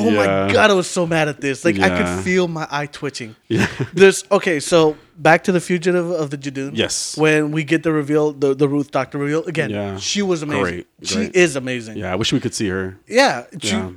[0.00, 0.46] Oh Yeah.
[0.46, 1.64] my god, I was so mad at this.
[1.64, 3.34] Like I could feel my eye twitching.
[3.48, 3.66] Yeah.
[3.92, 6.72] There's okay, so back to the fugitive of the Judoon.
[6.76, 7.16] Yes.
[7.16, 9.70] When we get the reveal, the, the Ruth Doctor reveal again.
[9.70, 9.96] Yeah.
[9.98, 10.62] She was amazing.
[10.62, 11.34] Great, She great.
[11.34, 11.96] is amazing.
[11.96, 12.96] Yeah, I wish we could see her.
[13.08, 13.46] Yeah.
[13.60, 13.90] She Yeah.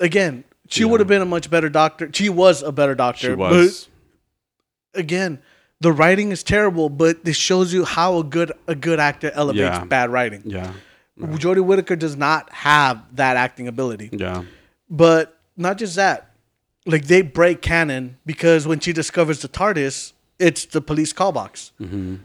[0.00, 0.44] again.
[0.68, 0.86] She Yeah.
[0.86, 2.08] would have been a much better doctor.
[2.14, 3.28] She was a better doctor.
[3.28, 3.88] She was.
[4.94, 5.40] But again,
[5.82, 9.78] the writing is terrible, but this shows you how a good a good actor elevates
[9.78, 9.84] Yeah.
[9.84, 10.42] bad writing.
[10.46, 10.72] Yeah.
[11.18, 14.08] Jodie Whittaker does not have that acting ability.
[14.12, 14.44] Yeah.
[14.88, 16.30] But not just that,
[16.86, 21.72] like they break canon because when she discovers the TARDIS, it's the police call box.
[21.80, 22.16] Mm-hmm.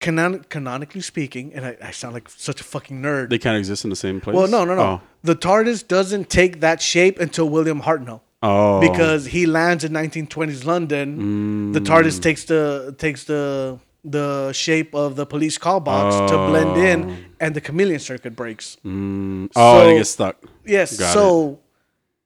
[0.00, 3.30] Canon- canonically speaking, and I, I sound like such a fucking nerd.
[3.30, 4.36] They can't exist in the same place.
[4.36, 4.82] well, no, no, no.
[4.82, 5.00] Oh.
[5.24, 8.20] The TARDIS doesn't take that shape until William Hartnell.
[8.42, 8.80] Oh.
[8.80, 11.72] because he lands in 1920s London.
[11.72, 11.86] The Mm.
[11.86, 16.76] TARDIS takes the takes the the shape of the police call box to blend Oh.
[16.90, 18.76] in, and the chameleon circuit breaks.
[18.86, 19.50] Mm.
[19.56, 20.36] Oh, So- they get stuck.
[20.64, 21.58] Yes, Got so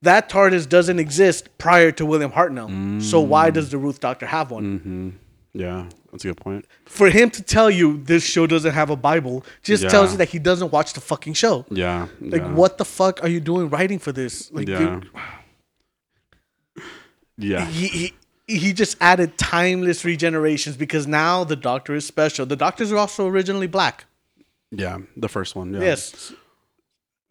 [0.02, 3.00] that TARDIS doesn't exist prior to William Hartnell.
[3.02, 4.64] So why does the Ruth Doctor have one?
[4.64, 5.08] Mm-hmm.
[5.54, 6.66] Yeah, that's a good point.
[6.86, 9.88] For him to tell you this show doesn't have a Bible just Yeah.
[9.90, 11.64] tells you that he doesn't watch the fucking show.
[11.70, 12.06] Yeah.
[12.20, 12.52] Like, yeah.
[12.52, 14.50] what the fuck are you doing writing for this?
[14.52, 15.00] Like, Yeah.
[17.42, 17.66] Yeah.
[17.66, 18.14] he, he
[18.46, 22.44] he just added timeless regenerations because now the doctor is special.
[22.46, 24.04] The doctors are also originally black.
[24.70, 24.98] Yeah.
[25.16, 25.72] The first one.
[25.74, 25.80] Yeah.
[25.80, 26.32] Yes.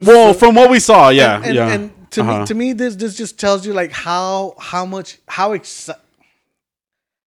[0.02, 1.36] Well, from what we saw, yeah.
[1.38, 1.68] and, and, yeah.
[1.74, 2.40] and to Uh-huh.
[2.40, 6.00] me to me this this just tells you like how how much how exci-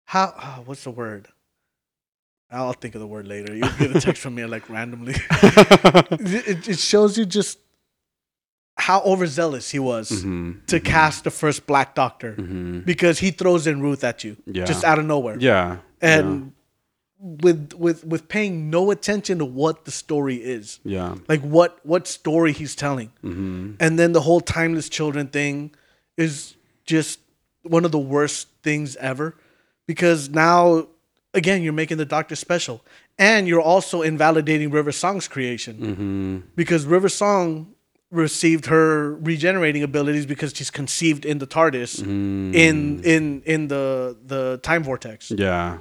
[0.05, 1.27] how oh, what's the word?
[2.51, 3.55] I'll think of the word later.
[3.55, 5.13] You'll get a text from me like randomly.
[5.31, 7.59] it, it shows you just
[8.79, 10.65] how overzealous he was Mhm.
[10.67, 12.85] to cast the first black doctor Mhm.
[12.85, 14.65] because he throws in Ruth at you Yeah.
[14.65, 15.37] just out of nowhere.
[15.39, 15.77] Yeah.
[16.01, 16.53] and
[17.19, 21.15] with with with paying no attention to what the story is Yeah.
[21.27, 23.71] like what what story he's telling Mm-hmm.
[23.81, 25.71] and then the whole timeless children thing
[26.17, 27.19] is just
[27.63, 29.35] one of the worst things ever
[29.87, 30.87] because now
[31.33, 32.81] again you're making the doctor special
[33.17, 36.37] and you're also invalidating river song's creation Mm-hmm.
[36.55, 37.73] because river song
[38.11, 42.55] received her regenerating abilities because she's conceived in the tardis Mm.
[42.55, 45.77] in in in the the time vortex Yeah.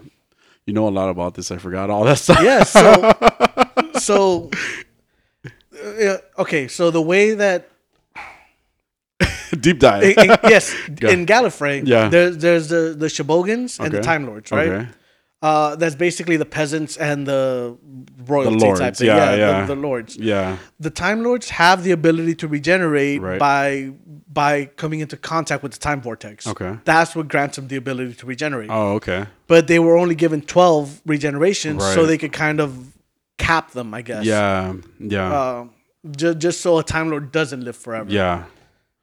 [0.67, 1.51] You know a lot about this.
[1.51, 2.43] I forgot all that stuff.
[2.43, 3.13] yeah so
[3.99, 4.51] so
[5.47, 7.69] uh, yeah, okay so the way that
[9.61, 10.03] Deep dive.
[10.03, 11.09] in- in- yes Go.
[11.09, 12.09] in gallifrey Yeah.
[12.11, 14.89] there's there's the the Shobogans and the time lords right Okay.
[15.41, 17.77] Uh, that's basically the peasants and the
[18.27, 19.07] royalty lords, type thing.
[19.07, 19.67] yeah, the- yeah.
[19.67, 20.17] The, lords.
[20.17, 20.57] Yeah.
[20.81, 23.39] The Time Lords have the ability to regenerate Right.
[23.39, 23.93] by
[24.33, 26.47] by coming into contact with the time vortex.
[26.47, 26.77] Okay.
[26.85, 28.69] That's what grants them the ability to regenerate.
[28.71, 29.27] Oh, okay.
[29.47, 32.93] But they were only given 12 regenerations so they could kind of
[33.39, 34.25] cap them, I guess.
[34.25, 34.75] Yeah.
[34.99, 35.33] Yeah.
[35.33, 35.65] Uh,
[36.17, 38.11] just, just so a Time Lord doesn't live forever.
[38.11, 38.45] yeah.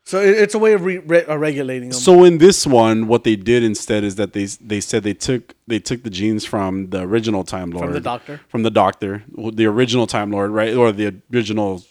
[0.07, 1.99] So it, it's a way of re- re- uh, regulating them.
[1.99, 5.55] So in this one, what they did instead is that they they said they took
[5.67, 8.41] they took the genes from the original Time Lord from the Doctor?
[8.47, 11.83] from the Doctor, the original Time Lord, right, or the original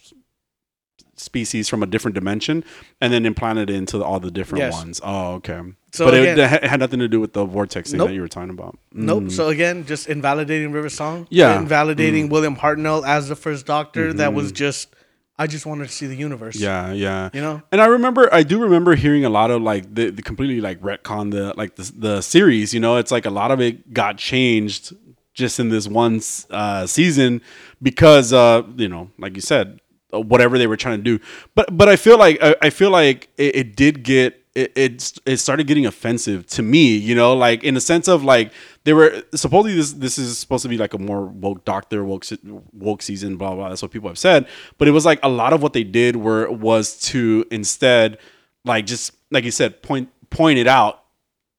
[1.17, 2.65] species from a different dimension,
[3.01, 4.75] and then implanted it into all the different Yes.
[4.75, 5.01] ones.
[5.03, 5.61] Oh, okay.
[5.93, 8.09] So but again- it, it had nothing to do with the vortex thing Nope.
[8.09, 8.77] that you were talking about.
[8.93, 9.25] Nope.
[9.25, 9.33] Mm.
[9.33, 11.27] So again, just invalidating River Song.
[11.31, 11.55] Yeah.
[11.57, 11.63] Mm.
[11.63, 14.13] Invalidating William Hartnell as the first Doctor.
[14.13, 14.89] That was just,
[15.37, 16.57] I just wanted to see the universe.
[16.57, 17.31] Yeah, yeah.
[17.33, 17.63] You know?
[17.73, 20.81] And I remember, I do remember hearing a lot of like the, the completely like
[20.81, 22.73] retcon the like the the series.
[22.73, 24.95] You know, it's like a lot of it got changed
[25.33, 26.21] just in this one
[26.51, 27.43] uh, season
[27.83, 29.81] because uh, you know, like you said,
[30.13, 31.25] uh, whatever they were trying to do.
[31.57, 35.19] But but I feel like I, I feel like it, it did get it, it
[35.27, 36.97] it started getting offensive to me.
[36.97, 38.53] You know, like in the sense of like
[38.85, 42.25] they were supposedly this this is supposed to be like a more woke doctor woke
[42.73, 43.69] woke season blah blah.
[43.69, 44.47] That's what people have said.
[44.79, 48.19] But it was like a lot of what they did were was to instead
[48.65, 51.05] like just like you said point point it out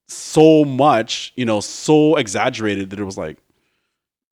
[0.07, 3.37] so much you know so exaggerated that it was like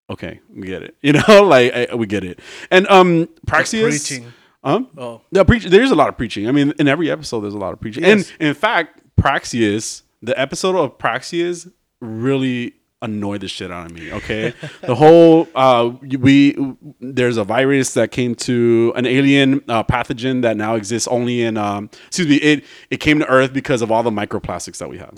[0.09, 4.21] okay we get it you know like I, we get it and um Praxeus.
[4.63, 5.21] Um Oh.
[5.31, 5.65] no, preach.
[5.65, 6.47] There's a lot of preaching.
[6.47, 8.03] I mean, in every episode, there's a lot of preaching.
[8.03, 8.31] Yes.
[8.39, 11.69] And in fact, Praxeus, the episode of Praxeus,
[11.99, 14.11] really annoyed the shit out of me.
[14.13, 16.55] Okay, the whole uh, we
[17.01, 21.57] there's a virus that came to an alien uh, pathogen that now exists only in
[21.57, 24.97] um, excuse me it it came to Earth because of all the microplastics that we
[24.97, 25.13] have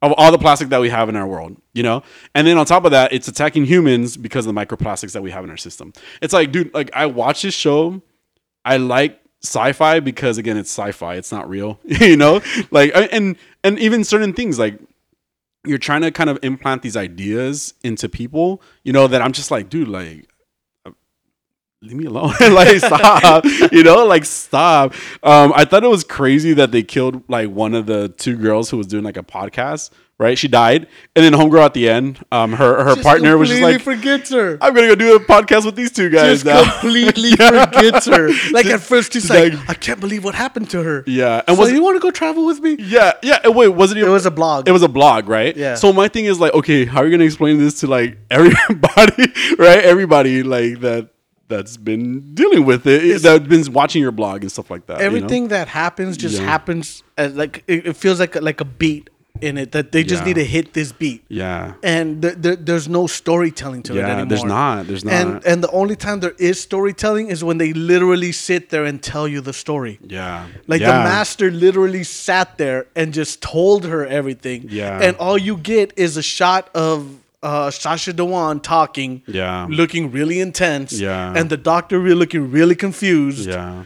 [0.00, 2.04] of all the plastic that we have in our world, you know?
[2.32, 5.32] And then on top of that, it's attacking humans because of the microplastics that we
[5.32, 5.92] have in our system.
[6.22, 8.00] It's like, dude, like I watch this show,
[8.68, 12.42] I like sci-fi because again, it's sci-fi, it's not real, you know?
[12.70, 14.78] Like and and even certain things like
[15.64, 19.50] you're trying to kind of implant these ideas into people, you know, that I'm just
[19.50, 20.28] like, dude, like
[21.80, 22.34] leave me alone.
[22.40, 24.04] Like stop you know?
[24.04, 24.94] Like stop.
[25.22, 28.70] Um i thought it was crazy that they killed like one of the two girls
[28.70, 32.24] who was doing like a podcast right she died and then homegirl at the end
[32.32, 34.58] um her her Just partner was just like forgets her.
[34.60, 38.28] i'm gonna go do a podcast with these two guys Just now completely forgets her.
[38.52, 41.04] Like at first, he's like, I can't believe what happened to her.
[41.06, 42.76] yeah and So was you want to go travel with me?
[42.80, 44.68] yeah yeah and wait was it It was a blog.
[44.68, 45.56] it was a blog, right?
[45.56, 45.74] Yeah.
[45.76, 49.24] So my thing is like, okay, how are you gonna explain this to like everybody,
[49.58, 49.84] right?
[49.84, 51.10] Everybody like that
[51.48, 54.98] that's been dealing with it, that's been watching your blog and stuff like that.
[54.98, 55.06] you know?
[55.06, 56.44] Everything that happens just Yeah.
[56.44, 59.08] happens as like it, it feels like a, like a beat
[59.42, 60.26] in it that they just Yeah.
[60.28, 61.24] need to hit this beat.
[61.28, 61.74] Yeah.
[61.82, 64.26] And th- th- there's no storytelling to it anymore.
[64.26, 64.86] There's not.
[64.86, 65.14] There's not.
[65.14, 69.02] And and the only time there is storytelling is when they literally sit there and
[69.02, 69.98] tell you the story.
[70.02, 70.46] yeah.
[70.66, 70.88] Like yeah.
[70.98, 74.66] the master literally sat there and just told her everything.
[74.68, 75.00] Yeah.
[75.04, 77.06] And all you get is a shot of
[77.42, 79.22] uh, Sacha Dhawan talking.
[79.26, 79.66] Yeah.
[79.70, 80.92] Looking really intense.
[81.00, 81.32] Yeah.
[81.36, 83.48] And the doctor really looking really confused.
[83.48, 83.84] Yeah.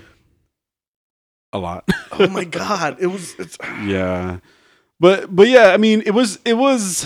[1.53, 1.85] A lot.
[2.13, 2.97] Oh my god.
[2.99, 4.39] It was it's, yeah
[5.03, 7.05] but but yeah i mean it was it was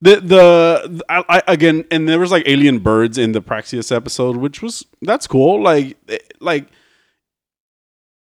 [0.00, 0.42] the the
[1.08, 4.74] I, I again and there was like alien birds in the Praxeus episode which was
[5.02, 5.60] that's cool.
[5.70, 6.66] Like it- like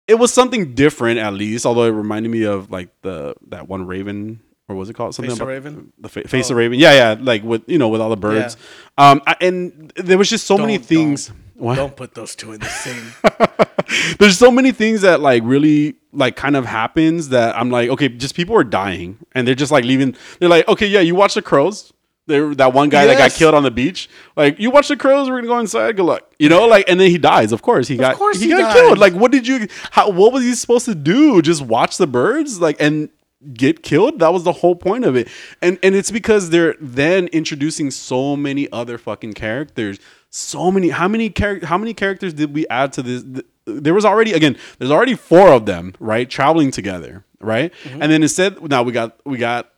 [0.08, 3.86] it was something different at least although it reminded me of like the that one
[3.88, 5.94] raven or was it called something Face of about Raven?
[5.98, 6.54] the fa- face Oh.
[6.54, 6.78] of raven.
[6.80, 8.58] Yeah yeah like with you know with all the birds.
[8.98, 11.76] Um I, and there was just so many Don't- things what?
[11.76, 14.16] don't put those two in the same.
[14.20, 18.10] there's so many things that like really like kind of happens that I'm like, okay,
[18.10, 20.16] just people are dying and they're just like leaving.
[20.40, 21.94] They're like, okay, yeah, you watch the crows.
[22.28, 24.08] There, that one guy that got killed on the beach.
[24.36, 25.28] Like, you watch the crows.
[25.28, 25.96] We're gonna go inside.
[25.96, 26.32] Good luck.
[26.38, 27.52] You know, like, and then he dies.
[27.52, 28.18] Of course, he got.
[28.18, 28.74] course he, he got dies.
[28.76, 29.00] killed.
[29.00, 29.68] Like, what did you?
[29.90, 30.12] How?
[30.12, 31.42] What was he supposed to do?
[31.42, 32.62] Just watch the birds?
[32.62, 33.10] Like, and
[33.54, 34.20] get killed?
[34.20, 35.28] That was the whole point of it.
[35.62, 40.00] And and it's because they're then introducing so many other fucking characters.
[40.30, 40.90] So many.
[40.90, 41.66] How many character?
[41.66, 43.24] How many characters did we add to this?
[43.24, 44.58] th- There was already again.
[44.78, 46.30] There's already four of them, right?
[46.30, 47.74] Traveling together, right?
[47.84, 48.02] Mm-hmm.
[48.04, 49.70] And then instead, now we got we got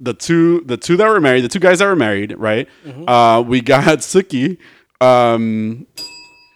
[0.00, 2.68] the two the two that were married, the two guys that were married, right?
[2.84, 3.08] Mm-hmm.
[3.08, 4.58] Uh, we got Suki,
[5.00, 5.86] um,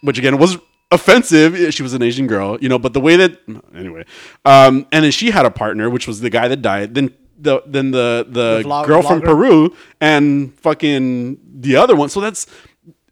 [0.02, 0.58] which again was
[0.90, 1.72] offensive.
[1.74, 3.38] She was an Asian girl, you know, but the way that
[3.74, 4.04] anyway,
[4.44, 6.94] um, and then she had a partner, which was the guy that died.
[6.94, 9.20] Then the then the the, The vlog- girl from?
[9.20, 12.08] Peru and fucking the other one.
[12.08, 12.46] So that's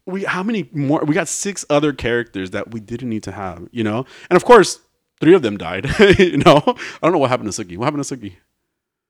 [0.05, 3.67] we how many more we got six other characters that we didn't need to have,
[3.71, 4.05] you know?
[4.29, 4.79] And of course,
[5.19, 5.87] three of them died.
[6.19, 6.61] you know?
[6.65, 7.77] I don't know what happened to Suki.
[7.77, 8.33] What happened to Suki?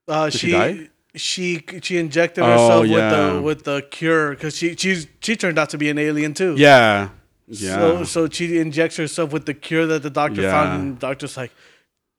[0.08, 0.90] Uh, she she, die?
[1.16, 2.96] she she injected Oh, herself yeah.
[2.96, 6.34] with the with the cure because she she's she turned out to be an alien
[6.34, 6.56] too.
[6.58, 7.10] Yeah.
[7.48, 7.76] Yeah.
[7.76, 10.52] So so she injects herself with the cure that the doctor Yeah.
[10.52, 11.52] found, and the doctor's like,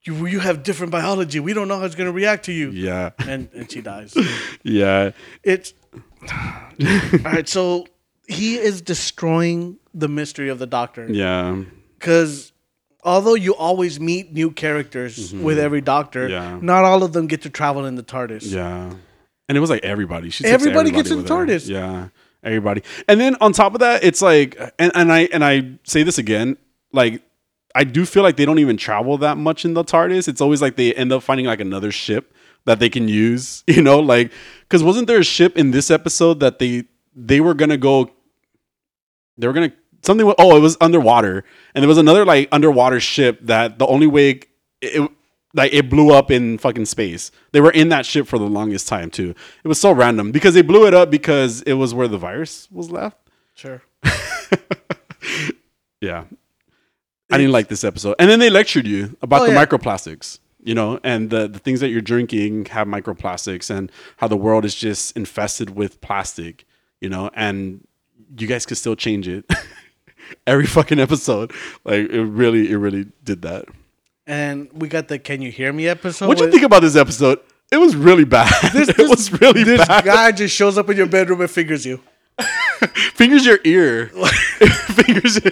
[0.03, 1.41] "You you have different biology.
[1.41, 3.11] We don't know how it's gonna react to you." yeah.
[3.19, 4.17] And and she dies.
[4.63, 5.11] Yeah.
[5.43, 5.73] It's
[6.33, 7.49] all right.
[7.49, 7.87] So
[8.27, 11.63] he is destroying the mystery of the doctor Yeah.
[11.99, 12.53] because
[13.03, 16.33] although you always meet new characters with every doctor, Mm-hmm.
[16.57, 16.59] Yeah.
[16.63, 18.51] not all of them get to travel in the TARDIS.
[18.53, 18.93] Yeah.
[19.49, 20.31] And it was like everybody.
[20.31, 21.45] She takes Everybody gets in the her.
[21.47, 21.69] TARDIS.
[21.69, 22.09] Yeah.
[22.43, 22.83] Everybody.
[23.09, 26.17] And then on top of that, it's like and, and I and I say this
[26.19, 26.57] again,
[26.93, 27.23] like
[27.75, 30.29] I do feel like they don't even travel that much in the TARDIS.
[30.29, 32.33] It's always like they end up finding like another ship
[32.65, 34.33] that they can use, you know, like
[34.71, 36.85] cuz wasn't there a ship in this episode that they
[37.15, 38.11] they were to go
[39.39, 39.73] they were to
[40.03, 44.07] something oh, it was underwater and there was another like underwater ship that the only
[44.07, 44.43] way it,
[44.83, 45.11] it
[45.55, 47.31] like it blew up in fucking space.
[47.53, 49.35] They were in that ship for the longest time too.
[49.63, 52.69] It was so random because they blew it up because it was where the virus
[52.73, 53.19] was left.
[53.55, 53.81] Sure.
[56.01, 56.25] Yeah.
[57.31, 58.17] I didn't like this episode.
[58.19, 59.65] And then they lectured you about Oh, the yeah.
[59.65, 64.37] microplastics, you know, and the, the things that you're drinking have microplastics and how the
[64.37, 66.67] world is just infested with plastic,
[67.05, 67.87] you know, and
[68.39, 69.45] you guys could still change it
[70.47, 71.53] every fucking episode.
[71.85, 73.67] Like it really, it really did that.
[74.27, 76.29] And we got the "Can you hear me?" episode.
[76.29, 77.41] What do you think about this episode?
[77.71, 78.51] It was really bad.
[78.75, 80.05] it was really This bad.
[80.05, 82.01] guy just shows up in your bedroom and fingers you.
[83.15, 84.07] Fingers your ear.
[84.95, 85.41] Fingers.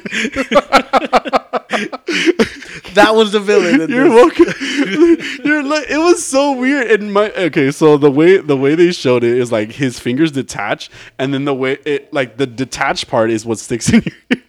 [2.94, 3.80] That was the villain.
[3.80, 4.12] in You're this.
[4.38, 5.44] welcome.
[5.44, 7.00] You're like it was so weird.
[7.00, 10.30] And my okay, so the way the way they showed it is like his fingers
[10.32, 14.14] detach, and then the way it like the detached part is what sticks in your
[14.30, 14.42] ear.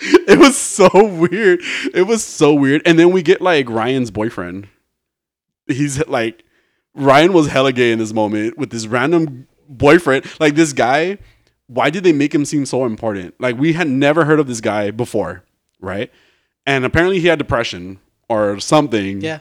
[0.00, 1.60] it was so weird.
[1.94, 2.82] It was so weird.
[2.84, 4.68] And then we get like Ryan's boyfriend.
[5.66, 6.44] He's like
[6.94, 10.26] Ryan was hella gay in this moment with this random boyfriend.
[10.38, 11.16] Like this guy,
[11.68, 13.34] why did they make him seem so important?
[13.38, 15.44] Like we had never heard of this guy before,
[15.80, 16.10] right?
[16.66, 19.20] And apparently he had depression or something.
[19.20, 19.40] Yeah.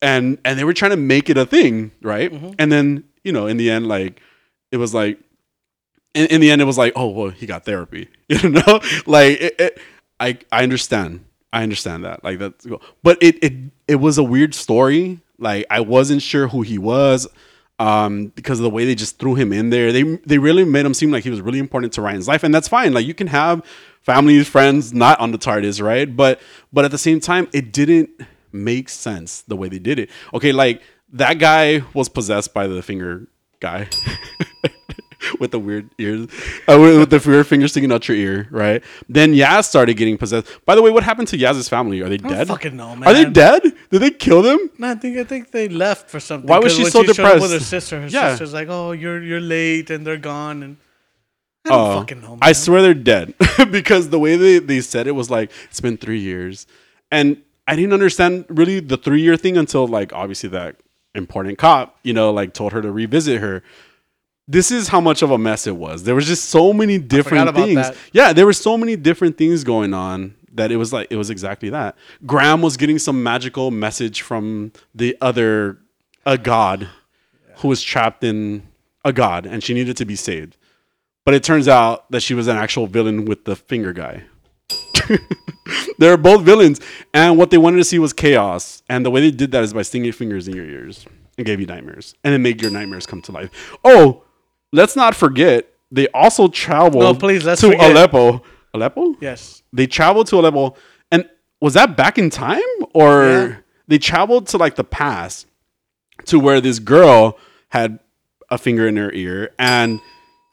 [0.00, 2.30] And and they were trying to make it a thing, right?
[2.30, 2.50] Mm-hmm.
[2.58, 4.20] And then, you know, in the end, like
[4.70, 5.18] it was like
[6.14, 8.08] in, in the end it was like, oh well, he got therapy.
[8.28, 8.80] You know?
[9.06, 9.78] like it, it
[10.20, 11.24] I I understand.
[11.52, 12.22] I understand that.
[12.22, 12.66] Like that's
[13.02, 13.54] but it it
[13.88, 15.20] it was a weird story.
[15.38, 17.26] Like I wasn't sure who he was
[17.78, 19.92] um because of the way they just threw him in there.
[19.92, 22.54] They they really made him seem like he was really important to Ryan's life and
[22.54, 22.92] that's fine.
[22.92, 23.64] Like you can have
[24.00, 26.14] family friends not on the TARDIS, right?
[26.14, 26.40] But
[26.72, 28.10] but at the same time it didn't
[28.52, 30.10] make sense the way they did it.
[30.32, 30.82] Okay, like
[31.12, 33.28] that guy was possessed by the finger
[33.60, 33.88] guy.
[35.40, 36.28] with the weird ears,
[36.68, 38.82] uh, with, the weird finger sticking out your ear, right?
[39.08, 40.46] Then Yaz started getting possessed.
[40.64, 42.00] By the way, what happened to Yaz's family?
[42.02, 42.48] Are they don't dead?
[42.48, 43.62] fucking know, Are they dead?
[43.90, 44.70] Did they kill them?
[44.78, 46.48] No, I think I think they left for something.
[46.48, 48.30] Why was she so showed up With her sister, her Yeah.
[48.30, 50.62] sister's like, "Oh, you're you're late," and they're gone.
[50.62, 50.76] And
[51.64, 52.30] I don't Oh, fucking know.
[52.30, 52.38] Man.
[52.42, 53.34] I swear they're dead
[53.70, 56.66] because the way they, they said it was like it's been three years,
[57.10, 60.76] and I didn't understand really the three year thing until like obviously that
[61.14, 63.62] important cop, you know, like told her to revisit her.
[64.48, 66.04] This is how much of a mess it was.
[66.04, 67.90] There was just so many different things.
[68.12, 71.30] Yeah, there were so many different things going on that it was like it was
[71.30, 71.96] exactly that.
[72.24, 75.78] Graham was getting some magical message from the other
[76.24, 76.88] a god
[77.56, 78.66] who was trapped in
[79.04, 80.56] a god and she needed to be saved.
[81.24, 84.24] But it turns out that she was an actual villain with the finger guy.
[85.98, 86.80] They're both villains,
[87.12, 88.82] and what they wanted to see was chaos.
[88.88, 91.04] And the way they did that is by stinging fingers in your ears
[91.36, 93.76] and gave you nightmares, and then make your nightmares come to life.
[93.84, 94.22] Oh,
[94.72, 97.90] let's not forget they also traveled No, please, let's to forget.
[97.90, 98.42] Aleppo.
[98.74, 99.16] Aleppo?
[99.20, 100.74] yes, They traveled to Aleppo,
[101.10, 101.28] and
[101.60, 102.60] was that back in time,
[102.92, 103.56] or Yeah.
[103.88, 105.46] they traveled to like the past
[106.26, 107.38] to where this girl
[107.70, 107.98] had
[108.50, 110.00] a finger in her ear, and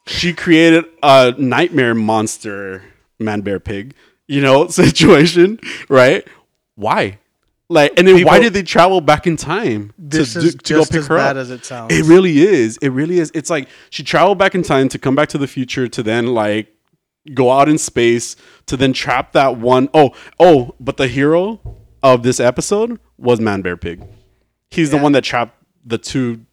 [0.06, 2.82] she created a nightmare monster
[3.18, 3.94] man bear pig
[4.26, 5.58] you know situation
[5.88, 6.26] right
[6.74, 7.18] why
[7.74, 10.80] like and then why did they travel back in time to, this do, to go
[10.80, 11.40] just pick as her bad up?
[11.40, 11.92] as it sounds.
[11.92, 12.76] it really is.
[12.78, 13.32] It really is.
[13.34, 16.28] It's like she traveled back in time to come back to the future to then
[16.34, 16.68] like
[17.34, 18.36] go out in space
[18.66, 21.60] to then trap that one oh oh but the hero
[22.02, 24.04] of this episode was man bear pig.
[24.70, 25.02] He's the Yeah.
[25.02, 26.46] one that trapped the two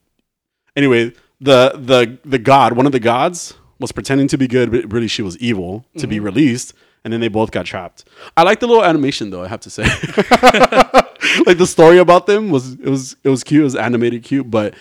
[0.75, 4.91] anyway the the the god one of the gods was pretending to be good but
[4.91, 6.25] really she was evil to be mm-hmm.
[6.25, 6.73] released
[7.03, 8.05] and then they both got trapped
[8.37, 9.83] i like the little animation though i have to say
[11.45, 14.49] like the story about them was it was it was cute it was animated cute
[14.49, 14.73] but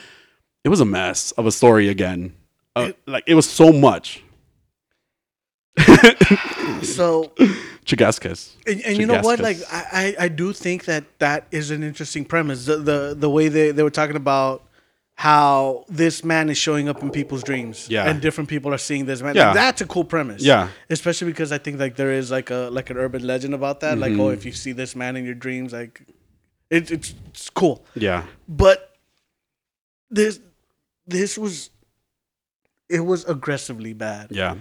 [0.64, 2.34] it was a mess of a story again
[2.76, 4.22] uh, like it was so much
[6.82, 7.32] so,
[7.84, 8.54] Chigaskas.
[8.66, 9.40] and, and you know what?
[9.40, 12.66] Like, I, I I do think that that is an interesting premise.
[12.66, 14.64] The the, the way they, they were talking about
[15.20, 17.86] how this man is showing up in people's dreams.
[17.90, 18.08] Yeah.
[18.08, 19.34] And different people are seeing this man.
[19.36, 19.52] Yeah.
[19.52, 20.40] That's a cool premise.
[20.42, 20.68] Yeah.
[20.88, 23.98] Especially because I think like there is like a like an urban legend about that.
[23.98, 24.20] Like, Mm-hmm.
[24.22, 26.00] oh, if you see this man in your dreams, like
[26.70, 27.84] it, it's it's cool.
[27.94, 28.24] Yeah.
[28.48, 28.96] But
[30.10, 30.40] this
[31.06, 31.68] this was
[32.88, 34.28] it was aggressively bad.
[34.30, 34.54] Yeah.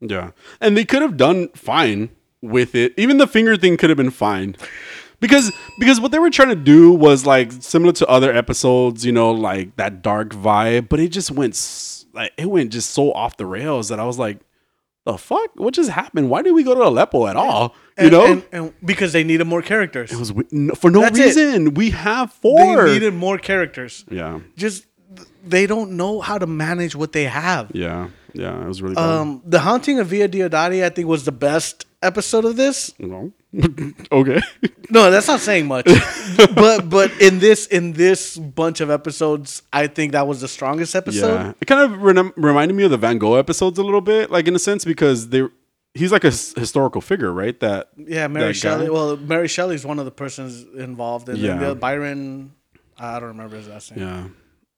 [0.00, 0.30] Yeah.
[0.62, 2.08] And they could have done fine
[2.40, 2.94] with it.
[2.96, 4.56] Even the finger thing could have been fine.
[5.20, 9.12] Because because what they were trying to do was like similar to other episodes, you
[9.12, 11.54] know, like that dark vibe, but it just went
[12.12, 14.38] like it went just so off the rails that I was like,
[15.04, 15.50] the fuck?
[15.54, 16.28] What just happened?
[16.30, 17.74] Why did we go to Aleppo at all?
[17.98, 18.26] You And- know?
[18.26, 20.12] and, and because they needed more characters.
[20.12, 20.32] it was
[20.78, 21.24] for no That's it.
[21.24, 21.74] reason.
[21.74, 22.84] We have four.
[22.86, 24.04] they needed more characters.
[24.10, 24.40] yeah.
[24.56, 24.84] Just
[25.46, 27.70] they don't know how to manage what they have.
[27.72, 28.08] Yeah.
[28.34, 28.60] Yeah.
[28.62, 29.04] It was really bad.
[29.20, 32.92] Um, the haunting of Villa Diodati, I think, was the best episode of this.
[32.98, 33.32] No.
[34.12, 34.40] okay.
[34.90, 35.86] No, that's not saying much.
[36.54, 40.94] but but in this in this bunch of episodes, I think that was the strongest
[40.94, 41.34] episode.
[41.34, 44.30] Yeah, it kind of re- reminded me of the Van Gogh episodes a little bit,
[44.30, 45.44] like in a sense because they
[45.94, 47.58] he's like a s- historical figure, right?
[47.60, 48.86] That Yeah, Mary that Shelley.
[48.86, 48.92] guy.
[48.92, 51.68] Well, Mary Shelley's one of the persons involved, and then Yeah.
[51.68, 52.52] the Byron.
[52.98, 54.06] I don't remember his last name.
[54.06, 54.24] yeah,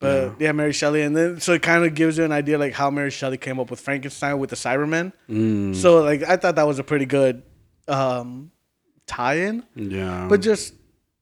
[0.00, 0.52] But yeah.
[0.52, 3.10] Mary Shelley, and then so it kind of gives you an idea like how Mary
[3.10, 5.12] Shelley came up with Frankenstein with the Cybermen.
[5.28, 5.74] Mm.
[5.74, 7.42] So like I thought that was a pretty good
[7.88, 8.50] um,
[9.08, 10.74] tie-in, yeah, but just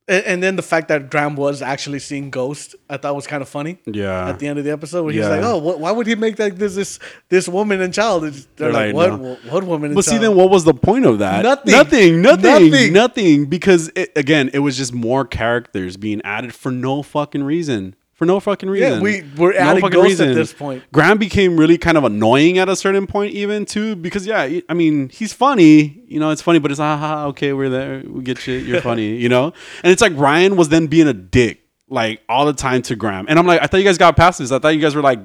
[0.09, 3.43] and, and then the fact that Graham was actually seeing ghosts, I thought was kind
[3.43, 3.79] of funny.
[3.87, 5.31] yeah, At the end of the episode, where he's Yeah.
[5.31, 6.99] like, "Oh, wh- why would he make like this this
[7.29, 9.09] this woman and child?" It's- They're, like, "What?
[9.21, 9.35] no.
[9.35, 10.23] Wh- What woman?" And But see, child?
[10.23, 11.43] then what was the point of that?
[11.43, 11.73] Nothing.
[11.73, 12.93] nothing, nothing, Nothing.
[12.93, 13.47] nothing.
[13.47, 17.97] Because it, again, it was just more characters being added for no fucking reason.
[18.17, 18.93] For no fucking reason.
[18.95, 20.83] Yeah, we- we're adding ghosts at this point.
[20.91, 24.75] Graham became really kind of annoying at a certain point, even too, because yeah, I
[24.75, 26.03] mean, he's funny.
[26.09, 28.55] You know, it's funny, but it's ah, ha, ha, okay, we're there, we get you,
[28.55, 29.17] you're funny.
[29.23, 29.53] You know,
[29.85, 31.61] and it's like Ryan was then being a dick
[31.91, 34.39] like all the time to Graham, and I'm like, I thought you guys got past
[34.39, 34.51] this.
[34.51, 35.21] I thought you guys were like,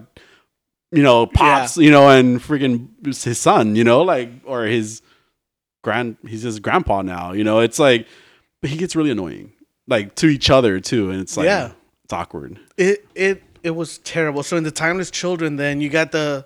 [0.92, 2.90] you know, pops, you know, and freaking
[3.24, 5.02] his son, you know, like or his
[5.82, 7.32] grand, he's his grandpa now.
[7.32, 8.06] You know, it's like,
[8.62, 9.54] but he gets really annoying,
[9.88, 11.72] like to each other too, and it's like, Yeah.
[12.12, 12.60] It's awkward.
[12.78, 14.44] it it it was terrible.
[14.44, 16.46] So in the Timeless Children, then you got the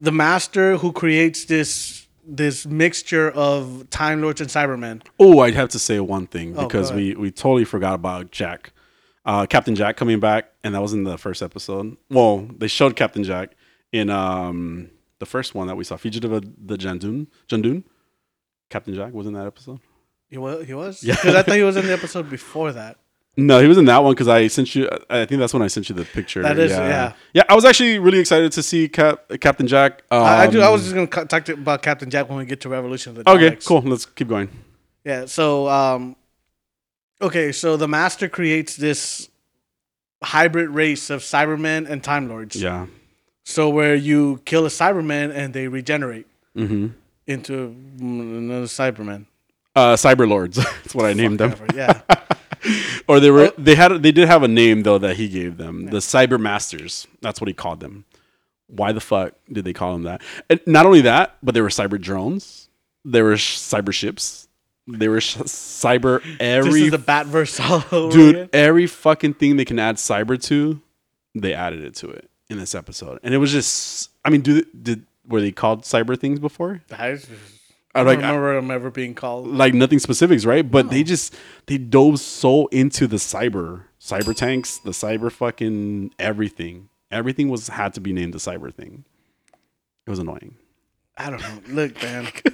[0.00, 5.02] the master who creates this this mixture of Time Lords and Cybermen.
[5.20, 8.32] Oh, I'd have to say one thing Oh, because go we we totally forgot about
[8.32, 8.72] Jack,
[9.24, 11.96] uh, Captain Jack coming back, and that was in the first episode.
[12.10, 13.54] Well, they showed Captain Jack
[13.92, 17.28] in um the first one that we saw, Fugitive of the Judoon.
[17.48, 17.84] Judoon.
[18.70, 19.78] Captain Jack was in that episode.
[20.28, 20.66] He was.
[20.66, 21.04] He was.
[21.04, 21.14] Yeah.
[21.14, 22.96] Because I thought he was in the episode before that.
[23.38, 24.88] No, he was in that one because I sent you.
[25.10, 26.42] I think that's when I sent you the picture.
[26.42, 27.12] That is- yeah.
[27.34, 27.42] yeah.
[27.48, 30.02] I was actually really excited to see Cap, Captain Jack.
[30.10, 30.62] Um, I, I do.
[30.62, 33.24] I was just gonna talk to, about Captain Jack when we get to Revolution of
[33.24, 33.50] the okay.
[33.56, 33.66] Daleks.
[33.66, 33.82] Cool.
[33.82, 34.48] Let's keep going.
[35.04, 35.26] Yeah.
[35.26, 36.16] So, um,
[37.20, 37.52] okay.
[37.52, 39.28] So the Master creates this
[40.22, 42.56] hybrid race of Cybermen and Time Lords.
[42.56, 42.86] Yeah.
[43.44, 46.26] So where you kill a Cyberman and they regenerate
[46.56, 46.86] Mm-hmm.
[47.26, 49.26] into another Cyberman.
[49.74, 50.56] Uh, Cyber Lords.
[50.82, 51.50] that's what I named them.
[51.50, 52.00] Whatever, Yeah.
[53.08, 53.52] or they were oh.
[53.58, 55.86] they had they did have a name though that he gave them.
[55.86, 57.06] The cyber masters.
[57.20, 58.04] That's what he called them.
[58.68, 60.22] Why the fuck did they call them that?
[60.50, 62.68] And not only that but there were cyber drones.
[63.04, 64.48] There were sh- cyber ships.
[64.88, 67.60] There were sh- cyber this every is the Batverse
[67.92, 68.48] all over dude again.
[68.52, 70.80] every fucking thing they can add cyber to
[71.34, 73.20] they added it to it in this episode.
[73.22, 76.82] And it was just i mean do did were they called cyber things before?
[76.90, 77.18] I,
[77.96, 79.46] I I don't like I- remember them ever being called.
[79.48, 80.68] like nothing specifics, right?
[80.70, 81.34] But they just
[81.66, 86.88] they dove so into the cyber cyber tanks, the cyber fucking everything.
[87.10, 89.04] Everything was had to be named the cyber thing.
[90.06, 90.56] It was annoying.
[91.16, 91.58] I don't know.
[91.68, 92.28] Look, man.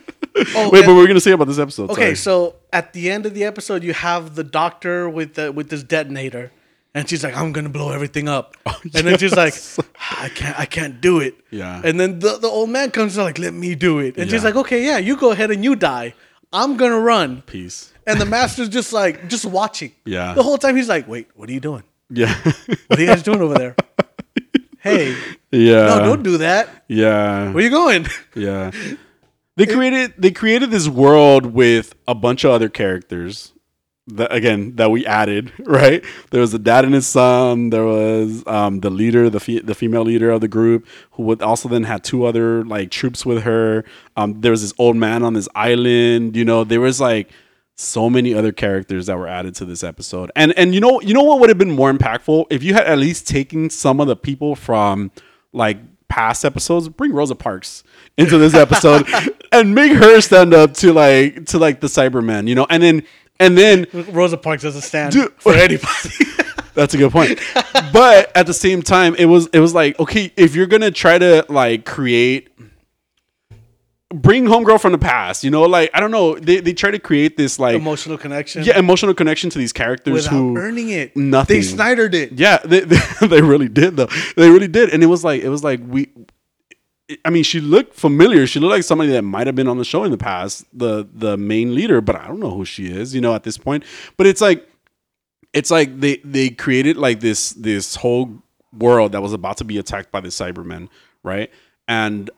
[0.56, 1.90] Oh, Wait, and- but we're gonna say about this episode.
[1.90, 2.14] okay.
[2.14, 2.16] sorry.
[2.16, 5.82] So at the end of the episode, you have the doctor with the with this
[5.82, 6.50] detonator,
[6.94, 9.54] and she's like, "I'm gonna blow everything up," oh, and then she's like,
[10.20, 11.80] "I can't, I can't do it." Oh, Yeah.
[11.84, 14.44] And then the, the old man comes and like, "Let me do it," and she's
[14.44, 16.14] like, "Okay, yeah, you go ahead and you die.
[16.52, 17.92] I'm gonna run." peace.
[18.06, 19.92] And the master's just like, just watching.
[20.04, 20.34] Yeah.
[20.34, 21.84] The whole time he's like, "Wait, what are you doing?
[22.10, 22.34] Yeah,
[22.88, 23.74] What are you guys doing over there?"
[24.80, 25.16] hey,
[25.50, 26.84] yeah, no, don't do that.
[26.88, 28.06] yeah, Where you going?
[28.34, 28.70] yeah.
[29.54, 33.52] They created they created this world with a bunch of other characters.
[34.16, 36.04] That again that we added right.
[36.30, 37.70] There was the dad and his son.
[37.70, 41.42] There was um, the leader, the fe- the female leader of the group, who would
[41.42, 43.84] also then had two other like troops with her.
[44.16, 46.36] Um, there was this old man on this island.
[46.36, 47.30] You know, there was like
[47.74, 50.30] so many other characters that were added to this episode.
[50.36, 52.86] And and you know you know what would have been more impactful if you had
[52.86, 55.10] at least taken some of the people from
[55.52, 55.78] like
[56.12, 57.84] past episodes, bring Rosa Parks
[58.18, 59.06] into this episode
[59.52, 63.02] and make her stand up to like to like the Cybermen, you know, and then
[63.42, 65.32] and then Rosa Parks doesn't stand Dude.
[65.38, 66.10] for anybody.
[66.74, 67.38] That's a good point.
[67.92, 71.18] but at the same time, it was it was like okay, if you're gonna try
[71.18, 72.48] to like create.
[74.14, 76.38] Bring homegirl from the past, you know, like I don't know.
[76.38, 78.62] They, they try to create this like Emotional connection.
[78.62, 81.16] yeah emotional connection to these characters without who earning it.
[81.16, 81.56] nothing.
[81.56, 82.32] They Snydered it.
[82.32, 84.08] Yeah, they, they, they really did though.
[84.36, 86.10] They really did, and it was like it was like we.
[87.24, 88.46] I mean, she looked familiar.
[88.46, 91.06] She looked like somebody that might have been on the show in the past, the
[91.12, 93.14] the main leader, but I don't know who she is.
[93.14, 93.84] You know, at this point,
[94.16, 94.68] but it's like,
[95.52, 98.42] it's like they they created like this this whole
[98.72, 100.88] world that was about to be attacked by the Cybermen,
[101.22, 101.50] right?
[101.88, 102.30] And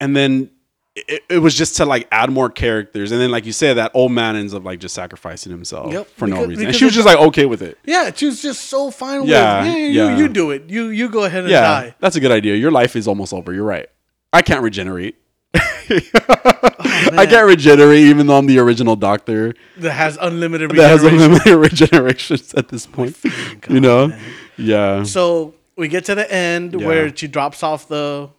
[0.00, 0.50] and then
[0.94, 3.92] it, it was just to like add more characters, and then like you said, that
[3.94, 6.94] old man ends up like just sacrificing himself Yep, for no reason, and she was
[6.94, 7.78] just like okay with it.
[7.84, 9.70] Yeah, she was just so fine Yeah, with.
[9.72, 10.16] Yeah, yeah.
[10.16, 10.64] You, you do it.
[10.68, 11.94] You you go ahead and Yeah, die.
[12.00, 12.56] that's a good idea.
[12.56, 13.52] Your life is almost over.
[13.54, 13.88] You're right.
[14.32, 15.16] I can't regenerate.
[15.90, 21.02] Oh, I can't regenerate even though I'm the original doctor That has unlimited that has
[21.02, 23.16] unlimited regenerations at this oh, point.
[23.68, 24.16] you know?
[24.56, 25.02] Yeah.
[25.02, 26.86] So we get to the end Yeah.
[26.86, 28.30] where she drops off the,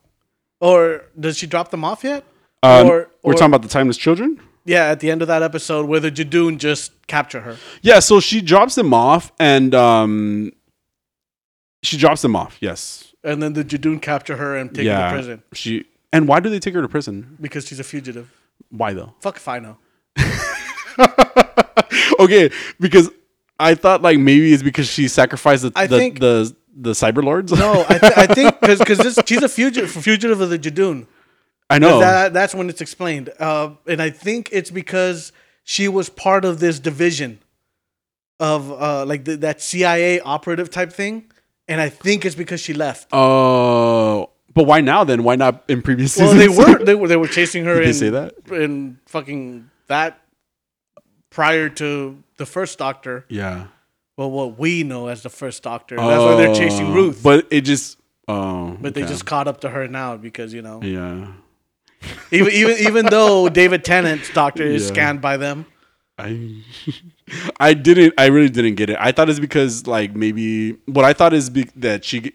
[0.59, 2.23] or does she drop them off yet?
[2.63, 4.39] Um, or, we're talking about the timeless children?
[4.65, 7.57] yeah, at the end of that episode where the Judoon just capture her.
[7.81, 10.51] Yeah, so she drops them off and um
[11.83, 13.13] she drops them off, yes.
[13.25, 16.49] And then the Judoon capture her and take her to prison She and why do
[16.49, 17.37] they take her to prison?
[17.41, 18.31] because she's a fugitive.
[18.69, 19.13] Why though?
[19.19, 19.77] Fuck if I know.
[22.19, 23.09] okay, because
[23.59, 27.23] I thought like maybe it's because she sacrificed the I the, think- the the cyber
[27.23, 27.51] lords.
[27.51, 31.07] No, I, th- I think because because she's a fugitive fugitive of the Judoon.
[31.69, 31.99] I know.
[31.99, 33.29] That, that's when it's explained.
[33.39, 35.31] Uh, and I think it's because
[35.63, 37.39] she was part of this division
[38.39, 41.31] of uh, like the, that CIA operative type thing.
[41.67, 43.07] And I think it's because she left.
[43.13, 45.23] Oh, but why now then?
[45.23, 46.57] Why not in previous Well, seasons?
[46.57, 48.33] they were they were they were chasing her Did they in say that?
[48.51, 50.19] in fucking that
[51.29, 53.25] prior to the first Doctor.
[53.29, 53.67] yeah.
[54.15, 55.95] Well, what we know as the first Doctor.
[55.95, 57.21] That's why they're chasing Oh, Ruth.
[57.23, 60.81] But it just oh, but they just caught up to her now because you know
[60.83, 61.31] yeah.
[62.31, 64.87] Even even even though David Tennant's Doctor is Yeah.
[64.87, 65.65] scanned by them.
[66.17, 66.61] I
[67.59, 68.97] I didn't I really didn't get it.
[68.99, 72.33] I thought it's because like maybe what I thought is be, that she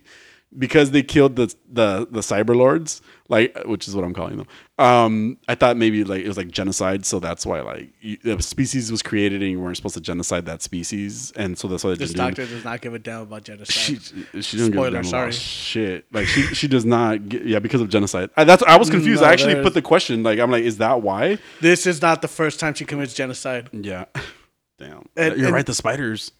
[0.56, 4.46] because they killed the the the cyber lords like which is what I'm calling them.
[4.78, 8.40] Um I thought maybe like it was like genocide so that's why like you, the
[8.42, 11.94] species was created and you weren't supposed to genocide that species and so that's why
[11.96, 13.74] This Doctor does not give a damn about genocide.
[13.74, 13.96] she
[14.40, 15.24] she doesn't give a damn sorry.
[15.24, 16.06] about shit.
[16.12, 18.30] Like she she does not get, yeah because of genocide.
[18.34, 19.20] I, that's I was confused.
[19.20, 21.36] No, I actually put the question like I'm like is that why?
[21.60, 23.68] this is not the first time she commits genocide.
[23.72, 24.06] Yeah.
[24.78, 25.06] Damn.
[25.14, 25.66] And- You're and- right.
[25.66, 26.32] The spiders.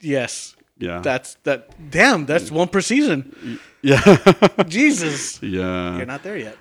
[0.00, 1.00] Yes, Yeah.
[1.00, 1.70] that's that.
[1.90, 3.60] Damn, that's one per season.
[3.82, 4.00] yeah.
[4.68, 5.96] Jesus, yeah.
[5.98, 6.56] you're not there yet.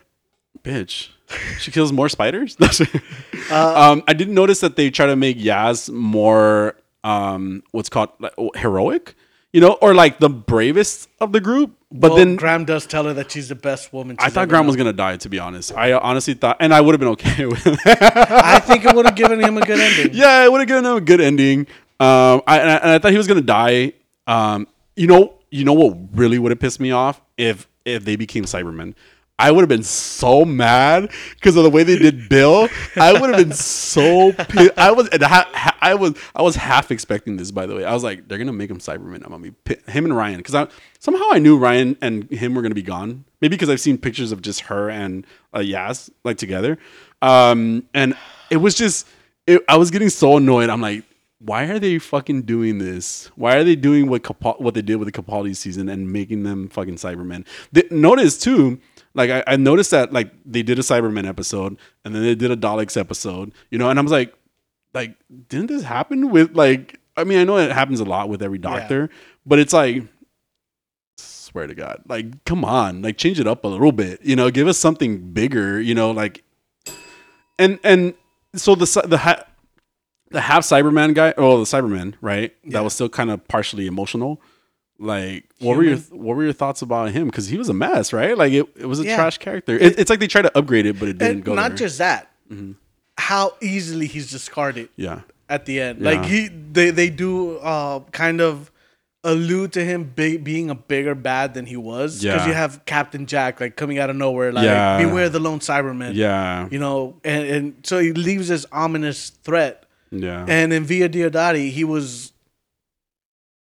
[0.64, 1.10] Bitch.
[1.60, 2.58] She kills more spiders.
[3.52, 8.10] Uh, um, I didn't notice that they try to make Yaz more um, what's called
[8.20, 9.16] like, heroic,
[9.54, 11.76] you know, or like the bravest of the group.
[11.92, 14.18] But Well, then Graham does tell her that she's the best woman.
[14.20, 15.18] I thought Graham was gonna die.
[15.18, 17.80] To be honest, I honestly thought, and I would have been okay with it.
[17.88, 20.14] I think it would have given him a good ending.
[20.14, 21.62] yeah, it would have given him a good ending.
[22.00, 23.94] Um, I, and I and I thought he was gonna die.
[24.30, 28.16] Um, you know, you know what really would have pissed me off if if they
[28.16, 28.94] became Cybermen.
[29.40, 32.68] I would have been so mad because of the way they did Bill.
[32.98, 34.78] I would have been so pissed.
[34.78, 37.50] I was, ha- I was, I was half expecting this.
[37.50, 39.24] By the way, I was like, they're gonna make him Cyberman.
[39.24, 40.68] I'm gonna be him and Ryan because I
[41.00, 43.24] somehow I knew Ryan and him were gonna be gone.
[43.40, 45.26] Maybe because I've seen pictures of just her and
[45.56, 46.78] uh, Yas like together,
[47.22, 48.16] um, and
[48.50, 49.08] it was just,
[49.48, 50.70] it, I was getting so annoyed.
[50.70, 51.06] I'm like,
[51.40, 53.32] why are they fucking doing this?
[53.36, 56.44] Why are they doing what Capal- what they did with the Capaldi season and making
[56.44, 57.46] them fucking Cybermen?
[57.72, 58.80] They, notice too,
[59.14, 62.52] like I, I noticed that like they did a Cybermen episode and then they did
[62.52, 64.34] a Daleks episode, you know, and I was like,
[64.94, 65.16] like
[65.48, 67.00] didn't this happen with like?
[67.16, 69.10] I mean, I know it happens a lot with every doctor,
[69.46, 70.04] but it's like.
[71.18, 74.52] Swear to God, like, come on, like, change it up a little bit, you know,
[74.52, 76.44] give us something bigger, you know, like,
[77.58, 78.14] and and
[78.56, 79.18] so the the
[80.32, 82.56] the half Cyberman guy, oh the Cyberman, right?
[82.64, 82.74] Yeah.
[82.74, 84.42] That was still kind of partially emotional.
[85.02, 87.28] Like, what were your what were your thoughts about him?
[87.28, 88.38] Because he was a mess, right?
[88.38, 89.16] Like, it, it was a Yeah.
[89.16, 89.76] trash character.
[89.78, 91.56] It, it's like they tried to upgrade it, but it didn't and go.
[91.56, 91.70] not there.
[91.70, 91.78] Mm-hmm.
[91.78, 92.32] just that,
[93.18, 96.02] how easily he's discarded yeah, at the end.
[96.02, 96.12] Yeah.
[96.12, 98.72] Like he, they they do uh, kind of
[99.24, 102.48] allude to him be, being a bigger bad than he was because Yeah.
[102.48, 104.98] you have Captain Jack like coming out of nowhere, like Yeah.
[104.98, 106.14] beware the lone Cyberman.
[106.16, 109.86] yeah, you know, and and so he leaves this ominous threat.
[110.12, 110.46] Yeah.
[110.48, 112.34] And in Villa Diodati, he was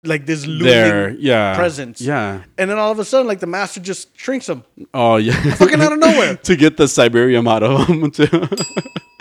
[0.04, 2.00] like this looming there, yeah, presence.
[2.00, 2.42] yeah.
[2.58, 4.64] And then all of a sudden, like the master just shrinks him.
[4.92, 6.36] Oh yeah, Fucking out of nowhere.
[6.42, 8.10] to get the Cyberium out of him.
[8.10, 8.26] Too.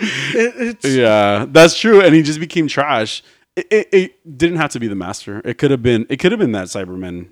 [0.04, 2.02] It- it's, yeah, that's true.
[2.02, 3.22] And he just became trash.
[3.56, 5.44] it, it, it didn't have to be the master.
[5.46, 7.28] It could have been it could have been that Cyberman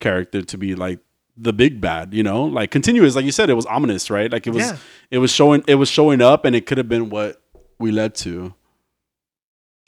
[0.00, 0.98] character to be like
[1.36, 3.14] the big bad, you know, like continuous.
[3.14, 4.32] Like you said, it was ominous, right?
[4.32, 4.76] Like it was Yeah.
[5.12, 7.40] it was showing it was showing up, and it could have been what
[7.78, 8.52] we led to.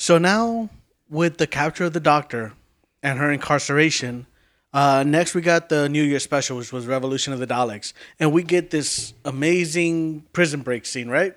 [0.01, 0.71] So now,
[1.11, 2.55] with the capture of the doctor
[3.03, 4.27] and her incarceration,
[4.73, 8.33] uh, next we got the New Year special, which was Revolution of the Daleks, and
[8.33, 11.35] we get this amazing prison break scene, right?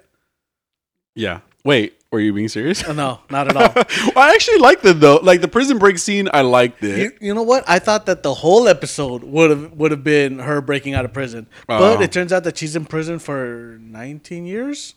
[1.14, 1.42] Yeah.
[1.66, 2.82] Wait, were you being serious?
[2.88, 3.74] Oh, no, not at all.
[4.16, 5.18] well, I actually liked it though.
[5.18, 7.00] Like the prison break scene, I liked it.
[7.00, 7.66] you, you know what?
[7.68, 11.12] I thought that the whole episode would have would have been her breaking out of
[11.12, 12.02] prison, but Oh.
[12.02, 14.96] it turns out that she's in prison for 19 years,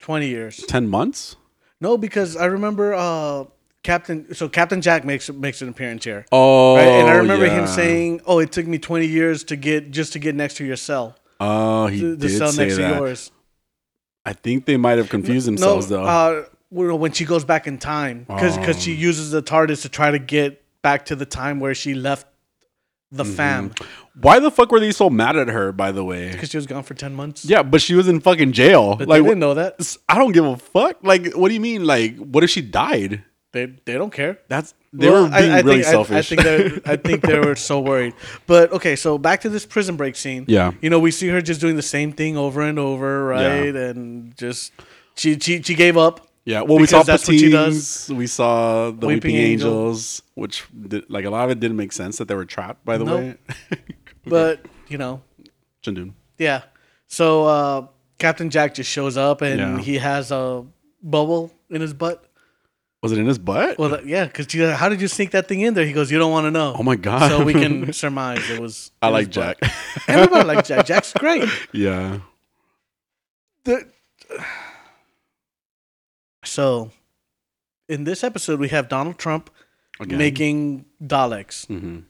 [0.00, 0.64] 20 years.
[0.66, 1.36] Ten months.
[1.80, 3.44] No, because I remember uh,
[3.82, 4.34] Captain.
[4.34, 6.24] So Captain Jack makes makes an appearance here.
[6.32, 6.86] Oh, Right?
[6.86, 10.18] And I remember him saying, "Oh, it took me 20 years to get just to
[10.18, 12.96] get next to your cell, "Oh, he the, the did cell say next that." to
[12.96, 13.30] yours."
[14.24, 16.04] I think they might have confused themselves no, though.
[16.04, 18.72] Uh, when she goes back in time, because Oh.
[18.72, 22.26] she uses the TARDIS to try to get back to the time where she left
[23.12, 23.32] the Mm-hmm.
[23.34, 23.72] fam,
[24.20, 25.72] Why the fuck were they so mad at her?
[25.72, 27.44] By the way, because she was gone for 10 months.
[27.44, 28.96] yeah, but she was in fucking jail.
[28.96, 29.96] but like, they didn't know that.
[30.08, 30.98] I don't give a fuck.
[31.02, 31.84] Like, what do you mean?
[31.84, 33.24] Like, what if she died?
[33.52, 34.38] They they don't care.
[34.48, 36.16] That's they Well, were being I, I really think, selfish.
[36.16, 38.14] I, think they I think they were so worried.
[38.48, 40.44] But okay, so back to this prison break scene.
[40.48, 40.72] Yeah.
[40.80, 43.74] you know we see her just doing the same thing over and over, right?
[43.74, 44.72] And just
[45.14, 46.26] she she she gave up.
[46.46, 49.70] Yeah, well, we saw that's what she Patines, we saw the Weeping, Weeping Angel.
[49.70, 52.84] Angels, which did, like a lot of it didn't make sense that they were trapped.
[52.84, 53.20] By the Nope.
[53.20, 53.36] way,
[54.26, 55.22] But you know,
[55.82, 56.12] Judoon.
[56.38, 56.62] yeah.
[57.06, 57.86] So uh,
[58.18, 59.78] Captain Jack just shows up and Yeah.
[59.78, 60.64] he has a
[61.02, 62.24] bubble in his butt.
[63.02, 63.78] Was it in his butt?
[63.78, 65.84] Well, that- yeah, because how did you sneak that thing in there?
[65.84, 67.28] He goes, "You don't want to know." oh my god!
[67.30, 68.92] So we can surmise it was.
[69.02, 69.58] I in like his butt.
[69.60, 69.72] Jack.
[70.08, 70.86] Everybody likes Jack.
[70.86, 71.46] Jack's great.
[71.72, 72.20] yeah.
[73.64, 73.84] the
[76.44, 76.90] so
[77.88, 79.50] in this episode we have Donald Trump
[80.00, 80.18] Again.
[80.18, 82.04] making Daleks, hmm like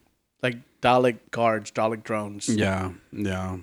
[0.84, 2.48] Dalek guards, Dalek drones.
[2.48, 3.58] Yeah, yeah.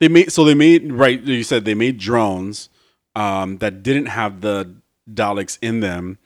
[0.00, 1.20] They made so they made right.
[1.20, 2.68] You said they made drones
[3.16, 4.76] um, that didn't have the
[5.12, 6.18] Daleks in them,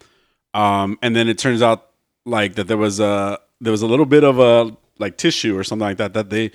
[0.55, 1.91] um, and then it turns out
[2.27, 5.65] like that there was a there was a little bit of a like tissue or
[5.65, 6.51] something like that that they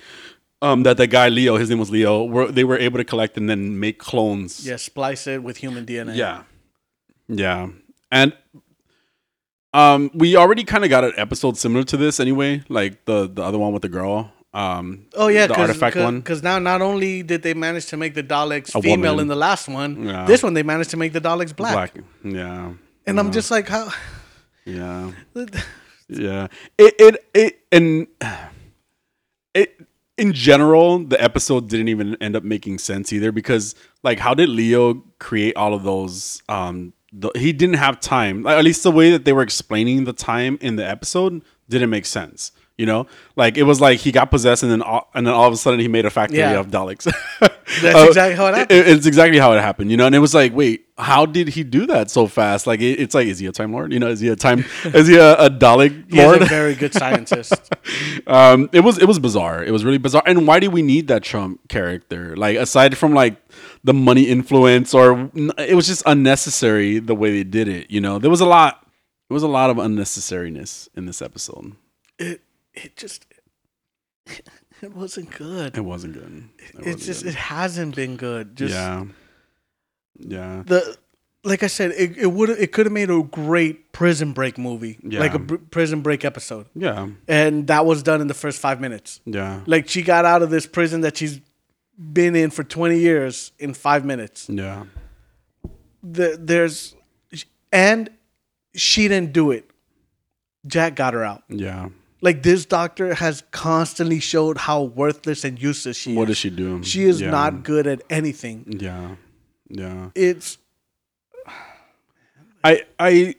[0.60, 3.36] um, that the guy Leo, his name was Leo, were they were able to collect
[3.36, 4.66] and then make clones.
[4.66, 6.16] Yeah, splice it with human DNA.
[6.16, 6.42] Yeah.
[7.28, 7.68] Yeah.
[8.10, 8.32] And
[9.74, 13.42] um we already kind of got an episode similar to this anyway, like the the
[13.42, 14.32] other one with the girl.
[14.54, 16.22] Um Oh yeah, the cause, artifact cause, one.
[16.22, 19.24] 'cause now not only did they manage to make the Daleks A female woman.
[19.24, 20.24] in the last one, Yeah.
[20.24, 21.94] this one they managed to make the Daleks black.
[22.24, 22.72] Yeah.
[23.06, 23.90] And I'm just like, how?
[24.64, 25.12] Yeah.
[26.10, 26.48] Yeah.
[26.78, 28.06] It it it and
[29.54, 29.80] it
[30.16, 34.48] in general, the episode didn't even end up making sense either because like how did
[34.48, 38.46] Leo create all of those um the, he didn't have time.
[38.46, 42.06] At least the way that they were explaining the time in the episode didn't make
[42.06, 42.52] sense.
[42.78, 45.46] You know, like it was like he got possessed, and then all, and then all
[45.48, 46.60] of a sudden he made a factory Yeah.
[46.60, 47.12] of Daleks.
[47.82, 48.78] That's exactly how it happened.
[48.88, 50.06] it's exactly how it happened, you know.
[50.06, 52.66] And it was like, wait, how did he do that so fast?
[52.68, 53.92] Like, it, it's like, is he a time lord?
[53.92, 54.64] You know, is he a time?
[54.84, 57.52] is he a, a Dalek He's a very good scientist.
[58.28, 59.64] um, it was it was bizarre.
[59.64, 60.22] It was really bizarre.
[60.24, 62.36] And why do we need that Trump character?
[62.36, 63.36] Like, aside from like
[63.82, 67.90] the money influence, or it was just unnecessary the way they did it.
[67.90, 68.86] You know, there was a lot.
[69.28, 71.74] There was a lot of unnecessariness in this episode.
[72.18, 72.40] it
[72.74, 73.26] it just
[74.26, 75.76] it wasn't good.
[75.76, 76.48] It wasn't good.
[76.58, 77.28] It It's wasn't just good.
[77.30, 78.56] it hasn't been good.
[78.56, 79.04] Just yeah,
[80.18, 80.62] yeah.
[80.66, 80.96] the
[81.44, 84.98] like I said, it, it would it could have made a great prison break movie,
[85.02, 85.20] Yeah.
[85.20, 88.80] like a br- prison break episode, Yeah, and that was done in the first five
[88.80, 89.20] minutes.
[89.24, 91.40] yeah, Like she got out of this prison that she's
[92.12, 94.48] been in for twenty years in five minutes.
[94.50, 94.84] yeah,
[96.02, 96.94] The, there's
[97.72, 98.10] and
[98.74, 99.70] she didn't do it.
[100.66, 101.44] Jack got her out.
[101.48, 101.88] yeah.
[102.20, 106.16] Like this doctor has constantly showed how worthless and useless she is.
[106.16, 106.28] What is.
[106.28, 106.82] does she do?
[106.82, 107.30] She is Yeah.
[107.30, 108.64] not good at anything.
[108.80, 109.14] Yeah,
[109.68, 110.10] yeah.
[110.14, 110.58] It's
[112.64, 113.34] I I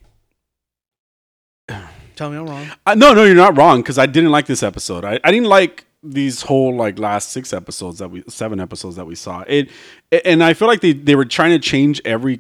[2.16, 2.68] tell me I'm wrong.
[2.86, 5.04] Uh, no, no, you're not wrong because I didn't like this episode.
[5.06, 9.06] I, I didn't like these whole like last six episodes that we seven episodes that
[9.06, 9.44] we saw.
[9.48, 9.70] It,
[10.26, 12.40] and I feel like they they were trying to change every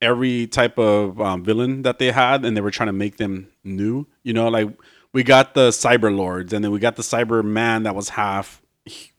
[0.00, 3.48] every type of um, villain that they had, and they were trying to make them
[3.64, 4.06] new.
[4.22, 4.68] You know, like
[5.12, 8.62] we got the cyber lords, and then we got the cyber man that was half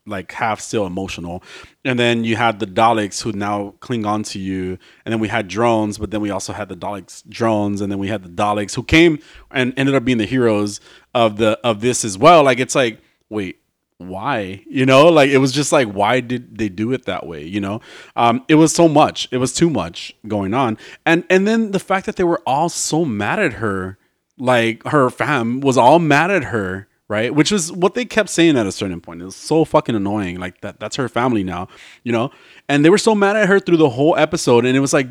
[0.10, 1.44] like half still emotional.
[1.86, 4.78] And then you had the daleks who now cling on to you.
[5.06, 7.82] And then we had drones but then we also had the daleks drones.
[7.82, 9.20] And then we had the daleks who came
[9.52, 10.80] and ended up being the heroes
[11.14, 12.44] of the of this as well.
[12.44, 12.99] Like it's like
[13.30, 13.61] wait
[13.98, 14.64] why?
[14.68, 17.61] You know like it was just like why did they do it that way you
[17.61, 17.82] know?
[18.16, 19.28] Um it was so much.
[19.32, 20.78] It was too much going on.
[21.06, 23.98] And and then the fact that they were all so mad at her
[24.40, 27.34] like her fam was all mad at her right?
[27.34, 29.22] Which is what they kept saying at a certain point.
[29.22, 30.40] It was so fucking annoying.
[30.40, 31.68] Like that that's her family now
[32.03, 32.32] you know?
[32.70, 35.07] And they were so mad at her through the whole episode and it was like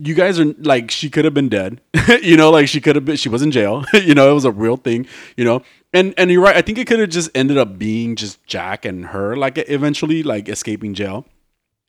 [0.00, 1.80] you guys are like she could have been dead
[2.22, 2.50] you know?
[2.50, 4.30] Like she could have been she was in jail you know?
[4.30, 5.06] It was a real thing
[5.36, 5.62] you know?
[5.92, 8.84] And and you're right i think it could have just ended up being just jack
[8.84, 11.26] and her like eventually like escaping jail.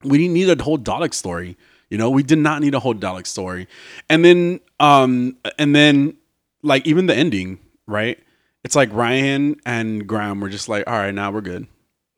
[0.03, 1.57] We didn't need a whole dalek story
[1.89, 2.09] you know?
[2.11, 3.67] We did not need a whole dalek story.
[4.09, 6.15] And then um and then
[6.61, 7.59] like even the ending
[7.89, 8.19] right?
[8.63, 11.67] It's like ryan and graham were just like all right now we're good.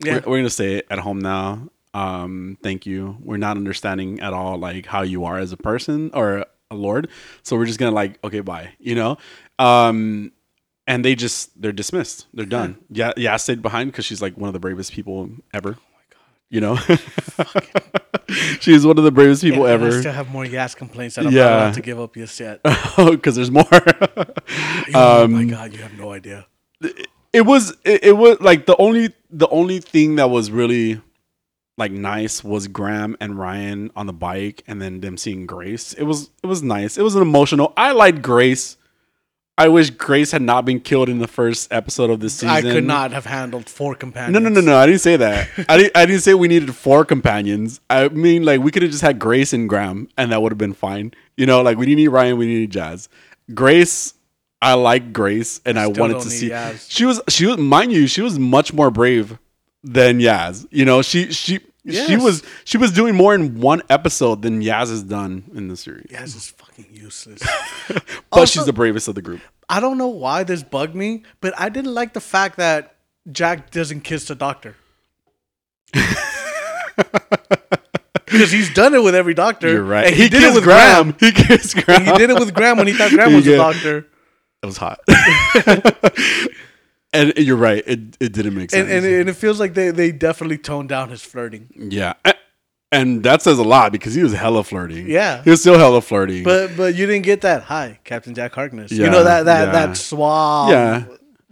[0.04, 0.16] Yeah.
[0.26, 1.70] we're, we're gonna stay at home now.
[1.94, 3.18] Um thank you.
[3.22, 7.10] We're not understanding at all like how you are as a person or a lord.
[7.44, 9.18] So we're just gonna like okay bye you know?
[9.60, 10.32] Um
[10.88, 12.28] and they just they're dismissed.
[12.34, 12.78] They're done.
[12.90, 13.14] Yeah.
[13.18, 15.78] Yeah stayed behind because she's like one of the bravest people ever
[16.52, 16.76] you know
[18.60, 21.32] she's one of the bravest people I ever still have more gas complaints that I'm
[21.34, 21.44] Yeah.
[21.46, 22.60] not allowed to give up just yet.
[22.98, 23.66] oh because there's more
[24.94, 26.46] oh Um, my god, you have no idea.
[27.34, 31.02] it was it, it was like the only the only thing that was really
[31.78, 35.94] like nice was Graham and Ryan on the bike and then them seeing Grace.
[35.94, 36.98] It was it was nice.
[36.98, 37.74] It was an emotional.
[37.78, 38.78] I liked Grace.
[39.62, 42.50] I wish Grace had not been killed in the first episode of this season.
[42.50, 44.34] I could not have handled four companions.
[44.34, 44.76] No, no, no, no.
[44.76, 45.50] I didn't say that.
[45.70, 45.96] I didn't.
[45.96, 47.80] I didn't say we needed four companions.
[47.88, 50.58] I mean, like we could have just had Grace and Graham, and that would have
[50.58, 51.14] been fine.
[51.38, 53.08] You know, like we didn't need Ryan, we didn't need Jazz.
[53.54, 54.16] Grace,
[54.64, 56.50] I like Grace, and I Still wanted to see.
[56.50, 56.90] Yaz.
[56.90, 57.22] She was.
[57.30, 57.58] She was.
[57.60, 59.38] Mind you, she was much more brave
[59.84, 60.66] than Yaz.
[60.72, 61.60] You know, she she.
[61.90, 65.76] She was she was doing more in one episode than Yaz has done in the
[65.76, 67.42] series, Yaz is fucking useless.
[67.88, 69.42] but Also- she's the bravest of the group.
[69.68, 72.98] I don't know why this bugged me, but I didn't like the fact that
[73.32, 74.76] Jack doesn't kiss the doctor.
[78.26, 79.70] because he's done it with every doctor.
[79.72, 80.08] You're right.
[80.08, 81.16] And he, did it with Graham.
[81.20, 82.06] He kissed Graham.
[82.06, 83.56] He did it with Graham when he thought Graham was Yeah.
[83.56, 84.08] a doctor.
[84.62, 85.00] It was hot.
[87.14, 87.84] and you're right.
[87.86, 88.90] It it didn't make sense.
[88.90, 91.68] And, and, and it feels like they, they definitely toned down his flirting.
[91.76, 92.14] yeah.
[92.94, 95.04] And that says a lot because he was hella flirty.
[95.04, 95.44] Yeah.
[95.44, 96.44] He was still hella flirty.
[96.44, 97.64] But but you didn't get that.
[97.64, 98.92] Hi, Captain Jack Harkness.
[98.92, 99.72] Yeah, you know that that yeah.
[99.88, 101.06] that suave, Yeah.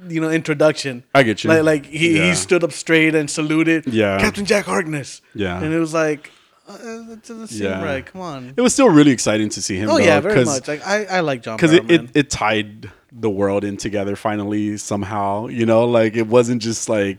[0.10, 1.06] you know, introduction.
[1.15, 1.49] I get you.
[1.49, 2.26] Like like he, Yeah.
[2.27, 3.88] he stood up straight and saluted.
[3.88, 4.19] Yeah.
[4.19, 5.22] Captain Jack Harkness.
[5.34, 5.61] Yeah.
[5.64, 6.30] And it was like,
[6.74, 7.84] uh, that doesn't seem Yeah.
[7.84, 8.06] right.
[8.06, 8.54] Come on.
[8.56, 9.90] it was still really exciting to see him.
[9.90, 10.68] Oh though, yeah, very 'cause- much.
[10.68, 12.12] Like I, I like John because it, it, Barrowman.
[12.16, 17.18] it tied the world in together finally somehow you know like it wasn't just like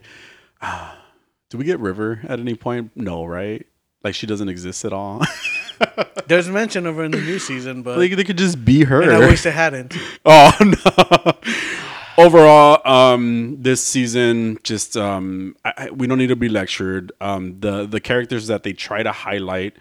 [0.63, 0.97] ah,
[1.49, 3.67] do we get river at any point no right
[4.05, 5.21] like she doesn't exist at all
[6.29, 9.01] There's mention of her in the new season, but like they could just be her
[9.03, 9.97] and I wish they hadn't.
[10.27, 11.33] oh no
[12.25, 17.13] overall um this season just um I, I, we don't need to be lectured.
[17.21, 19.77] Um the the characters that they try to highlight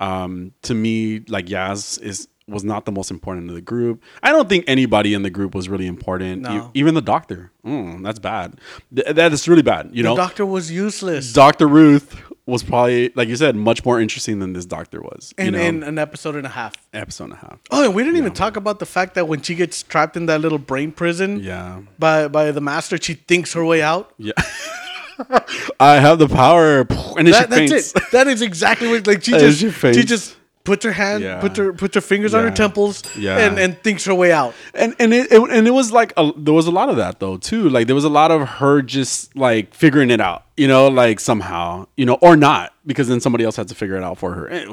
[0.00, 4.02] um to me like yaz is was not the most important in the group.
[4.22, 6.42] I don't think anybody in the group was really important.
[6.42, 6.66] No.
[6.74, 7.50] E- even the doctor.
[7.64, 8.60] Mm, that's bad.
[8.94, 10.16] Th- that is really bad you The know?
[10.16, 11.32] doctor was useless.
[11.32, 15.46] dr ruth was probably like you said much more interesting than this doctor was you
[15.46, 16.74] in, know in an episode and a half.
[16.92, 19.40] episode and a half Oh, and we didn't even talk about the fact that when
[19.42, 23.52] she gets trapped in that little brain prison yeah by by the master, she thinks
[23.54, 24.12] her way out.
[24.18, 24.32] yeah
[25.80, 27.92] i have the power and then That, she that's faints.
[27.96, 28.02] it.
[28.12, 30.04] That is exactly what like she And just she she, faints.
[30.04, 31.40] just puts her hand, Yeah.
[31.40, 32.54] put her put her fingers on her Yeah.
[32.54, 33.38] temples, Yeah.
[33.38, 34.54] and and thinks her way out.
[34.74, 37.20] and and it, it and it was like a, there was a lot of that
[37.20, 40.68] though too like there was a lot of her just like figuring it out you
[40.68, 44.02] know like somehow you know or not because then somebody else had to figure it
[44.02, 44.66] out for her Eh,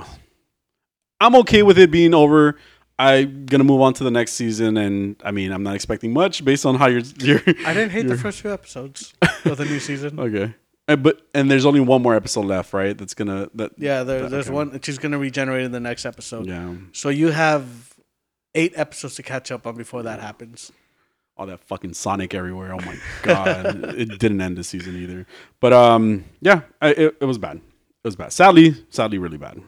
[1.20, 2.58] i'm okay with it being over
[3.00, 6.44] i'm gonna move on to the next season and i mean i'm not expecting much
[6.46, 9.14] based on how you're, you're I didn't hate the first few episodes
[9.46, 10.20] of the new season.
[10.20, 10.54] okay
[10.88, 14.28] And- but and there's only one more episode left right that's gonna that Yeah, there,
[14.30, 14.54] there's Okay.
[14.56, 14.80] one.
[14.82, 16.48] She's gonna regenerate in the next episode.
[16.48, 17.96] yeah So you have
[18.56, 20.72] eight episodes to catch up on before that happens.
[21.42, 22.72] All that fucking Sonic everywhere.
[22.72, 25.26] Oh my god, it didn't end the season either.
[25.60, 27.58] But um, yeah, I, it, it was bad.
[27.58, 27.64] It
[28.08, 28.32] was bad.
[28.32, 29.60] Sadly, sadly, really bad.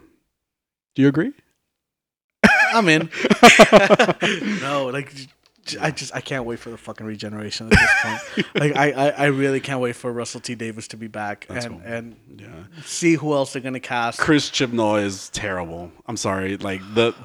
[0.94, 1.34] Do you agree?
[2.74, 3.10] I'm in.
[4.62, 5.12] no, like
[5.82, 8.56] I just I can't wait for the fucking regeneration at this point.
[8.56, 11.66] like I, I I really can't wait for Russell T Davies to be back That's
[11.66, 11.92] and cool.
[11.92, 12.82] and Yeah.
[12.86, 14.20] see who else they're gonna cast.
[14.20, 15.92] Chris Chibnall is terrible.
[16.06, 16.58] I'm sorry.
[16.58, 17.16] Like the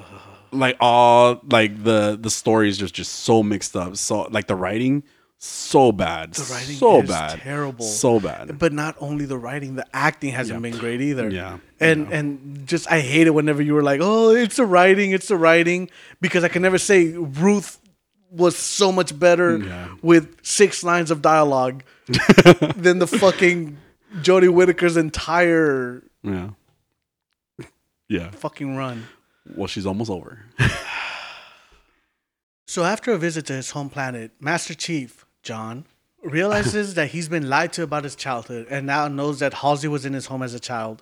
[0.51, 3.95] like all like the the stories are just so mixed up.
[3.97, 5.03] So like the writing
[5.41, 6.33] so bad.
[6.33, 7.39] The writing so is bad.
[7.39, 7.85] terrible.
[7.85, 8.59] So bad.
[8.59, 10.69] But not only the writing, the acting hasn't Yeah.
[10.69, 11.29] been great either.
[11.29, 11.59] Yeah.
[11.79, 15.27] And and just I hate it whenever you were like, oh, it's the writing, it's
[15.29, 15.89] the writing,
[16.19, 17.79] because I can never say Ruth
[18.31, 19.87] was so much better Yeah.
[20.01, 21.83] with six lines of dialogue
[22.75, 23.77] than the fucking
[24.17, 26.49] Jodie Whittaker's entire Yeah.
[28.09, 28.31] Yeah.
[28.31, 29.05] fucking run.
[29.55, 30.45] Well, she's almost over.
[32.69, 35.85] So after a visit to his home planet, Master Chief, John,
[36.21, 40.05] realizes that he's been lied to about his childhood and now knows that Halsey was
[40.05, 41.01] in his home as a child.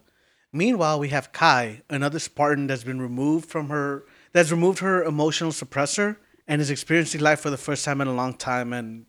[0.54, 5.52] Meanwhile, we have Kai, another Spartan that's been removed from her that's removed her emotional
[5.52, 6.16] suppressor
[6.48, 9.07] and is experiencing life for the first time in a long time and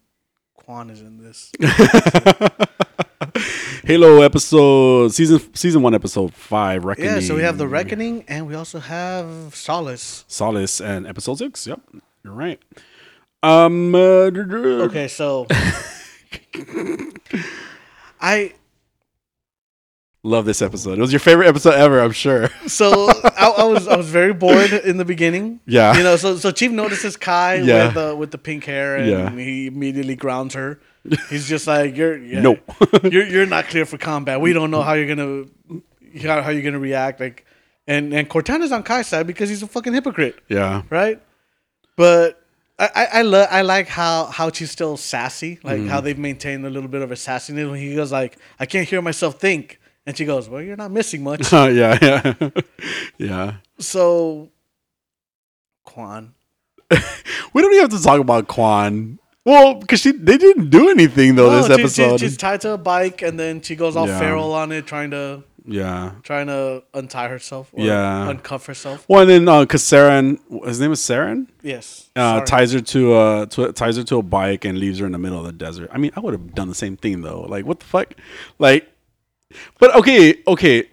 [0.69, 1.51] Kwan is in this.
[3.85, 6.85] Halo episode season season one episode five.
[6.85, 7.11] Reckoning.
[7.11, 10.27] yeah, so we have the Reckoning and we also have Solace.
[10.29, 11.67] Solace and episode six.
[11.67, 11.81] Yep,
[12.23, 12.61] you're right.
[13.43, 13.95] Um.
[13.95, 15.47] uh, Okay, so
[18.21, 18.53] I
[20.25, 20.99] Love this episode.
[20.99, 22.01] It was your favorite episode ever.
[22.01, 22.49] I'm sure.
[22.67, 25.61] so I, I was I was very bored in the beginning.
[25.65, 25.97] Yeah.
[25.97, 26.17] you know.
[26.17, 27.87] So so Chief notices Kai Yeah.
[27.87, 29.31] with the with the pink hair, and Yeah.
[29.31, 30.81] he immediately grounds her.
[31.31, 32.59] He's just like, "You're yeah, Nope.
[33.05, 34.41] you're you're not clear for combat.
[34.41, 35.45] We don't know how you're gonna
[36.21, 37.47] how, how you're gonna react." Like,
[37.87, 40.83] and and Cortana's on Kai's side because he's a fucking hypocrite, yeah.
[40.91, 41.23] right?
[41.97, 42.43] But.
[42.81, 45.89] I, I, I, lo- I like how, how she's still sassy, like Mm-hmm.
[45.89, 47.69] how they've maintained a little bit of a sassiness.
[47.69, 50.91] When he goes like, "I can't hear myself think," and she goes, "Well, you're not
[50.91, 51.99] missing much." Uh, yeah.
[52.01, 52.51] Yeah.
[53.19, 53.53] yeah.
[53.79, 54.49] So,
[55.85, 56.35] Kwan.
[57.55, 59.19] We don't even have to talk about Kwan.
[59.45, 62.21] Well, because she they didn't do anything though No, this she- she- episode.
[62.21, 64.19] she's tied to a bike, and then she goes all Yeah.
[64.19, 66.13] feral on it, trying to yeah.
[66.23, 67.71] trying to untie herself.
[67.73, 68.31] Or Yeah.
[68.33, 69.05] uncuff herself.
[69.09, 72.11] Well, and then because Soren, his name is Soren, Yes.
[72.17, 75.13] uh, ties her to a to, ties her to a bike and leaves her in
[75.13, 75.89] the middle of the desert.
[75.93, 77.41] I mean, I would have done the same thing though.
[77.49, 78.13] Like, what the fuck?
[78.59, 78.87] Like,
[79.79, 80.89] but okay, okay,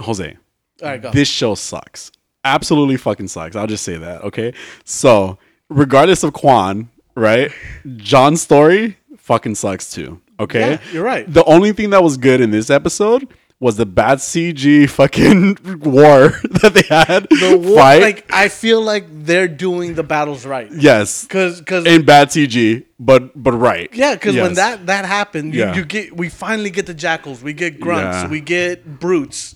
[0.00, 0.36] Jose,
[0.82, 1.10] All right, go.
[1.10, 2.10] this show sucks.
[2.44, 3.54] Absolutely fucking sucks.
[3.56, 4.22] I'll just say that.
[4.22, 4.54] Okay.
[4.84, 5.38] So,
[5.68, 7.52] regardless of Kwan, right?
[7.96, 10.20] John's story fucking sucks too.
[10.38, 10.70] Okay.
[10.72, 11.30] Yeah, you're right.
[11.32, 13.28] The only thing that was good in this episode
[13.60, 16.28] was the bad CG fucking war
[16.62, 17.24] that they had.
[17.28, 18.00] the war, fight.
[18.02, 20.68] like I feel like they're doing the battles right.
[20.72, 21.22] yes.
[21.24, 23.88] Because because In bad CG, but but right.
[23.92, 25.74] yeah, because when that that happened, you, Yeah.
[25.76, 28.28] you get we finally get the jackals, we get grunts, Yeah.
[28.28, 29.54] we get brutes.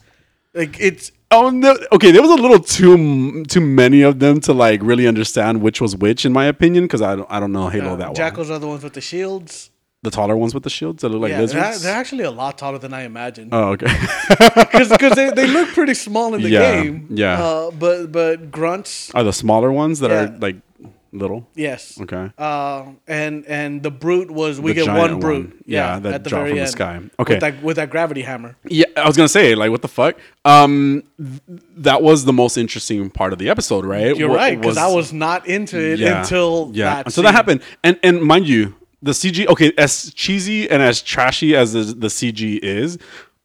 [0.53, 1.75] Like it's Oh no!
[1.91, 5.81] Okay, there was a little too too many of them to like really understand which
[5.81, 8.15] was which, in my opinion, because I don't I don't know Halo that well.
[8.15, 9.71] jackals are the ones with the shields.
[10.05, 11.83] The taller ones with the shields that look like yeah, lizards.
[11.83, 13.49] they're actually a lot taller than I imagined.
[13.53, 13.87] oh, okay.
[14.73, 17.07] because they, they look pretty small in the Yeah, game.
[17.11, 17.43] yeah.
[17.43, 20.57] Uh, but but grunts, Are the smaller ones that are like
[21.13, 21.41] little?
[21.55, 21.99] yes.
[22.05, 22.31] Okay.
[22.37, 25.47] Uh, and and the brute was we The get one brute.
[25.51, 25.63] one.
[25.67, 27.01] Yeah, that at the very from the sky.
[27.19, 27.35] Okay.
[27.35, 28.57] With that, with that gravity hammer.
[28.69, 30.17] Yeah, I was gonna say like what the fuck.
[30.45, 31.41] Um, th-
[31.79, 34.15] that was the most interesting part of the episode, right?
[34.17, 37.33] You're Wa- right, because I was not into it yeah, until yeah that until that
[37.35, 37.61] happened.
[37.83, 38.75] And and mind you,
[39.05, 42.99] the CG okay as cheesy and as trashy as the, the CG is.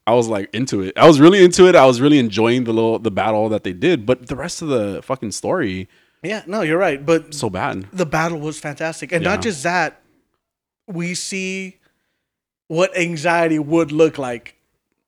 [0.08, 0.98] I was like into it.
[0.98, 1.76] I was really into it.
[1.76, 4.68] I was really enjoying the little the battle that they did, but the rest of
[4.70, 5.88] the fucking story
[6.24, 7.06] Yeah, no, you're right.
[7.06, 7.86] But so bad.
[7.94, 9.30] the battle was fantastic, and Yeah.
[9.36, 10.02] not just that.
[10.88, 11.78] We see
[12.68, 14.56] what anxiety would look like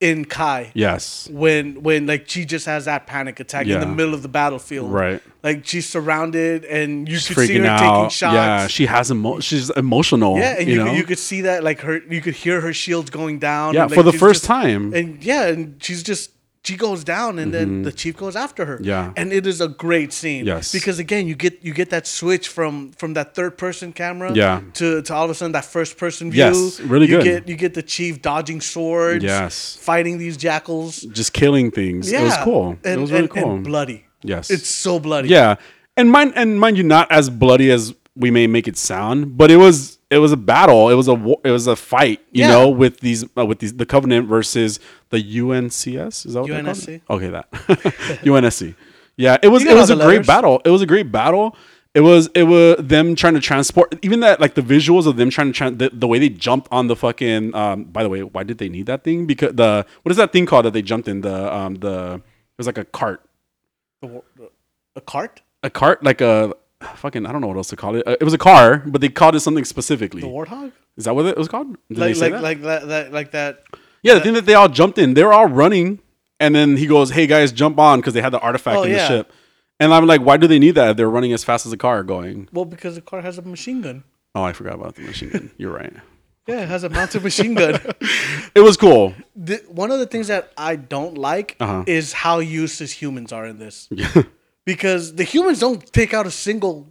[0.01, 1.29] in Kai Yes.
[1.31, 4.91] when when like she just has that panic attack in the middle of the battlefield.
[4.91, 5.21] Right.
[5.43, 8.33] Like she's surrounded, and you She's could see her freaking taking shots.
[8.33, 10.37] Yeah, she has emo- she's emotional.
[10.37, 10.85] Yeah, and you, you, know.
[10.89, 13.73] could, you could see that like her, you could hear her shields going down.
[13.73, 14.93] yeah, and, for the first just- time.
[14.93, 16.31] And yeah, and she's just
[16.63, 18.75] she goes down, and then the chief goes after her.
[18.75, 18.85] Mm-hmm.
[18.85, 19.13] Yeah.
[19.17, 20.45] and it is a great scene.
[20.45, 20.71] Yes.
[20.71, 24.31] because again, you get you get that switch from from that third person camera.
[24.33, 24.61] Yeah.
[24.75, 26.43] to to all of a sudden that first person view.
[26.43, 27.23] Yes, really you good.
[27.23, 29.23] Get you get the chief dodging swords.
[29.23, 29.75] Yes.
[29.81, 31.01] fighting these jackals.
[31.01, 32.11] just killing things.
[32.11, 32.67] Yeah, It was cool.
[32.83, 33.55] And, it was really and- cool.
[33.55, 34.05] and bloody.
[34.21, 34.49] yes.
[34.51, 35.29] It's so bloody.
[35.29, 35.55] yeah.
[35.97, 39.49] And mind and mind you, not as bloody as we may make it sound, but
[39.51, 40.89] it was it was a battle.
[40.89, 42.19] It was a wa- it was a fight.
[42.31, 42.49] You Yeah.
[42.51, 44.79] know, with these uh, with these the Covenant versus
[45.09, 46.25] the UNCS.
[46.27, 46.51] Is that what?
[46.51, 47.01] UNSC.
[47.09, 47.49] Okay, that
[48.23, 48.75] UNSC.
[49.17, 50.61] Yeah, it was it was a the great battle.
[50.65, 51.55] It was a great battle.
[51.93, 55.29] It was it was them trying to transport even that like the visuals of them
[55.29, 58.21] trying to tran the, the way they jumped on the fucking um by the way
[58.23, 60.81] why did they need that thing because the what is that thing called that they
[60.81, 63.21] jumped in the um the it was like a cart
[64.01, 64.21] the-
[64.95, 66.53] a cart, a cart like a
[66.95, 68.07] fucking I don't know what else to call it.
[68.07, 70.21] Uh, it was a car, but they called it something specifically.
[70.21, 70.71] the warthog.
[70.97, 71.73] Is that what it was called?
[71.89, 72.41] Did they Like say like that?
[72.43, 73.63] like that, that like that.
[74.03, 75.13] yeah, the thing that they all jumped in.
[75.13, 75.99] They were all running,
[76.39, 78.91] and then he goes, "Hey guys, jump on!" Because they had the artifact Oh, in
[78.93, 79.31] the ship.
[79.79, 80.95] And I'm like, why do they need that?
[80.95, 82.47] They're running as fast as a car going.
[82.53, 84.03] Well, because the car has a machine gun.
[84.35, 85.49] Oh, I forgot about the machine gun.
[85.57, 85.91] You're right.
[86.47, 87.79] Yeah, it has a mounted machine gun.
[88.53, 89.13] It was cool.
[89.35, 91.83] the, one of the things that I don't like Uh-huh.
[91.87, 93.87] is how useless humans are in this.
[94.65, 96.87] Because the humans don't take out a single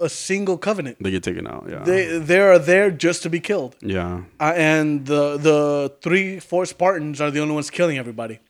[0.00, 0.96] a single covenant.
[1.00, 1.66] They get taken out.
[1.68, 1.84] Yeah.
[1.84, 4.22] They they are there just to be killed, yeah.
[4.40, 8.40] uh, and the the three four Spartans are the only ones killing everybody.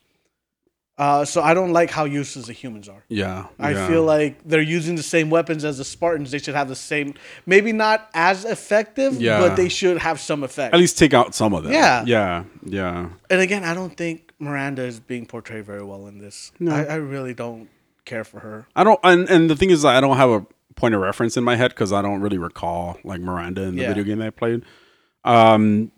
[0.98, 3.02] Uh, so I don't like how useless the humans are.
[3.08, 3.46] Yeah.
[3.58, 3.88] I yeah.
[3.88, 6.30] feel like they're using the same weapons as the Spartans.
[6.30, 7.14] They should have the same,
[7.46, 9.40] maybe not as effective, Yeah.
[9.40, 10.74] but they should have some effect.
[10.74, 11.72] at least take out some of them.
[11.72, 12.04] Yeah.
[12.06, 12.44] Yeah.
[12.62, 13.08] Yeah.
[13.30, 16.52] And again, I don't think Miranda is being portrayed very well in this.
[16.60, 17.68] I, I really don't
[18.04, 18.66] care for her.
[18.76, 21.44] I don't, and, and the thing is, I don't have a point of reference in
[21.44, 23.88] my head because I don't really recall like Miranda in the Yeah.
[23.88, 24.62] video game that I played.
[25.24, 25.92] Um,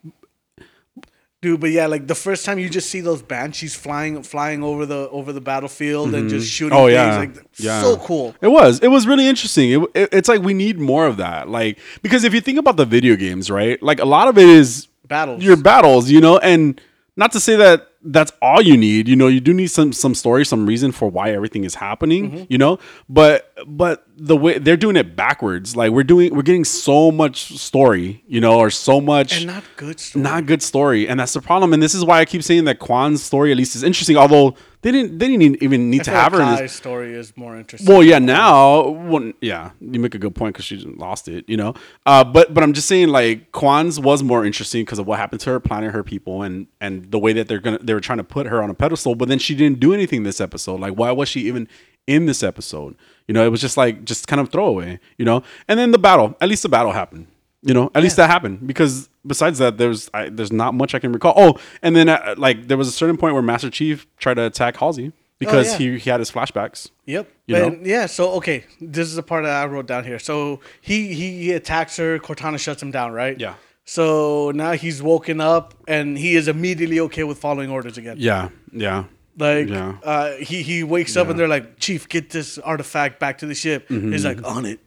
[1.41, 4.87] Dude, but yeah, like the first time you just see those banshees flying flying over
[4.87, 7.19] the over the battlefield and just shooting Oh, things, yeah.
[7.19, 7.83] like Yeah.
[7.83, 8.35] so cool.
[8.41, 8.81] It was.
[8.81, 9.71] It was really interesting.
[9.73, 11.51] It, it- it's like we need more of that.
[11.51, 13.83] Like because if you think about the video games, right?
[13.83, 15.43] Like a lot of it is Battles.
[15.45, 16.81] your battles, you know, and
[17.15, 19.09] not to say that that's all you need.
[19.09, 22.31] You know, you do need some some story, some reason for why everything is happening.
[22.31, 22.45] Mm-hmm.
[22.49, 22.79] You know,
[23.09, 27.59] but but the way they're doing it backwards, like we're doing, we're getting so much
[27.59, 30.23] story, you know, or so much and not good story.
[30.23, 31.73] not good story, and that's the problem.
[31.73, 34.55] And this is why I keep saying that Kwan's story at least is interesting, although
[34.83, 37.37] they didn't they didn't even need I to have like her in this story is
[37.37, 37.91] more interesting.
[37.91, 41.57] well, yeah, now, well, yeah, you make a good point because she lost it, you
[41.57, 41.75] know.
[42.07, 45.41] Uh, but but I'm just saying, like Kwan's was more interesting because of what happened
[45.41, 48.19] to her, planning her people, and and the way that they're gonna they were trying
[48.19, 49.15] to put her on a pedestal.
[49.15, 50.81] But then she didn't do anything this episode.
[50.81, 51.67] Like, why was she even
[52.07, 52.95] in this episode?
[53.27, 55.43] You know, it was just like just kind of throwaway, you know.
[55.69, 57.27] And then the battle, at least the battle happened.
[57.63, 60.99] You know, at least that happened because besides that, there's I, there's not much I
[60.99, 61.33] can recall.
[61.35, 64.45] Oh, and then uh, like there was a certain point where Master Chief tried to
[64.45, 65.79] attack Halsey because yeah.
[65.79, 66.91] he he had his flashbacks.
[67.07, 67.31] Yep.
[67.47, 70.19] You and yeah, so okay, this is the part that I wrote down here.
[70.19, 73.39] So he he attacks her, Cortana shuts him down, right?
[73.41, 73.55] Yeah.
[73.87, 78.17] So now he's woken up and he is immediately okay with following orders again.
[78.19, 79.05] Yeah, yeah.
[79.37, 79.97] Like Yeah.
[80.05, 83.55] uh, he he wakes up and they're like, "Chief, get this artifact back to the
[83.55, 84.13] ship." Mm-hmm.
[84.13, 84.79] He's like, "On it,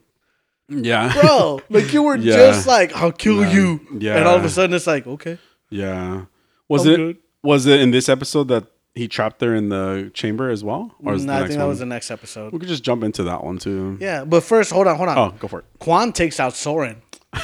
[0.68, 1.12] Yeah.
[1.20, 2.36] bro." like you were Yeah.
[2.36, 4.16] just like, "I'll kill you," Yeah.
[4.16, 5.38] and all of a sudden it's like, "Okay."
[5.70, 6.24] Yeah.
[6.68, 7.16] Was I'm it good.
[7.42, 8.64] was it in this episode that
[8.94, 10.94] he trapped her in the chamber as well?
[11.04, 11.68] Or No, I think that one?
[11.68, 12.52] was the next episode.
[12.52, 13.98] we could just jump into that one too.
[14.00, 15.18] Yeah, but first, hold on, hold on.
[15.18, 15.66] Oh, go for it.
[15.78, 17.02] Kwan takes out Soren.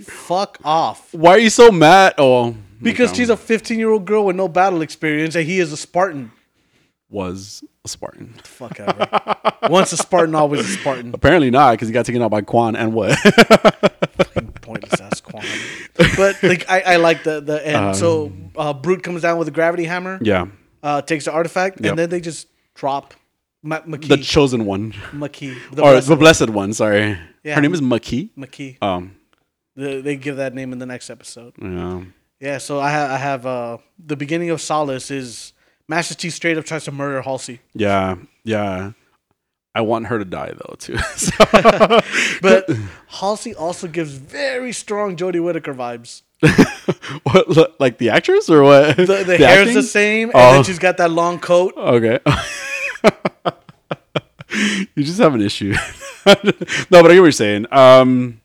[0.00, 1.12] Fuck off.
[1.12, 2.14] Why are you so mad?
[2.18, 5.72] Oh, Because she's a 15 year old girl with no battle experience and he is
[5.72, 6.32] a Spartan.
[7.08, 8.34] was a Spartan.
[8.44, 9.08] Fuck ever.
[9.68, 11.12] Once a Spartan, always a Spartan.
[11.14, 13.16] Apparently not, because he got taken out by Kwan and what?
[14.62, 15.44] Pointless ass Kwan.
[16.16, 17.96] But like, I, I like the the end.
[17.96, 20.46] so uh, Brute comes down with a gravity hammer, yeah,
[20.82, 21.90] uh, takes the artifact, Yep.
[21.90, 23.14] and then they just drop
[23.62, 25.56] Ma- the chosen one, Makee.
[25.72, 26.72] The or blessed the blessed one.
[26.72, 27.54] Sorry, Yeah.
[27.56, 28.30] her name is Makee.
[28.36, 28.78] Makee.
[28.82, 29.16] Um,
[29.76, 31.54] The, they give that name in the next episode.
[31.60, 32.02] yeah,
[32.40, 35.52] Yeah, so I, ha- I have uh, the beginning of Solace is
[35.88, 37.60] Master Chief straight up tries to murder Halsey.
[37.74, 38.92] yeah, yeah.
[39.72, 40.96] I want her to die though too.
[41.16, 41.44] So-
[42.42, 42.68] But
[43.08, 46.22] Halsey also gives very strong Jodie Whittaker vibes.
[47.24, 48.96] what, like the actress or what?
[48.96, 49.74] The, the, hair's acting?
[49.74, 50.52] the same, and Oh.
[50.54, 51.74] then she's got that long coat.
[51.76, 52.18] Okay.
[54.96, 55.74] you just have an issue.
[56.26, 57.66] no, but I get what you're saying.
[57.70, 58.39] Um,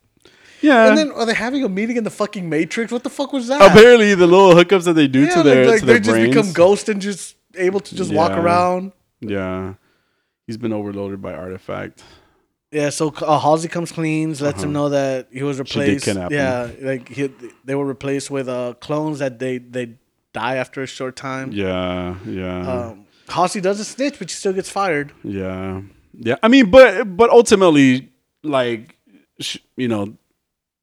[0.68, 0.88] yeah.
[0.88, 2.92] And then are they having a meeting in the fucking Matrix?
[2.92, 3.62] What the fuck was that?
[3.70, 6.22] apparently the little hookups that they do yeah, to their like, to they their just
[6.30, 7.36] become ghosts and just
[7.68, 8.92] able to just walk around.
[9.22, 9.76] yeah.
[10.48, 12.04] He's been overloaded by artifact.
[12.72, 15.64] Yeah, so uh, Halsey comes cleans, lets him know that he was Uh-huh.
[15.64, 16.06] did replaced.
[16.06, 17.32] kidnap yeah, like he,
[17.64, 19.86] they were replaced with uh, clones that they they
[20.34, 21.52] die after a short time.
[21.52, 22.60] Yeah, yeah,
[22.90, 25.14] Um, Halsey doesn't snitch, but she still gets fired.
[25.24, 25.82] yeah,
[26.28, 26.36] yeah.
[26.44, 26.90] I mean, but
[27.22, 28.10] but ultimately,
[28.44, 28.98] like,
[29.40, 30.04] sh- you know,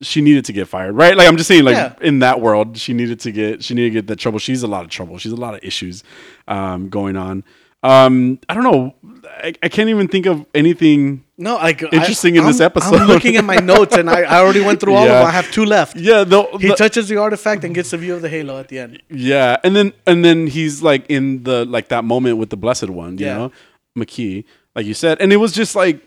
[0.02, 1.16] she needed to get fired, right?
[1.16, 1.94] Like, I'm just saying, like, Yeah.
[2.00, 4.38] in that world, she needed to get she needed to get that trouble.
[4.38, 5.18] She's a lot of trouble.
[5.18, 6.02] She's a lot of issues
[6.48, 7.44] um, going on.
[7.84, 8.94] Um, I don't know.
[9.28, 11.24] I, I can't even think of anything.
[11.36, 12.94] No, like Interesting I, in this episode.
[12.94, 15.26] I'm looking at my notes, and I, I already went through all of them.
[15.26, 15.96] I have two left.
[15.96, 18.68] Yeah, the, He the- touches the artifact and gets a view of the halo at
[18.68, 19.02] the end.
[19.10, 22.88] Yeah, and then and then he's like in the like that moment with the blessed
[22.90, 23.36] one, you Yeah.
[23.36, 23.52] know,
[23.98, 24.44] Makee,
[24.76, 26.00] like you said, and it was just like,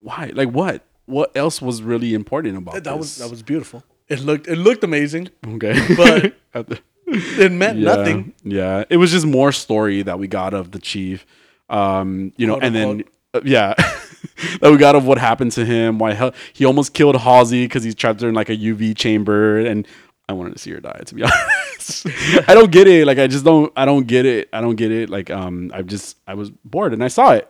[0.00, 0.32] why?
[0.34, 0.82] Like what?
[1.06, 2.96] What else was really important about That this?
[2.96, 3.82] was that was beautiful.
[4.08, 5.28] It looked it looked amazing.
[5.46, 6.34] okay, but-
[7.14, 8.32] It meant yeah, nothing.
[8.42, 11.26] Yeah, it was just more story that we got of the chief,
[11.68, 13.04] um, you know, Quote, and then
[13.34, 13.74] uh, yeah.
[14.60, 17.84] that we got of what happened to him, why he, he almost killed Halsey because
[17.84, 19.86] he's trapped her in like a UV chamber, and
[20.28, 21.02] I wanted to see her die.
[21.04, 22.06] To be honest,
[22.48, 23.06] I don't get it.
[23.06, 23.70] Like I just don't.
[23.76, 24.48] I don't get it.
[24.52, 25.10] I don't get it.
[25.10, 27.46] Like um, I just I was bored and I saw it.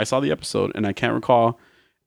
[0.00, 1.60] I saw the episode and I can't recall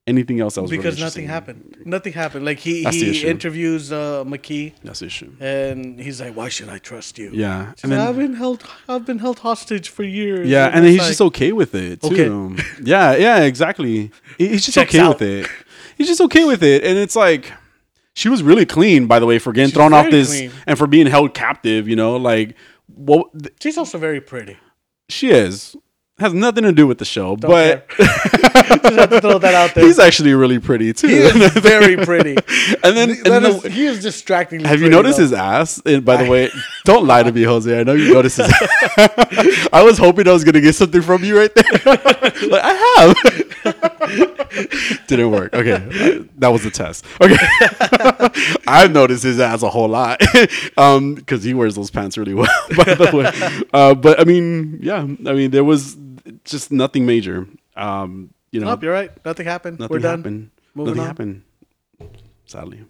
[0.10, 1.77] anything else that was really because nothing happened.
[1.86, 2.44] Nothing happened.
[2.45, 3.27] Like he That's the he issue.
[3.27, 5.31] interviews uh, Makee, That's the issue.
[5.40, 8.64] and he's like, "Why should I trust you?" Yeah, and then I've been held.
[8.88, 10.48] I've been held hostage for years.
[10.49, 12.53] Yeah, and then it's he's just like, okay with it too.
[12.53, 12.64] Okay.
[12.84, 14.11] yeah, yeah, exactly.
[14.38, 15.19] He- He's just Checks okay out.
[15.19, 15.48] with it.
[15.98, 17.52] He's just okay with it, and it's like
[18.15, 20.52] she was really clean, by the way, for getting She's thrown off very this clean.
[20.68, 21.88] and for being held captive.
[21.88, 22.56] You know, like
[22.88, 24.57] what th- She's also very pretty.
[25.10, 25.76] she is
[26.20, 29.84] has nothing to do with the show, but Just have to throw that out there.
[29.88, 31.08] he's actually really pretty too.
[31.08, 32.32] He is very pretty.
[32.84, 34.68] and then, and then is- the- he is distractingly.
[34.68, 35.24] have you noticed though.
[35.24, 35.82] his ass?
[35.86, 36.50] And by the way,
[36.86, 37.80] don't lie to me, Jose.
[37.80, 38.52] I know you noticed his.
[39.72, 41.66] I was hoping I was gonna get something from you right there.
[42.50, 43.16] like I have.
[45.08, 45.54] Didn't work.
[45.54, 47.06] Okay, that was a test.
[47.22, 47.38] Okay,
[48.68, 50.22] I've noticed his ass a whole lot,
[50.78, 52.50] um, because he wears those pants really well.
[52.76, 53.32] By the way,
[53.74, 55.96] uh, but I mean, yeah, I mean, there was
[56.44, 57.48] just nothing major.
[57.76, 59.12] Um, you know, Nope, you're right.
[59.26, 59.80] Nothing happened.
[59.80, 60.20] nothing We're done.
[60.20, 60.52] happened.
[60.76, 61.08] Moving nothing on.
[61.08, 61.44] happened.
[62.46, 62.86] Sadly.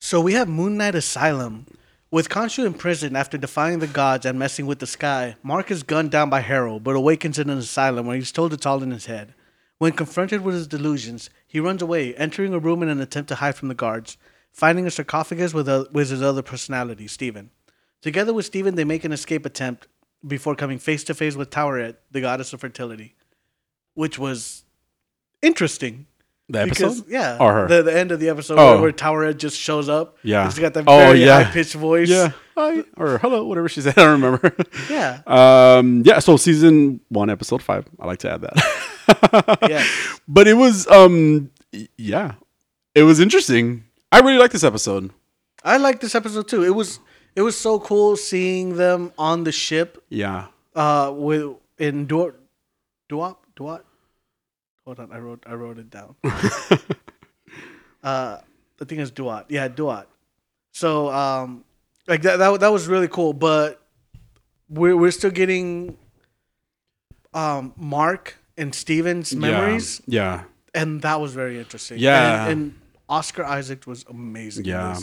[0.00, 1.66] So we have Moon Knight Asylum.
[2.10, 5.82] With Khonshu in prison after defying the gods and messing with the sky, Mark is
[5.82, 8.92] gunned down by Harrow, but awakens in an asylum where he's told it's all in
[8.92, 9.34] his head.
[9.78, 13.34] When confronted with his delusions, he runs away, entering a room in an attempt to
[13.36, 14.16] hide from the guards,
[14.52, 17.50] finding a sarcophagus with, a, with his other personality, Steven.
[18.00, 19.88] Together with Steven, they make an escape attempt
[20.26, 23.14] before coming face to face with Taweret, the goddess of fertility,
[23.94, 24.64] which was
[25.42, 26.06] interesting.
[26.48, 27.10] The Because episode?
[27.10, 27.68] yeah, Or her?
[27.68, 28.72] The, the end of the episode Oh.
[28.72, 30.18] where, where Taweret just shows up.
[30.22, 30.44] Yeah.
[30.44, 31.42] he's got that Oh, very yeah.
[31.42, 32.10] high pitched voice.
[32.10, 32.32] Yeah.
[32.54, 32.84] Hi.
[32.98, 33.94] Or hello, whatever she said.
[33.98, 34.54] I don't remember.
[34.90, 37.86] yeah, Um, yeah, so season one, episode five.
[37.98, 39.60] I like to add that.
[39.68, 39.84] Yeah.
[40.28, 41.50] But it was um
[41.96, 42.34] yeah.
[42.94, 43.84] It was interesting.
[44.12, 45.10] I really like this episode.
[45.64, 46.62] I like this episode too.
[46.62, 47.00] It was
[47.36, 50.02] it was so cool seeing them on the ship.
[50.08, 50.46] Yeah.
[50.74, 52.34] Uh, with in Duat,
[53.08, 53.84] Duat, Duat.
[54.84, 56.14] Hold on, I wrote I wrote it down.
[58.02, 59.46] uh, I think it's Duat.
[59.48, 60.06] Yeah, Duat.
[60.72, 61.64] So um,
[62.06, 63.32] like that that that was really cool.
[63.32, 63.80] But
[64.68, 65.96] we're we're still getting
[67.32, 70.00] um Mark and Steven's memories.
[70.06, 70.44] Yeah.
[70.74, 71.98] and that was very interesting.
[71.98, 72.46] Yeah.
[72.46, 72.74] and, and
[73.08, 74.64] Oscar Isaac was amazing.
[74.64, 74.98] in Yeah.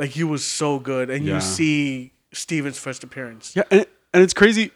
[0.00, 1.34] Like he was so good, and Yeah.
[1.36, 3.54] you see Steven's first appearance.
[3.54, 3.62] Yeah.
[3.70, 4.72] And, and it's crazy.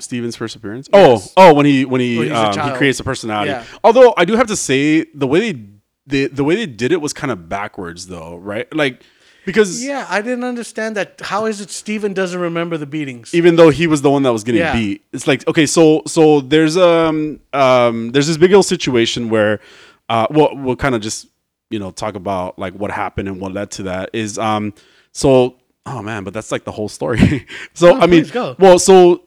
[0.00, 0.88] Steven's first appearance.
[0.92, 1.32] Yes.
[1.36, 3.50] Oh, oh, when he when he When um, he creates a personality.
[3.52, 3.64] Yeah.
[3.84, 5.60] Although I do have to say the way they
[6.06, 8.66] the the way they did it was kind of backwards though, right?
[8.74, 9.02] Like
[9.46, 11.20] because Yeah, I didn't understand that.
[11.22, 13.32] How is it Steven doesn't remember the beatings?
[13.34, 14.72] even though he was the one that was getting Yeah.
[14.72, 15.04] beat.
[15.12, 19.60] It's like okay, so so there's um um there's this big old situation where
[20.08, 21.28] uh we'll we'll kind of just
[21.70, 24.72] you know talk about like what happened and what led to that is um
[25.12, 27.46] so oh man, but that's like the whole story.
[27.74, 28.56] so Oh, I mean, go.
[28.58, 29.22] well, so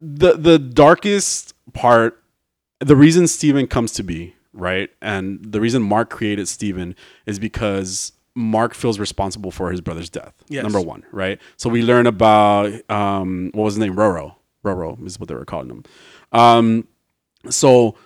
[0.00, 2.22] the the darkest part,
[2.80, 6.94] the reason Steven comes to be right, and the reason Mark created Steven
[7.26, 10.34] is because Mark feels responsible for his brother's death.
[10.48, 10.62] Yes.
[10.62, 11.40] Number one, right?
[11.56, 13.96] So we learn about um, what was his name?
[13.96, 14.34] Roro.
[14.64, 15.84] Roro is what they were calling him.
[16.32, 16.86] Um,
[17.48, 17.96] so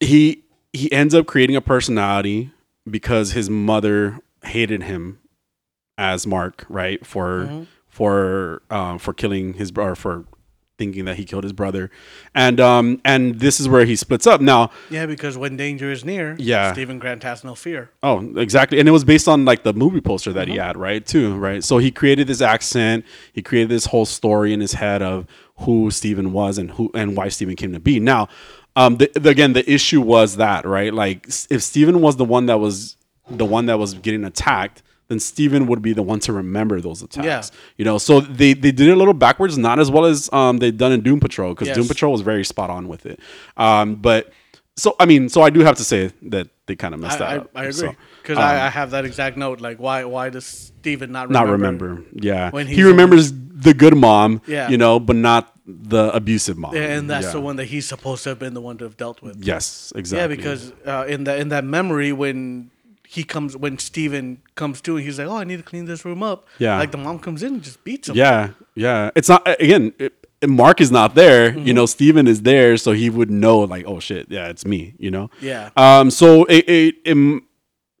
[0.00, 2.50] he he ends up creating a personality
[2.88, 5.18] because his mother hated him
[5.98, 7.04] as Mark, right?
[7.04, 7.66] For Mhm.
[7.88, 10.24] for um, for killing his brother, for
[10.78, 11.90] thinking that he killed his brother,
[12.34, 14.40] and um and this is where he splits up.
[14.40, 16.72] Now, yeah, because when danger is near, Yeah.
[16.72, 17.90] Steven Grant has no fear.
[18.02, 18.78] Oh, exactly.
[18.80, 20.62] And it was based on like the movie poster that he Mm-hmm.
[20.62, 21.04] had, right?
[21.04, 21.62] Too, right?
[21.62, 25.26] So he created this accent, he created this whole story in his head of
[25.58, 28.00] who Steven was and who and why Steven came to be.
[28.00, 28.28] Now,
[28.76, 30.92] um the, the- again, the issue was that, right?
[30.92, 32.96] Like if Steven was the one that was
[33.30, 37.02] the one that was getting attacked, then Steven would be the one to remember those
[37.02, 37.26] attacks.
[37.26, 37.42] Yeah.
[37.76, 40.58] You know, so they, they did it a little backwards, not as well as um
[40.58, 41.76] they've done in Doom Patrol, because Yes.
[41.76, 43.20] Doom Patrol was very spot on with it.
[43.56, 44.32] Um, but
[44.76, 47.18] so I mean, so I do have to say that they kind of I, messed
[47.18, 47.50] that I, up.
[47.54, 49.60] I agree So, because um, I, I have that exact note.
[49.60, 51.46] Like, why why does Steven not remember?
[51.46, 52.04] not remember.
[52.14, 54.40] Yeah, when he remembers the good mom.
[54.46, 54.68] Yeah.
[54.70, 55.52] you know, but not
[55.82, 56.74] the abusive mom.
[56.76, 57.32] And that's Yeah.
[57.32, 59.44] the one that he's supposed to have been the one to have dealt with.
[59.44, 60.20] Yes, exactly.
[60.22, 62.70] Yeah, because uh, in that in that memory when
[63.08, 66.04] he comes when Steven comes to and he's like, "Oh, I need to clean this
[66.04, 66.78] room up." Yeah.
[66.78, 68.16] like the mom comes in and just beats him.
[68.16, 69.92] yeah, yeah, it's not again.
[69.98, 70.14] It,
[70.46, 71.50] Mark is not there.
[71.50, 71.66] Mm-hmm.
[71.66, 73.58] You know, Steven is there, so he would know.
[73.60, 74.94] Like, oh shit, yeah, it's me.
[74.98, 75.30] You know.
[75.40, 77.42] yeah, Um, so it, it, it,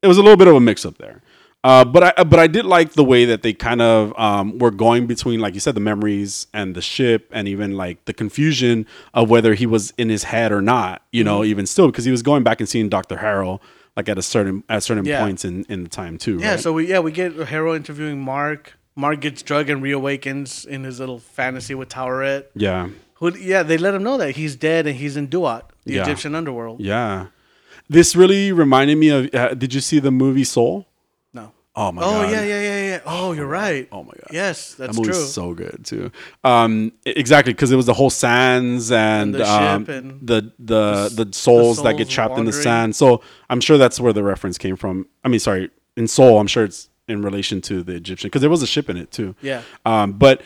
[0.02, 1.20] it was a little bit of a mix up there.
[1.62, 4.70] Uh, but I but I did like the way that they kind of um, were
[4.70, 8.86] going between, like you said, the memories and the ship, and even like the confusion
[9.12, 11.02] of whether he was in his head or not.
[11.12, 11.50] You know, Mm-hmm.
[11.50, 13.60] even still because he was going back and seeing Doctor Harrow
[13.96, 15.20] like at a certain at certain Yeah.
[15.22, 16.38] points in in the time too.
[16.38, 16.52] yeah.
[16.52, 16.60] right?
[16.60, 18.78] So we yeah we get Harrow interviewing Mark.
[18.96, 22.44] Mark gets drugged and reawakens in his little fantasy with Taweret.
[22.54, 25.94] yeah, Who yeah they let him know that he's dead and he's in Duat, the
[25.94, 26.02] Yeah.
[26.04, 26.80] Egyptian underworld.
[26.80, 27.26] yeah.
[27.88, 29.34] this really reminded me of.
[29.34, 30.86] Uh, did you see the movie Soul?
[31.76, 32.30] Oh my Oh god!
[32.32, 33.00] yeah, yeah, yeah, yeah.
[33.06, 33.88] Oh, you're right.
[33.92, 34.26] Oh my god!
[34.32, 35.26] Yes, that's that movie's true.
[35.26, 36.10] so good too.
[36.42, 40.52] Um, exactly because it was the whole sands and, And the um, ship and the
[40.58, 42.62] the the souls that get souls trapped in the wandering.
[42.62, 42.96] sand.
[42.96, 45.06] So I'm sure that's where the reference came from.
[45.24, 48.50] I mean, sorry, in Soul, I'm sure it's in relation to the Egyptian because there
[48.50, 49.34] was a ship in it too.
[49.40, 49.62] yeah.
[49.86, 50.42] Um, but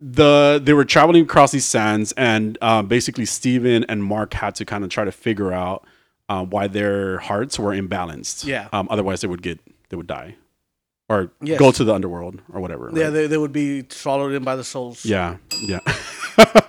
[0.00, 4.64] the they were traveling across these sands, and uh, basically Steven and Mark had to
[4.64, 5.86] kind of try to figure out
[6.30, 8.46] uh, why their hearts were imbalanced.
[8.46, 8.68] Yeah.
[8.72, 10.36] Um, otherwise, they would get they would die,
[11.12, 11.58] or Yes.
[11.58, 12.90] go to the underworld or whatever.
[12.94, 13.10] Yeah, right?
[13.10, 15.04] they, they would be swallowed in by the souls.
[15.04, 15.36] yeah,
[15.68, 15.80] yeah,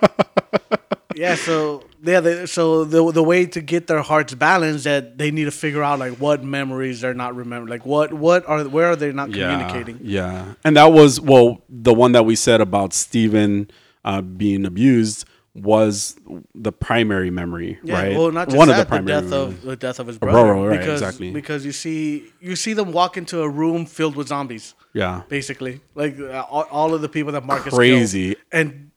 [1.16, 5.30] Yeah, so yeah, they, so the the way to get their hearts balanced that they
[5.30, 8.88] need to figure out like what memories they're not remembering, like what what are where
[8.90, 10.00] are they not communicating?
[10.02, 10.54] yeah.
[10.64, 13.70] And that was well, the one that we said about Steven
[14.04, 15.24] uh, being abused
[15.54, 16.16] was
[16.54, 18.16] the primary memory, Yeah, right?
[18.16, 19.20] well, not just one that, of the primary.
[19.20, 19.54] death memories.
[19.58, 21.30] of the death of his Aurora, brother, right, because exactly.
[21.30, 25.80] because you see you see them walk into a room filled with zombies, yeah, basically,
[25.94, 27.78] like uh, all, all of the people that Marcus killed.
[27.78, 28.36] crazy.
[28.52, 28.90] and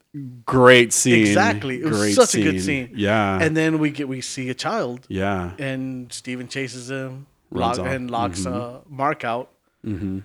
[0.45, 1.19] Great scene.
[1.19, 1.79] Exactly.
[1.79, 2.89] It was Great such a good scene.
[2.95, 3.39] Yeah.
[3.39, 5.51] and then we get we see a child, yeah.
[5.59, 9.51] and Steven chases him lock, and locks uh, Mark out.
[9.85, 10.19] Mm-hmm.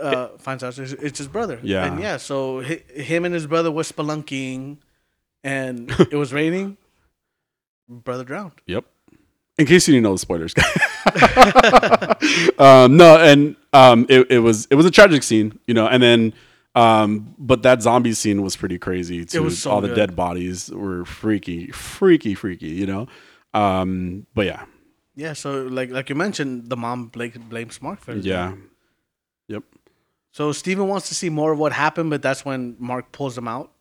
[0.00, 1.58] Uh, finds out it's, it's his brother.
[1.62, 1.84] Yeah.
[1.84, 4.78] and yeah, so hi, him and his brother were spelunking,
[5.44, 6.76] and it was raining.
[7.88, 8.52] Brother drowned.
[8.66, 8.84] Yep.
[9.58, 10.54] In case you didn't know the spoilers,
[12.58, 16.02] um, no, and um, it, it was it was a tragic scene, you know, and
[16.02, 16.32] then
[16.74, 19.42] um, but that zombie scene was pretty crazy too.
[19.42, 23.06] was so All the dead bodies were freaky, freaky, freaky, you know.
[23.52, 24.64] Um, but yeah,
[25.16, 28.24] Yeah, so like like you mentioned, the mom bla- blames Mark for death.
[28.24, 28.54] yeah,
[29.48, 29.64] yep,
[30.32, 33.48] So Steven wants to see more of what happened, but that's when Mark pulls him
[33.48, 33.72] out.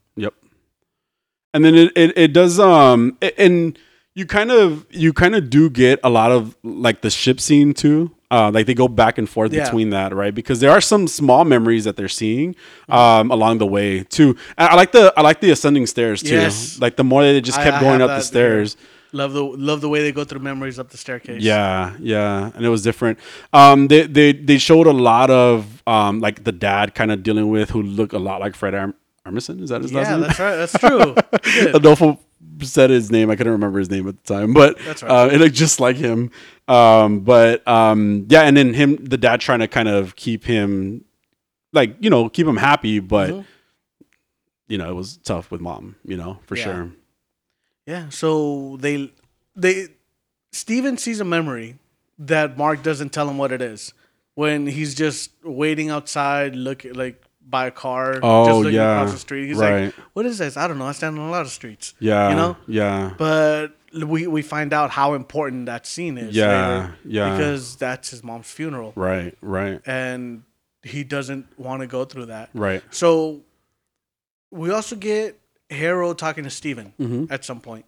[1.53, 3.77] And then it, it, it does um a- and
[4.15, 7.73] you kind of you kind of do get a lot of like the ship scene
[7.73, 8.11] too.
[8.31, 9.63] Uh, like they go back and forth Yeah.
[9.63, 10.35] between that, right?
[10.35, 12.55] Because there are some small memories that they're seeing
[12.87, 14.37] um, along the way too.
[14.55, 16.35] And I like the I like the ascending stairs too.
[16.35, 16.79] Yes.
[16.79, 18.77] Like the more they just kept I going have up the stairs.
[19.11, 21.41] Love the love the way they go through memories up the staircase.
[21.41, 23.17] Yeah, yeah, and it was different.
[23.51, 27.49] Um, they they they showed a lot of um like the dad kind of dealing
[27.49, 28.93] with who looked a lot like Fred Arm-
[29.25, 29.61] Armisen.
[29.61, 30.21] Is that his last yeah, name?
[30.21, 30.55] that's right.
[30.55, 30.73] That's
[31.63, 31.73] true.
[31.75, 32.19] Adolfo
[32.61, 33.29] said his name.
[33.29, 35.11] I couldn't remember his name at the time, but That's right.
[35.11, 36.31] uh, it looked just like him.
[36.67, 41.05] Um, but um, yeah, and then him, the dad, trying to kind of keep him,
[41.73, 43.45] like you know, keep him happy, but Mhm.
[44.67, 45.95] you know, it was tough with mom.
[46.05, 46.63] You know, for Yeah.
[46.63, 46.91] sure.
[47.85, 49.11] Yeah, so they
[49.55, 49.87] they
[50.51, 51.77] Steven sees a memory
[52.19, 53.93] that Mark doesn't tell him what it is.
[54.35, 59.13] When he's just waiting outside looking like by a car Oh, just looking yeah, across
[59.13, 59.47] the street.
[59.47, 59.85] He's right.
[59.85, 60.55] like, What is this?
[60.57, 60.85] I don't know.
[60.85, 61.93] I stand on a lot of streets.
[61.99, 62.57] Yeah, You know?
[62.67, 63.69] yeah, But
[64.07, 66.35] we we find out how important that scene is.
[66.35, 66.47] Yeah,
[66.77, 67.31] later, yeah.
[67.31, 68.93] Because that's his mom's funeral.
[68.95, 70.43] right, right, And
[70.83, 72.49] he doesn't want to go through that.
[72.53, 72.83] right.
[72.91, 73.41] So
[74.51, 75.39] we also get
[75.69, 77.31] Harrow talking to Steven Mhm.
[77.31, 77.85] at some point.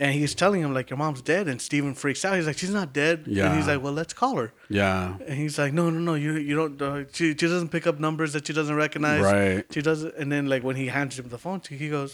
[0.00, 2.34] And he's telling him like your mom's dead, and Steven freaks out.
[2.36, 3.46] He's like, "She's not dead." yeah.
[3.46, 6.14] And he's like, "Well, let's call her." Yeah, And he's like, "No, no, no.
[6.14, 6.80] You you don't.
[6.80, 9.20] Uh, she she doesn't pick up numbers that she doesn't recognize.
[9.22, 9.64] right.
[9.74, 12.12] She doesn't." And then like when he hands him the phone, he goes,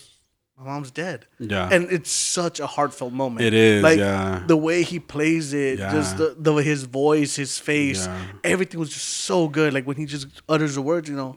[0.59, 3.43] "My mom's dead." Yeah, And it's such a heartfelt moment.
[3.47, 3.83] it is.
[3.85, 5.93] like yeah, the way he plays it, yeah.
[5.93, 8.23] just the, the his voice, his face, Yeah.
[8.43, 9.73] everything was just so good.
[9.73, 11.37] Like when he just utters the words, you know,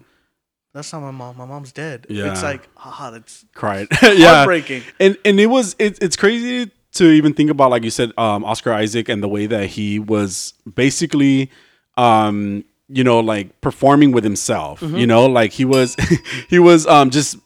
[0.79, 1.37] that's not my mom.
[1.37, 2.07] My mom's dead.
[2.09, 2.31] Yeah.
[2.31, 3.87] It's like ah, that's cried.
[4.01, 4.83] yeah, heartbreaking.
[4.99, 8.43] and and it was it, it's crazy to even think about like you said um
[8.43, 11.51] oscar isaac and the way that he was basically
[11.97, 14.97] um you know like performing with himself Mm-hmm.
[14.97, 15.95] you know like he was
[16.49, 17.37] he was um just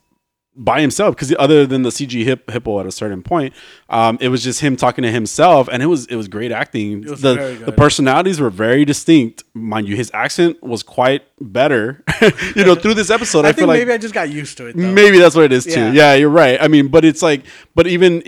[0.56, 3.54] by himself because other than the cg hip, hippo at a certain point
[3.90, 7.02] um it was just him talking to himself and it was it was great acting
[7.02, 12.04] was the the personalities were very distinct mind you his accent was quite better
[12.56, 14.58] you know through this episode I, i, think feel like maybe I just got used
[14.58, 14.78] to it.
[14.78, 14.92] Though.
[14.92, 15.72] Maybe that's what it is too.
[15.72, 15.92] Yeah.
[15.92, 16.14] Yeah.
[16.16, 16.62] you're right.
[16.62, 18.24] I mean, but it's like, but even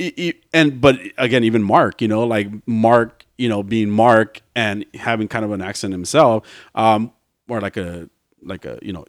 [0.54, 5.28] and but again, even Mark, you know, like Mark, you know, being Mark and having
[5.28, 7.12] kind of an accent himself, um,
[7.48, 8.10] or like a
[8.42, 9.06] like a you know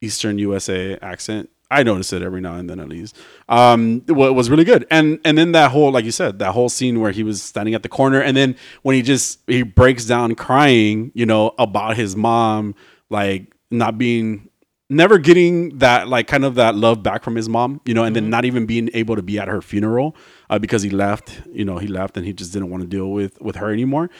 [0.00, 1.50] Eastern USA accent.
[1.70, 3.16] I notice it every now and then at least.
[3.48, 6.68] Um, it was really good, and and then that whole like you said, that whole
[6.68, 10.04] scene where he was standing at the corner, and then when he just he breaks
[10.04, 12.74] down crying, you know, about his mom
[13.08, 14.48] like not being
[14.92, 18.16] never getting that like kind of that love back from his mom, you know, and
[18.16, 18.24] Mm-hmm.
[18.24, 20.16] then not even being able to be at her funeral
[20.48, 23.10] uh, because he left, you know, he left and he just didn't want to deal
[23.12, 24.10] with with her anymore.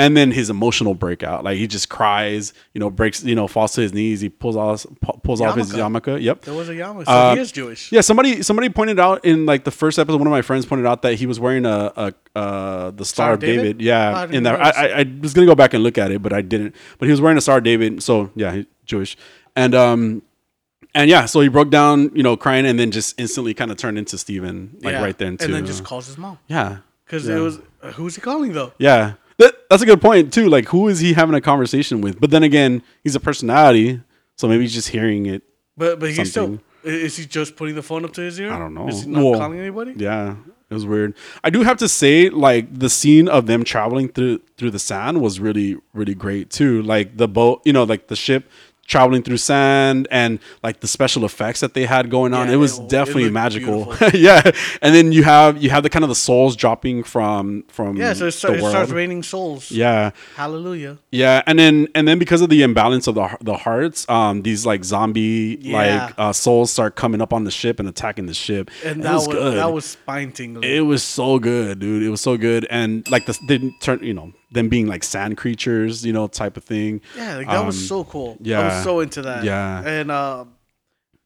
[0.00, 3.72] And then his emotional breakout, like he just cries, you know, breaks, you know, falls
[3.74, 6.00] to his knees, he pulls off pu- pulls off his Yarmulke.
[6.16, 6.22] yarmulke.
[6.22, 6.40] Yep.
[6.42, 7.92] There was a Yama, so Uh, he is Jewish.
[7.92, 10.16] Yeah, somebody somebody pointed out in like the first episode.
[10.18, 13.26] One of my friends pointed out that he was wearing a, a uh the Star,
[13.26, 13.62] Star of David.
[13.78, 13.82] David?
[13.82, 16.22] Yeah, I in that I, I I was gonna go back and look at it,
[16.22, 16.74] but I didn't.
[16.98, 19.16] But he was wearing a Star of David, so yeah, he's Jewish,
[19.54, 20.22] and um.
[20.92, 23.76] And yeah, so he broke down, you know, crying, and then just instantly kind of
[23.76, 25.02] turned into Steven, like Yeah.
[25.02, 25.44] right then too.
[25.44, 27.36] And then just calls his mom yeah, because Yeah.
[27.36, 28.72] it was uh, who's he calling though?
[28.78, 29.12] yeah.
[29.40, 30.50] That, that's a good point too.
[30.50, 32.20] Like, who is he having a conversation with?
[32.20, 34.00] But then again, he's a personality,
[34.36, 35.42] so maybe he's just hearing it.
[35.78, 38.52] But but he's still is he just putting the phone up to his ear?
[38.52, 38.88] I don't know.
[38.88, 39.94] Is he not Well, calling anybody?
[39.96, 40.36] Yeah,
[40.68, 41.14] it was weird.
[41.42, 45.22] I do have to say, like the scene of them traveling through through the sand
[45.22, 46.82] was really really great too.
[46.82, 48.46] Like the boat, you know, like the ship
[48.90, 52.48] traveling through sand and like the special effects that they had going on.
[52.48, 53.78] Yeah, it was it- it definitely looked magical.
[54.14, 54.42] yeah,
[54.82, 58.12] and then you have you have the kind of the souls dropping from from Yeah,
[58.14, 59.70] so it, start, the it starts raining souls.
[59.70, 60.98] yeah, Hallelujah.
[61.12, 64.66] yeah, and then and then because of the imbalance of the the hearts, um, these
[64.66, 65.76] like zombie Yeah.
[66.06, 68.70] like uh, souls start coming up on the ship and attacking the ship.
[68.84, 69.56] And It that was, good.
[69.56, 70.68] that was spine tingling.
[70.68, 72.02] It was so good, dude.
[72.02, 75.36] It was so good, and like the they turn, you know, them being like sand
[75.36, 77.00] creatures, you know, type of thing.
[77.16, 78.36] Yeah, like, that was Um, so cool.
[78.40, 79.44] Yeah, I was so into that.
[79.44, 79.82] Yeah.
[79.86, 80.44] And uh,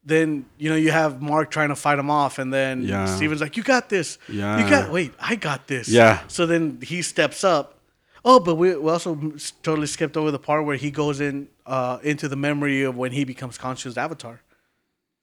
[0.04, 3.06] then, you know, you have Mark trying to fight him off, and then Yeah.
[3.06, 4.18] Steven's like, You got this.
[4.28, 4.62] Yeah.
[4.62, 5.88] You got, wait, I got this.
[5.88, 6.20] Yeah.
[6.28, 7.78] So then he steps up.
[8.26, 9.14] Oh, but we, we also
[9.62, 13.12] totally skipped over the part where he goes in uh, into the memory of when
[13.12, 14.40] he becomes Khonshu's Avatar.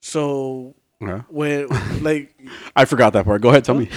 [0.00, 1.22] So Yeah.
[1.28, 1.66] when
[2.02, 2.34] like
[2.76, 3.42] I forgot that part.
[3.42, 3.88] Go ahead, tell me.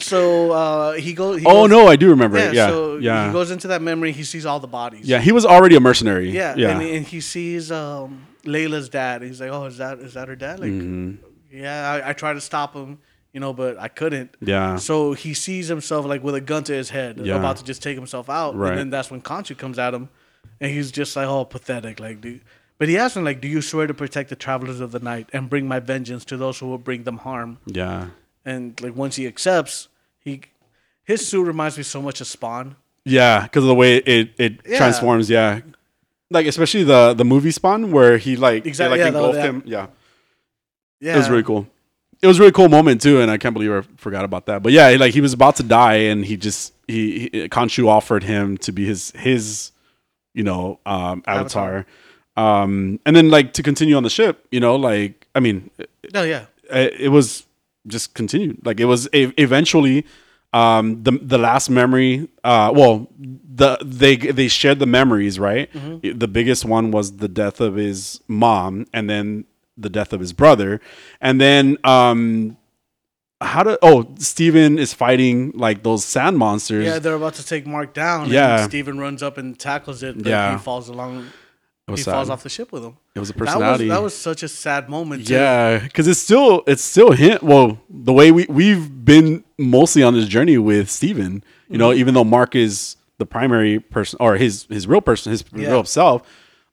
[0.00, 1.40] so uh, he goes.
[1.40, 2.54] He oh goes, no, I do remember Yeah, it.
[2.54, 4.12] Yeah, So yeah, he goes into that memory.
[4.12, 5.06] He sees all the bodies.
[5.08, 5.20] yeah.
[5.20, 6.30] He was already a mercenary.
[6.30, 6.70] Yeah, yeah.
[6.70, 9.22] And, and he sees um, Layla's dad.
[9.22, 11.56] He's like, "Oh, is that is that her dad?" Like, Mm-hmm.
[11.56, 12.98] yeah, I, I tried to stop him,
[13.32, 14.34] you know, but I couldn't.
[14.40, 14.76] Yeah.
[14.76, 17.36] So he sees himself like with a gun to his head, Yeah.
[17.36, 18.54] about to just take himself out.
[18.56, 18.70] Right.
[18.70, 20.08] And then that's when Khonshu comes at him,
[20.60, 22.42] and he's just like, "Oh, pathetic!" Like, dude.
[22.78, 25.28] But he asks him like, "Do you swear to protect the travelers of the night
[25.32, 28.08] and bring my vengeance to those who will bring them harm?" yeah.
[28.44, 29.88] And like once he accepts,
[30.20, 30.42] he
[31.04, 32.76] his suit reminds me so much of Spawn.
[33.04, 34.76] Yeah, because of the way it it Yeah.
[34.78, 35.28] transforms.
[35.30, 35.60] Yeah,
[36.30, 39.62] like especially the the movie Spawn where he like Exactly, like yeah, engulfed him.
[39.64, 39.86] Yeah,
[41.00, 41.66] Yeah, it was really cool.
[42.22, 44.62] It was a really cool moment too, and I can't believe I forgot about that.
[44.62, 48.22] But yeah, like he was about to die, and he just he, he Khonshu offered
[48.22, 49.72] him to be his his
[50.34, 51.84] you know um, avatar.
[52.36, 55.70] Um, and then like to continue on the ship, you know, like I mean,
[56.12, 56.46] No, yeah.
[56.70, 57.46] it, it was
[57.86, 58.64] just continued.
[58.66, 60.04] Like it was e- eventually
[60.52, 66.16] um the the last memory uh well the they they shared the memories right Mm-hmm.
[66.18, 69.44] the biggest one was the death of his mom and then
[69.76, 70.80] the death of his brother
[71.20, 72.56] and then um
[73.40, 77.66] how to oh Steven is fighting like those sand monsters Yeah, they're about to take
[77.66, 78.30] Mark down.
[78.30, 78.60] Yeah.
[78.60, 80.16] and Steven runs up and tackles it.
[80.16, 80.52] But Yeah.
[80.52, 81.26] he falls along.
[81.94, 82.12] He sad.
[82.12, 82.96] falls off the ship with him.
[83.14, 85.26] it was a That was personality that was such a sad moment.
[85.28, 85.34] Too.
[85.34, 87.38] Yeah, because it's still it's still him.
[87.42, 92.14] Well, the way we we've been mostly on this journey with Steven, you know, even
[92.14, 95.68] though Mark is the primary person or his his real person, his Yeah.
[95.70, 96.22] real self.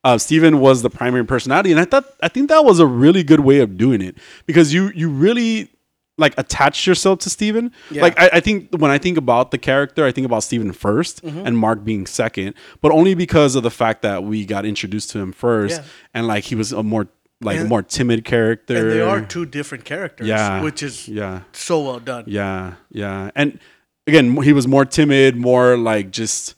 [0.04, 3.24] Uh, Steven was the primary personality, and I thought I think that was a really
[3.24, 4.18] good way of doing it
[4.48, 5.70] because you you really
[6.18, 7.72] like attach yourself to Steven.
[7.92, 8.02] Yeah.
[8.04, 11.22] Like I, I think when I think about the character, I think about Steven 1st
[11.22, 11.46] Mm-hmm.
[11.48, 15.20] and Mark being second, but only because of the fact that we got introduced to
[15.20, 15.88] him first, Yeah.
[16.14, 17.08] and like he was a more
[17.42, 18.76] like And- more timid character.
[18.78, 20.28] And they are two different characters.
[20.28, 20.62] Yeah.
[20.62, 22.24] which is Yeah, so well done.
[22.28, 23.32] yeah, yeah.
[23.36, 23.60] And
[24.08, 26.56] again, he was more timid, more like just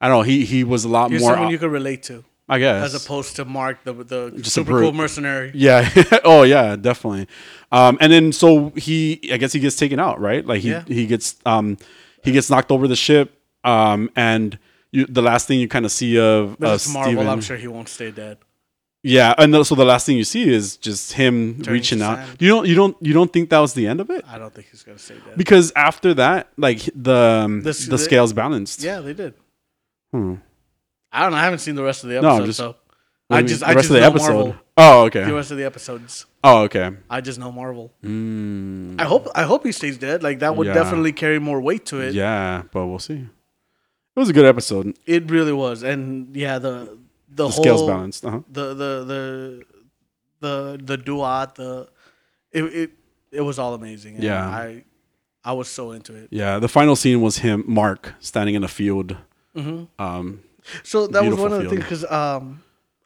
[0.00, 0.22] I don't know.
[0.22, 1.20] He he was a lot more.
[1.20, 2.84] someone you could relate to, I guess.
[2.94, 5.50] as opposed to Mark, the the Just super cool mercenary.
[5.54, 5.88] yeah.
[6.24, 7.26] oh yeah, definitely.
[7.72, 10.44] Um, and then so he, I guess he gets taken out, right?
[10.46, 10.84] Like he Yeah.
[10.86, 11.78] he gets um
[12.22, 13.40] he gets knocked over the ship.
[13.64, 14.58] Um, and
[14.92, 17.12] you, the last thing you kind of see of But it's Marvel.
[17.14, 18.36] Steven- I'm sure he won't stay dead.
[19.06, 22.16] Yeah, and so the last thing you see is just him Turning reaching out.
[22.18, 22.36] sand.
[22.40, 24.22] You don't you don't you don't think that was the end of it?
[24.28, 25.36] I don't think he's gonna stay dead.
[25.36, 28.82] Because after that, like the The the, the- scales balanced.
[28.82, 29.34] yeah, they did.
[30.12, 30.34] Hmm.
[31.14, 31.38] I don't know.
[31.38, 32.76] I haven't seen the rest of the No, episode, just- so
[33.30, 33.70] I just mean?
[33.70, 34.32] I the rest just of the know episode.
[34.34, 34.56] Marvel.
[34.76, 35.24] Oh, okay.
[35.24, 36.90] The rest of the episodes, Oh, okay.
[37.08, 37.92] I just know Marvel.
[38.04, 40.22] Mm, I hope I hope he stays dead.
[40.22, 40.74] Like that would Yeah.
[40.74, 42.12] definitely carry more weight to it.
[42.14, 43.14] yeah, but we'll see.
[44.16, 44.96] It was a good episode.
[45.06, 48.24] It really was, and yeah, the the, The whole scales balanced.
[48.24, 48.40] Uh-huh.
[48.52, 49.62] the the the
[50.40, 51.88] the the duat the
[52.52, 52.90] it it
[53.32, 54.14] it was all amazing.
[54.16, 54.46] and Yeah.
[54.46, 54.84] I
[55.44, 56.28] I was so into it.
[56.30, 59.16] Yeah, the final scene was him, Mark, standing in a field.
[59.54, 60.43] hmm Um,
[60.82, 61.70] So that was one of the field.
[61.72, 62.62] things because um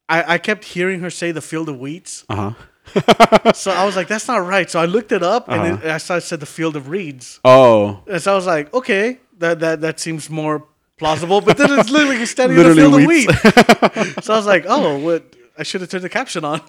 [0.09, 2.25] I, I kept hearing her say the field of wheats.
[2.29, 3.53] Uh huh.
[3.55, 4.71] So I was like, that's not right.
[4.71, 5.77] So I looked it up and Uh-huh.
[5.83, 7.41] then I saw it said the field of reeds.
[7.45, 10.65] Oh, And so I was like, okay, that that, that seems more
[10.97, 11.41] plausible.
[11.43, 13.97] But then it's literally standing Literally in the field wheats.
[13.97, 14.25] of wheat.
[14.25, 15.23] so I was like, oh, what?
[15.59, 16.61] I should have turned the caption on.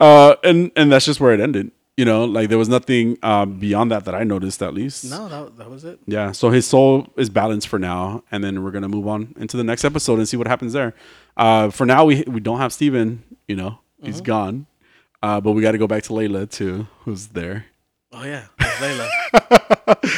[0.00, 1.70] uh, and and that's just where it ended.
[1.98, 5.10] You know, like there was nothing um, beyond that that I noticed at least.
[5.10, 5.98] no, that, that was it.
[6.06, 6.32] Yeah.
[6.32, 9.64] So his soul is balanced for now, and then we're gonna move on into the
[9.64, 10.94] next episode and see what happens there.
[11.36, 14.24] Uh, for now, we we don't have Steven, You know, he's Mm-hmm.
[14.24, 14.66] gone.
[15.22, 17.66] Uh, but we got to go back to Layla too, who's there.
[18.10, 19.08] Oh yeah, Layla.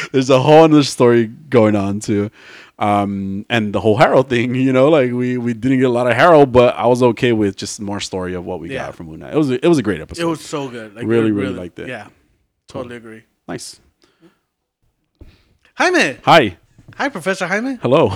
[0.11, 2.31] There's a whole other story going on too,
[2.79, 4.53] um, and the whole Harrow thing.
[4.55, 7.31] You know, like we we didn't get a lot of Harrow, but I was okay
[7.33, 8.85] with just more story of what we Yeah.
[8.87, 9.33] got from Moon Knight.
[9.33, 10.21] It was a, it was a great episode.
[10.23, 10.95] it was so good.
[10.95, 11.87] Like, Really, really liked it.
[11.87, 12.07] Yeah,
[12.67, 13.23] totally agree.
[13.47, 13.79] nice.
[15.77, 16.57] Jaime, Hi,
[16.95, 17.75] hi, Professor Jaime.
[17.81, 18.11] hello.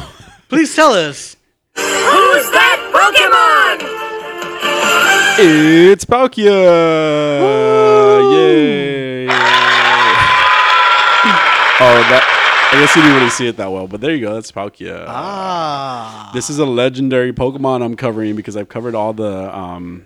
[0.48, 1.36] Please tell us.
[1.76, 3.86] Who's that Pokemon?
[5.92, 6.50] It's Palkia!
[8.34, 9.28] Yay!
[11.82, 12.24] oh, that.
[12.72, 14.34] I guess you didn't really see it that well, but there you go.
[14.36, 15.06] That's Palkia.
[15.08, 20.06] Ah, This is a legendary Pokemon I'm covering because I've covered all the um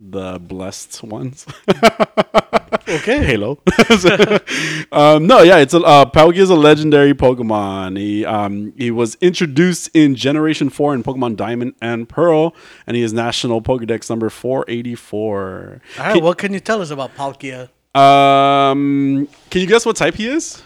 [0.00, 1.46] the blessed ones.
[2.88, 3.22] okay.
[3.24, 3.60] Halo.
[4.92, 7.96] um, no, yeah, it's a uh, Palkia is a legendary Pokemon.
[7.98, 12.52] He um he was introduced in Generation Four in Pokemon Diamond and Pearl,
[12.86, 15.80] and he is National Pokedex number four eighty four.
[16.00, 17.68] All right, what can you tell us about Palkia?
[17.94, 20.62] Um, can you guess what type he is?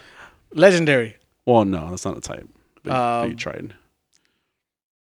[0.54, 1.16] Legendary
[1.46, 2.48] Well, no, that's not a type.
[2.82, 3.74] But, but you Um, tried.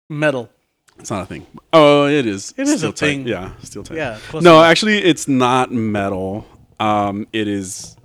[0.08, 0.50] metal.
[0.98, 1.46] It's not a thing.
[1.72, 2.54] Oh, it is.
[2.56, 2.96] It is a type.
[2.96, 3.26] thing.
[3.28, 3.96] Yeah, steel type.
[3.96, 4.18] Yeah.
[4.28, 4.66] close No, enough.
[4.70, 6.46] actually, it's not metal.
[6.80, 7.96] Um, it is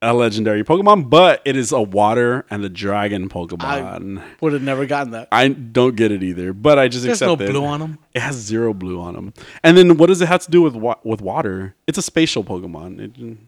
[0.00, 4.20] a legendary Pokemon, but it is a water and a dragon Pokemon.
[4.40, 5.28] would have never gotten that.
[5.30, 7.52] I, don't get it either, but I just There's no accept it.
[7.52, 7.98] blue on them.
[8.12, 9.32] It has zero blue on them.
[9.62, 11.76] And then what does it have to do with wa- with water?
[11.86, 12.98] It's a spatial Pokemon.
[13.00, 13.38] It,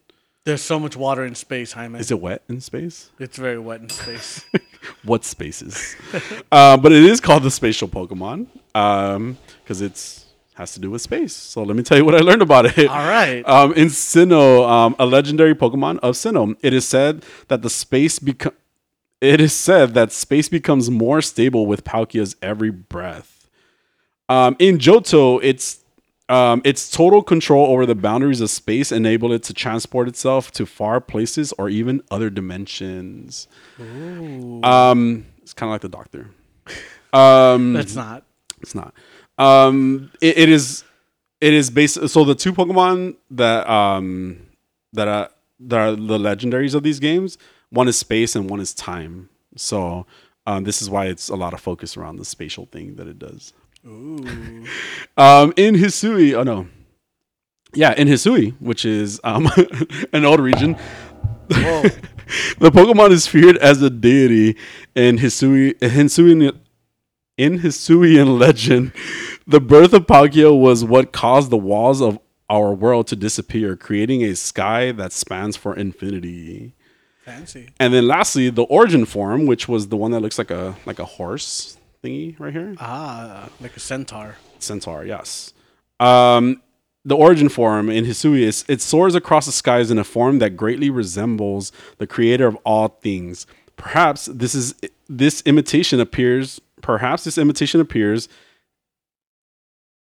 [0.44, 1.98] There's so much water in space, Jaime.
[1.98, 3.10] is it wet in space?
[3.18, 4.44] It's very wet in space.
[5.02, 5.96] what spaces.
[6.52, 11.34] uh, but it is called the spatial Pokemon because it's has to do with space.
[11.34, 12.88] So let me tell you what I learned about it.
[12.88, 13.42] All right.
[13.54, 18.18] Um, in Sinnoh, um, a legendary Pokemon of Sinnoh, it is said that the space
[18.18, 18.52] become.
[19.20, 23.48] It is said that space becomes more stable with Palkia's every breath.
[24.28, 25.83] Um, in Johto, it's
[26.28, 30.64] um, its total control over the boundaries of space enabled it to transport itself to
[30.66, 33.46] far places or even other dimensions.
[33.78, 36.30] Um, it's kind of like the Doctor.
[37.12, 38.24] Um, That's not.
[38.60, 38.94] it's not.
[39.38, 40.84] Um, it, it is.
[41.40, 42.08] It is based.
[42.08, 44.46] So the two Pokemon that um
[44.94, 45.30] that are
[45.60, 47.36] that are the legendaries of these games.
[47.70, 49.28] One is space and one is time.
[49.56, 50.06] So
[50.46, 53.18] um, this is why it's a lot of focus around the spatial thing that it
[53.18, 53.52] does.
[53.86, 54.64] Ooh.
[55.16, 56.68] Um, in Hisui, oh no,
[57.74, 59.48] yeah, in Hisui, which is um
[60.12, 60.76] an old region,
[61.48, 61.92] the
[62.58, 64.56] Pokemon is feared as a deity
[64.94, 66.58] in Hisui, Hisuian,
[67.36, 68.92] in Hisuian legend.
[69.46, 74.24] The birth of Palkia was what caused the walls of our world to disappear, creating
[74.24, 76.74] a sky that spans for infinity.
[77.24, 77.68] Fancy.
[77.78, 80.98] And then lastly, the origin form, which was the one that looks like a like
[80.98, 81.73] a horse
[82.04, 82.74] thingy right here.
[82.78, 84.36] Ah, like a centaur.
[84.58, 85.52] Centaur, yes.
[86.00, 86.60] Um,
[87.04, 90.56] the origin form in Hisui is it soars across the skies in a form that
[90.56, 93.46] greatly resembles the creator of all things.
[93.76, 94.74] Perhaps this is
[95.08, 96.60] this imitation appears.
[96.80, 98.28] Perhaps this imitation appears.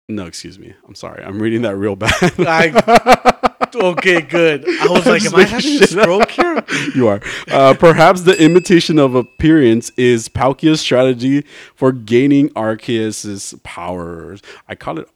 [0.09, 0.73] No, excuse me.
[0.87, 1.23] I'm sorry.
[1.23, 2.13] I'm reading that real bad.
[2.39, 4.68] I, okay, good.
[4.68, 6.64] I was like, Just am I having a stroke here?
[6.95, 7.22] you are.
[7.48, 11.45] Uh, perhaps the imitation of appearance is Palkia's strategy
[11.76, 14.41] for gaining Arceus's powers.
[14.68, 15.10] I call it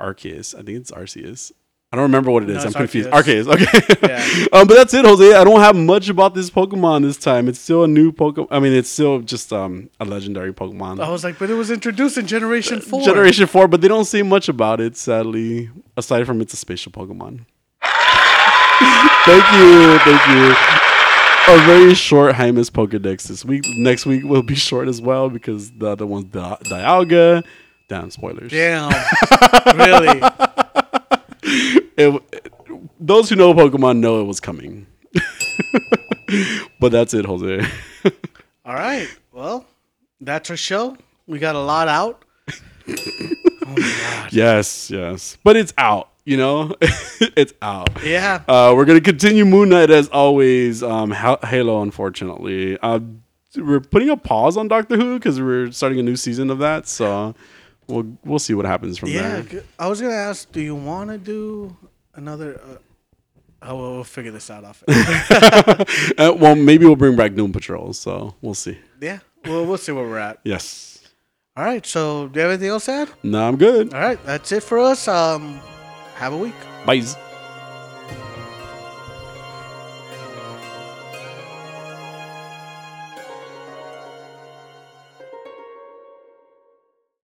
[0.00, 0.54] Arceus.
[0.54, 1.52] I think it's Arceus.
[1.90, 2.58] I don't remember what it is.
[2.58, 3.08] No, I'm confused.
[3.08, 3.44] Arceus.
[3.44, 4.02] Arceus.
[4.02, 4.08] Okay.
[4.08, 4.46] Yeah.
[4.60, 5.34] um, but that's it, Jose.
[5.34, 7.48] I don't have much about this Pokemon this time.
[7.48, 8.48] It's still a new Pokemon.
[8.50, 11.00] I mean, it's still just um, a legendary Pokemon.
[11.00, 13.02] I was like, but it was introduced in Generation 4.
[13.04, 16.92] Generation 4, but they don't say much about it, sadly, aside from it's a spatial
[16.92, 17.46] Pokemon.
[18.80, 19.98] Thank you.
[20.00, 20.54] Thank you.
[21.50, 23.64] A very short Jaime's Pokedex this week.
[23.76, 27.44] Next week will be short as well because the other one's Di- Dialga.
[27.88, 28.50] Damn, spoilers.
[28.50, 28.90] Damn.
[29.76, 30.20] really?
[31.96, 32.52] It- it-
[33.00, 34.86] those who know Pokemon know it was coming.
[36.80, 37.66] but that's it, Jose.
[38.66, 39.08] All right.
[39.32, 39.64] Well,
[40.20, 40.96] that's our show.
[41.26, 42.24] We got a lot out.
[43.66, 45.38] Oh yes, yes.
[45.44, 46.74] But it's out, you know?
[46.82, 47.88] it's out.
[48.04, 48.42] Yeah.
[48.46, 50.82] Uh, we're gonna continue Moon Knight as always.
[50.82, 53.00] Um, Halo, unfortunately, uh,
[53.56, 56.86] we're putting a pause on Doctor Who because we're starting a new season of that.
[56.86, 57.34] So,
[57.86, 59.22] we'll we'll see what happens from there.
[59.22, 59.60] Yeah, there.
[59.62, 61.74] g- I was gonna ask, do you want to do
[62.14, 62.60] another?
[62.60, 62.76] Uh,
[63.62, 64.84] oh, we'll, we'll figure this out off.
[66.18, 67.92] Uh, well, maybe we'll bring back Doom Patrol.
[67.92, 68.76] So we'll see.
[69.00, 70.40] yeah, well, we'll see where we're at.
[70.44, 71.00] Yes.
[71.56, 71.84] All right.
[71.86, 73.08] So, do you have anything else to add?
[73.22, 73.94] No, I'm good.
[73.94, 75.08] All right, that's it for us.
[75.08, 75.60] Um,
[76.18, 76.54] have a week.
[76.84, 77.27] Bye.